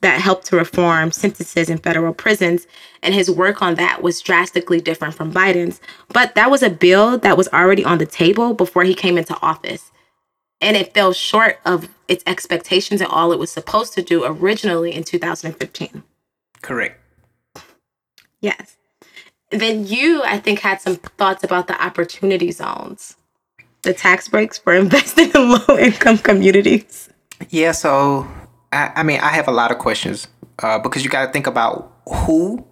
that 0.00 0.20
helped 0.20 0.46
to 0.46 0.56
reform 0.56 1.10
sentences 1.10 1.68
in 1.68 1.78
federal 1.78 2.14
prisons. 2.14 2.66
And 3.02 3.14
his 3.14 3.30
work 3.30 3.62
on 3.62 3.76
that 3.76 4.02
was 4.02 4.20
drastically 4.20 4.80
different 4.80 5.14
from 5.14 5.32
Biden's. 5.32 5.80
But 6.08 6.34
that 6.34 6.50
was 6.50 6.62
a 6.62 6.70
bill 6.70 7.18
that 7.18 7.36
was 7.36 7.48
already 7.48 7.84
on 7.84 7.98
the 7.98 8.06
table 8.06 8.54
before 8.54 8.84
he 8.84 8.94
came 8.94 9.18
into 9.18 9.38
office. 9.40 9.90
And 10.60 10.76
it 10.76 10.94
fell 10.94 11.12
short 11.12 11.58
of 11.64 11.88
its 12.08 12.24
expectations 12.26 13.00
and 13.00 13.10
all 13.10 13.32
it 13.32 13.38
was 13.38 13.50
supposed 13.50 13.92
to 13.94 14.02
do 14.02 14.24
originally 14.24 14.94
in 14.94 15.04
2015. 15.04 16.02
Correct. 16.62 17.00
Yes. 18.40 18.76
then 19.50 19.86
you, 19.86 20.22
I 20.24 20.38
think, 20.38 20.60
had 20.60 20.80
some 20.80 20.96
thoughts 20.96 21.44
about 21.44 21.68
the 21.68 21.82
opportunity 21.82 22.52
zones, 22.52 23.16
the 23.82 23.94
tax 23.94 24.28
breaks 24.28 24.58
for 24.58 24.74
investing 24.84 25.30
in 25.34 25.50
low 25.50 25.78
income 25.78 26.18
communities. 26.18 27.08
Yeah, 27.50 27.72
so 27.72 28.28
I, 28.72 28.92
I 28.96 29.02
mean, 29.02 29.20
I 29.20 29.30
have 29.30 29.48
a 29.48 29.52
lot 29.52 29.70
of 29.70 29.78
questions 29.78 30.28
uh, 30.62 30.78
because 30.78 31.04
you 31.04 31.10
got 31.10 31.26
to 31.26 31.32
think 31.32 31.46
about 31.46 31.92
who 32.08 32.66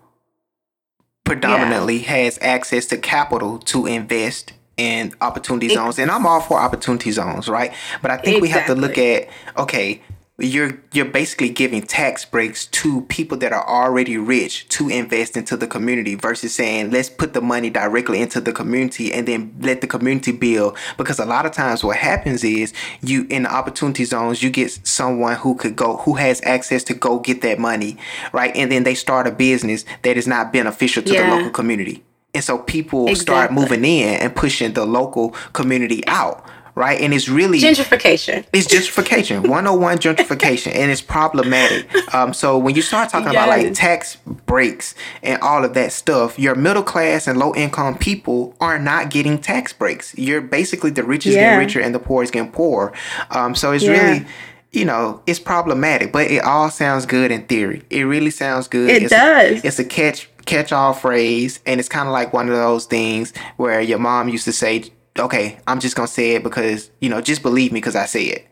predominantly 1.24 1.96
yeah. 1.96 2.08
has 2.08 2.38
access 2.42 2.86
to 2.86 2.98
capital 2.98 3.58
to 3.58 3.86
invest 3.86 4.52
in 4.76 5.12
opportunity 5.20 5.68
zones. 5.68 5.98
And 5.98 6.10
I'm 6.10 6.26
all 6.26 6.40
for 6.40 6.58
opportunity 6.58 7.10
zones, 7.10 7.48
right? 7.48 7.72
But 8.02 8.10
I 8.10 8.16
think 8.16 8.38
exactly. 8.38 8.42
we 8.42 8.48
have 8.48 8.66
to 8.66 8.74
look 8.74 8.98
at 8.98 9.28
okay, 9.56 10.02
you're 10.38 10.80
you're 10.92 11.04
basically 11.04 11.48
giving 11.48 11.80
tax 11.80 12.24
breaks 12.24 12.66
to 12.66 13.02
people 13.02 13.38
that 13.38 13.52
are 13.52 13.64
already 13.68 14.18
rich 14.18 14.68
to 14.68 14.88
invest 14.88 15.36
into 15.36 15.56
the 15.56 15.66
community 15.66 16.16
versus 16.16 16.52
saying 16.52 16.90
let's 16.90 17.08
put 17.08 17.34
the 17.34 17.40
money 17.40 17.70
directly 17.70 18.20
into 18.20 18.40
the 18.40 18.52
community 18.52 19.12
and 19.12 19.28
then 19.28 19.54
let 19.60 19.80
the 19.80 19.86
community 19.86 20.32
build 20.32 20.76
because 20.96 21.20
a 21.20 21.24
lot 21.24 21.46
of 21.46 21.52
times 21.52 21.84
what 21.84 21.96
happens 21.96 22.42
is 22.42 22.72
you 23.00 23.24
in 23.30 23.44
the 23.44 23.54
opportunity 23.54 24.04
zones 24.04 24.42
you 24.42 24.50
get 24.50 24.72
someone 24.84 25.36
who 25.36 25.54
could 25.54 25.76
go 25.76 25.98
who 25.98 26.14
has 26.14 26.42
access 26.42 26.82
to 26.82 26.94
go 26.94 27.20
get 27.20 27.40
that 27.42 27.60
money 27.60 27.96
right 28.32 28.56
and 28.56 28.72
then 28.72 28.82
they 28.82 28.94
start 28.94 29.28
a 29.28 29.30
business 29.30 29.84
that 30.02 30.16
is 30.16 30.26
not 30.26 30.52
beneficial 30.52 31.00
to 31.00 31.12
yeah. 31.12 31.30
the 31.30 31.36
local 31.36 31.50
community 31.50 32.02
and 32.34 32.42
so 32.42 32.58
people 32.58 33.06
exactly. 33.06 33.22
start 33.22 33.52
moving 33.52 33.84
in 33.84 34.20
and 34.20 34.34
pushing 34.34 34.72
the 34.72 34.84
local 34.84 35.30
community 35.52 36.04
out 36.08 36.44
right? 36.74 37.00
And 37.00 37.14
it's 37.14 37.28
really 37.28 37.60
gentrification. 37.60 38.44
It's 38.52 38.66
gentrification, 38.66 39.42
101 39.48 39.98
gentrification, 39.98 40.74
and 40.74 40.90
it's 40.90 41.00
problematic. 41.00 42.14
Um, 42.14 42.34
so 42.34 42.58
when 42.58 42.74
you 42.74 42.82
start 42.82 43.10
talking 43.10 43.32
yes. 43.32 43.44
about 43.44 43.48
like 43.48 43.74
tax 43.74 44.16
breaks 44.46 44.94
and 45.22 45.40
all 45.40 45.64
of 45.64 45.74
that 45.74 45.92
stuff, 45.92 46.38
your 46.38 46.54
middle 46.54 46.82
class 46.82 47.26
and 47.26 47.38
low 47.38 47.54
income 47.54 47.96
people 47.96 48.54
are 48.60 48.78
not 48.78 49.10
getting 49.10 49.38
tax 49.38 49.72
breaks. 49.72 50.16
You're 50.18 50.40
basically 50.40 50.90
the 50.90 51.04
rich 51.04 51.26
is 51.26 51.34
yeah. 51.34 51.42
getting 51.42 51.58
richer 51.58 51.80
and 51.80 51.94
the 51.94 52.00
poor 52.00 52.22
is 52.22 52.30
getting 52.30 52.52
poorer. 52.52 52.92
Um, 53.30 53.54
so 53.54 53.72
it's 53.72 53.84
yeah. 53.84 53.92
really 53.92 54.26
you 54.74 54.84
know, 54.84 55.22
it's 55.26 55.38
problematic, 55.38 56.12
but 56.12 56.28
it 56.28 56.42
all 56.42 56.68
sounds 56.68 57.06
good 57.06 57.30
in 57.30 57.46
theory. 57.46 57.84
It 57.90 58.02
really 58.02 58.30
sounds 58.30 58.66
good. 58.66 58.90
It 58.90 59.04
it's 59.04 59.10
does. 59.10 59.62
A, 59.62 59.66
it's 59.66 59.78
a 59.78 59.84
catch 59.84 60.28
catch 60.46 60.72
all 60.72 60.92
phrase, 60.92 61.60
and 61.64 61.78
it's 61.78 61.88
kind 61.88 62.08
of 62.08 62.12
like 62.12 62.32
one 62.32 62.48
of 62.48 62.56
those 62.56 62.84
things 62.86 63.32
where 63.56 63.80
your 63.80 63.98
mom 63.98 64.28
used 64.28 64.44
to 64.44 64.52
say, 64.52 64.84
okay, 65.18 65.58
I'm 65.66 65.80
just 65.80 65.96
gonna 65.96 66.08
say 66.08 66.32
it 66.32 66.42
because 66.42 66.90
you 67.00 67.08
know, 67.08 67.20
just 67.20 67.42
believe 67.42 67.72
me 67.72 67.80
because 67.80 67.96
I 67.96 68.06
say 68.06 68.24
it. 68.24 68.46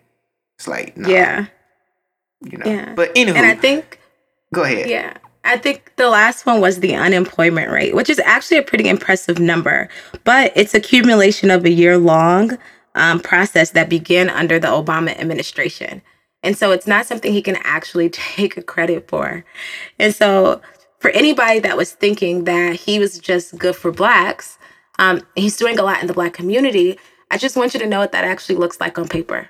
It's 0.58 0.68
like 0.68 0.96
nah, 0.96 1.08
yeah, 1.08 1.46
you 2.42 2.58
know. 2.58 2.66
Yeah. 2.66 2.94
But 2.94 3.12
anyway, 3.16 3.38
and 3.38 3.46
I 3.46 3.54
think 3.54 3.98
go 4.52 4.64
ahead. 4.64 4.88
Yeah. 4.88 5.14
I 5.44 5.56
think 5.56 5.92
the 5.96 6.08
last 6.08 6.46
one 6.46 6.60
was 6.60 6.78
the 6.78 6.94
unemployment 6.94 7.70
rate, 7.72 7.96
which 7.96 8.08
is 8.08 8.20
actually 8.20 8.58
a 8.58 8.62
pretty 8.62 8.88
impressive 8.88 9.40
number, 9.40 9.88
but 10.22 10.52
it's 10.54 10.72
accumulation 10.72 11.50
of 11.50 11.64
a 11.64 11.70
year 11.70 11.98
long 11.98 12.58
um, 12.94 13.18
process 13.18 13.70
that 13.70 13.88
began 13.88 14.30
under 14.30 14.58
the 14.60 14.68
Obama 14.68 15.18
administration. 15.18 16.00
And 16.42 16.56
so 16.56 16.72
it's 16.72 16.86
not 16.86 17.06
something 17.06 17.32
he 17.32 17.42
can 17.42 17.56
actually 17.62 18.08
take 18.12 18.56
a 18.56 18.62
credit 18.62 19.08
for. 19.08 19.44
And 19.98 20.14
so 20.14 20.60
for 20.98 21.10
anybody 21.10 21.58
that 21.60 21.76
was 21.76 21.92
thinking 21.92 22.44
that 22.44 22.76
he 22.76 22.98
was 22.98 23.18
just 23.18 23.58
good 23.58 23.76
for 23.76 23.90
blacks, 23.90 24.58
um, 24.98 25.22
he's 25.34 25.56
doing 25.56 25.78
a 25.78 25.82
lot 25.82 26.00
in 26.00 26.06
the 26.06 26.12
black 26.12 26.32
community. 26.32 26.98
I 27.30 27.38
just 27.38 27.56
want 27.56 27.74
you 27.74 27.80
to 27.80 27.86
know 27.86 28.00
what 28.00 28.12
that 28.12 28.24
actually 28.24 28.56
looks 28.56 28.80
like 28.80 28.98
on 28.98 29.08
paper. 29.08 29.48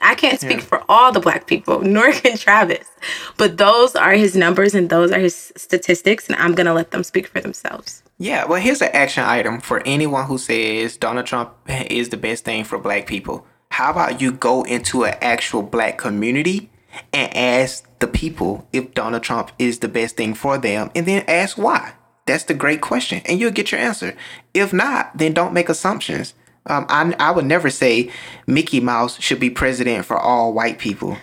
I 0.00 0.14
can't 0.14 0.40
speak 0.40 0.58
yeah. 0.58 0.64
for 0.64 0.84
all 0.88 1.12
the 1.12 1.20
black 1.20 1.46
people, 1.46 1.80
nor 1.82 2.12
can 2.12 2.36
Travis, 2.36 2.88
but 3.36 3.56
those 3.56 3.96
are 3.96 4.12
his 4.12 4.36
numbers 4.36 4.74
and 4.74 4.90
those 4.90 5.10
are 5.12 5.18
his 5.18 5.52
statistics, 5.56 6.28
and 6.28 6.36
I'm 6.36 6.54
going 6.54 6.66
to 6.66 6.74
let 6.74 6.90
them 6.90 7.02
speak 7.02 7.26
for 7.26 7.40
themselves. 7.40 8.02
Yeah, 8.18 8.44
well, 8.46 8.60
here's 8.60 8.82
an 8.82 8.90
action 8.92 9.24
item 9.24 9.60
for 9.60 9.82
anyone 9.86 10.26
who 10.26 10.38
says 10.38 10.96
Donald 10.96 11.26
Trump 11.26 11.54
is 11.68 12.08
the 12.08 12.16
best 12.16 12.44
thing 12.44 12.64
for 12.64 12.78
black 12.78 13.06
people. 13.06 13.46
How 13.70 13.90
about 13.90 14.20
you 14.20 14.32
go 14.32 14.62
into 14.62 15.04
an 15.04 15.16
actual 15.20 15.62
black 15.62 15.98
community 15.98 16.70
and 17.12 17.34
ask 17.36 17.86
the 17.98 18.06
people 18.06 18.66
if 18.72 18.94
Donald 18.94 19.22
Trump 19.22 19.50
is 19.58 19.80
the 19.80 19.88
best 19.88 20.16
thing 20.16 20.34
for 20.34 20.56
them, 20.58 20.90
and 20.94 21.06
then 21.06 21.24
ask 21.28 21.58
why? 21.58 21.94
That's 22.26 22.44
the 22.44 22.54
great 22.54 22.80
question, 22.80 23.22
and 23.24 23.38
you'll 23.40 23.52
get 23.52 23.70
your 23.72 23.80
answer. 23.80 24.14
If 24.52 24.72
not, 24.72 25.16
then 25.16 25.32
don't 25.32 25.52
make 25.54 25.68
assumptions. 25.68 26.34
Um, 26.66 26.84
I 26.88 27.14
I 27.20 27.30
would 27.30 27.44
never 27.46 27.70
say 27.70 28.10
Mickey 28.46 28.80
Mouse 28.80 29.20
should 29.20 29.38
be 29.38 29.50
president 29.50 30.04
for 30.04 30.16
all 30.18 30.52
white 30.52 30.78
people 30.78 31.16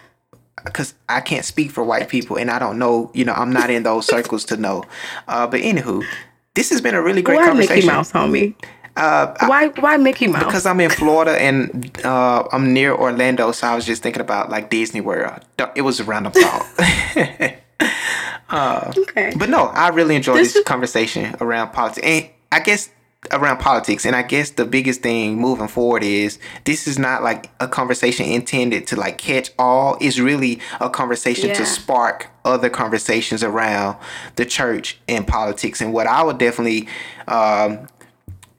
because 0.64 0.94
I 1.10 1.20
can't 1.20 1.44
speak 1.44 1.72
for 1.72 1.84
white 1.84 2.08
people 2.08 2.38
and 2.38 2.50
I 2.50 2.58
don't 2.58 2.80
know, 2.80 3.12
you 3.14 3.26
know, 3.26 3.34
I'm 3.34 3.52
not 3.52 3.70
in 3.70 3.84
those 3.84 4.06
circles 4.06 4.46
to 4.46 4.56
know. 4.58 4.86
Uh, 5.28 5.46
but 5.46 5.60
anywho, 5.60 6.06
this 6.54 6.70
has 6.70 6.80
been 6.80 6.96
a 6.96 7.02
really 7.02 7.22
great 7.22 7.36
Why 7.36 7.48
conversation. 7.48 7.76
Mickey 7.76 7.88
Mouse, 7.88 8.12
homie? 8.14 8.56
Uh, 8.96 9.34
Why 9.48 9.68
why 9.80 9.98
Mickey 9.98 10.28
Mouse? 10.28 10.44
because 10.46 10.66
I'm 10.68 10.80
in 10.80 10.92
Florida 10.92 11.32
and 11.32 11.92
uh, 12.06 12.48
I'm 12.52 12.74
near 12.74 12.94
Orlando, 12.94 13.52
so 13.52 13.68
I 13.68 13.76
was 13.76 13.86
just 13.86 14.04
thinking 14.04 14.22
about 14.22 14.50
like 14.52 14.70
Disney 14.70 15.02
World. 15.02 15.40
It 15.76 15.82
was 15.82 16.00
a 16.00 16.04
random 16.04 16.32
thought. 16.32 16.66
okay. 18.54 19.34
but 19.38 19.50
no, 19.50 19.66
I 19.66 19.90
really 19.90 20.16
enjoyed 20.16 20.38
This 20.38 20.50
this, 20.50 20.58
is- 20.58 20.66
conversation 20.66 21.36
around 21.42 21.72
politics, 21.72 22.06
and 22.06 22.30
I 22.52 22.60
guess 22.60 22.90
around 23.32 23.58
politics. 23.60 24.06
And 24.06 24.16
I 24.16 24.22
guess 24.22 24.52
the 24.52 24.66
biggest 24.66 25.02
thing 25.02 25.38
moving 25.38 25.68
forward 25.68 26.04
is 26.04 26.40
this 26.66 26.88
is 26.88 27.00
not 27.00 27.24
like 27.24 27.50
a 27.60 27.68
conversation 27.68 28.26
intended 28.26 28.88
to 28.88 28.96
like 28.96 29.18
catch 29.18 29.52
all. 29.58 29.98
It's 30.02 30.20
really 30.20 30.60
a 30.80 30.90
conversation 30.90 31.54
to 31.56 31.66
spark 31.66 32.30
other 32.46 32.70
conversations 32.70 33.44
around 33.44 33.98
the 34.36 34.46
church 34.46 35.00
and 35.08 35.26
politics. 35.26 35.82
And 35.82 35.94
what 35.94 36.08
I 36.08 36.24
would 36.24 36.38
definitely 36.38 36.88
um, 37.28 37.88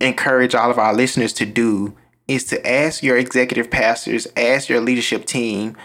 encourage 0.01 0.55
all 0.55 0.70
of 0.70 0.78
our 0.78 0.95
listeners 0.95 1.32
to 1.34 1.47
do 1.47 1.95
is 2.26 2.45
to 2.45 2.66
ask 2.66 3.03
your 3.03 3.18
executive 3.18 3.70
pastors, 3.70 4.26
ask 4.36 4.68
your 4.68 4.80
leadership 4.80 5.26
team, 5.26 5.76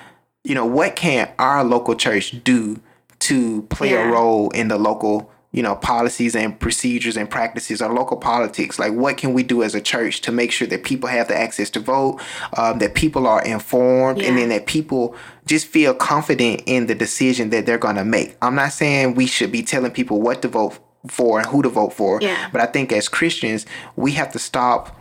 you 0.43 0.55
know, 0.55 0.66
what 0.66 0.95
can 0.95 1.30
our 1.38 1.64
local 1.66 1.95
church 1.95 2.43
do 2.43 2.80
to 3.20 3.63
play 3.63 3.91
Yeah. 3.91 4.09
a 4.09 4.11
role 4.11 4.49
in 4.51 4.67
the 4.70 4.78
local, 4.78 5.30
you 5.51 5.63
know, 5.63 5.76
policies 5.76 6.36
and 6.36 6.59
procedures 6.59 7.17
and 7.17 7.30
practices 7.30 7.82
or 7.82 7.91
local 7.93 8.17
politics? 8.17 8.78
Like, 8.80 8.93
what 8.93 9.17
can 9.17 9.34
we 9.34 9.43
do 9.43 9.63
as 9.63 9.76
a 9.76 9.82
church 9.82 10.22
to 10.22 10.32
make 10.32 10.51
sure 10.51 10.67
that 10.67 10.84
people 10.84 11.09
have 11.09 11.28
the 11.28 11.38
access 11.38 11.70
to 11.72 11.80
vote, 11.80 12.20
um, 12.57 12.80
that 12.80 12.93
people 12.95 13.28
are 13.28 13.41
informed, 13.43 14.22
and 14.22 14.38
then 14.38 14.49
that 14.49 14.65
people 14.67 15.15
just 15.45 15.65
feel 15.67 15.93
confident 15.93 16.61
in 16.65 16.86
the 16.88 16.95
decision 16.95 17.49
that 17.49 17.65
they're 17.65 17.78
going 17.78 17.95
to 17.97 18.05
make? 18.05 18.36
I'm 18.41 18.55
not 18.55 18.74
saying 18.74 19.15
we 19.15 19.26
should 19.26 19.51
be 19.51 19.63
telling 19.63 19.91
people 19.91 20.22
what 20.22 20.41
to 20.43 20.47
vote 20.47 20.78
for 21.07 21.39
and 21.39 21.47
who 21.47 21.61
to 21.61 21.70
vote 21.70 21.93
for, 21.93 22.20
Yeah. 22.22 22.36
but 22.51 22.59
I 22.61 22.65
think 22.65 22.91
as 22.91 23.07
Christians, 23.07 23.65
we 23.95 24.11
have 24.11 24.32
to 24.34 24.39
stop 24.39 24.95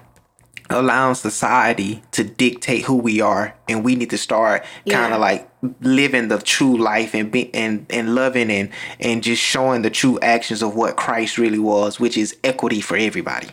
allowing 0.71 1.15
society 1.15 2.03
to 2.13 2.23
dictate 2.25 2.85
who 2.85 2.95
we 2.97 3.21
are 3.21 3.55
and 3.69 3.85
we 3.85 3.95
need 3.97 4.11
to 4.11 4.19
start 4.19 4.65
kind 4.89 5.15
of 5.15 5.21
like 5.21 5.49
living 5.81 6.29
the 6.29 6.39
true 6.39 6.77
life 6.77 7.15
and 7.15 7.33
be 7.33 7.53
and 7.55 7.87
and 7.91 8.15
loving 8.15 8.51
and 8.51 8.71
and 9.01 9.23
just 9.23 9.43
showing 9.43 9.83
the 9.83 9.91
true 9.91 10.19
actions 10.21 10.63
of 10.63 10.75
what 10.75 10.97
Christ 10.97 11.39
really 11.39 11.59
was 11.59 11.99
which 11.99 12.17
is 12.19 12.37
equity 12.45 12.81
for 12.81 12.97
everybody 12.97 13.49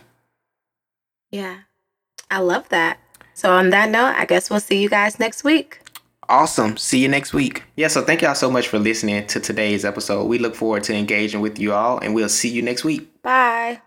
Yeah. 1.30 1.60
I 2.30 2.40
love 2.40 2.68
that. 2.70 2.98
So 3.34 3.52
on 3.52 3.70
that 3.70 3.90
note, 3.90 4.14
I 4.16 4.24
guess 4.24 4.50
we'll 4.50 4.60
see 4.60 4.82
you 4.82 4.88
guys 4.88 5.18
next 5.18 5.44
week. 5.44 5.80
awesome 6.28 6.76
see 6.76 6.98
you 7.00 7.08
next 7.08 7.32
week 7.32 7.62
yeah 7.76 7.86
so 7.88 8.02
thank 8.02 8.20
y'all 8.20 8.34
so 8.34 8.50
much 8.50 8.66
for 8.66 8.80
listening 8.80 9.24
to 9.28 9.38
today's 9.38 9.84
episode 9.84 10.24
we 10.24 10.38
look 10.38 10.56
forward 10.56 10.82
to 10.82 10.92
engaging 10.92 11.40
with 11.40 11.56
you 11.58 11.72
all 11.72 11.98
and 12.00 12.14
we'll 12.16 12.28
see 12.28 12.48
you 12.48 12.62
next 12.62 12.82
week 12.84 13.08
Bye. 13.22 13.80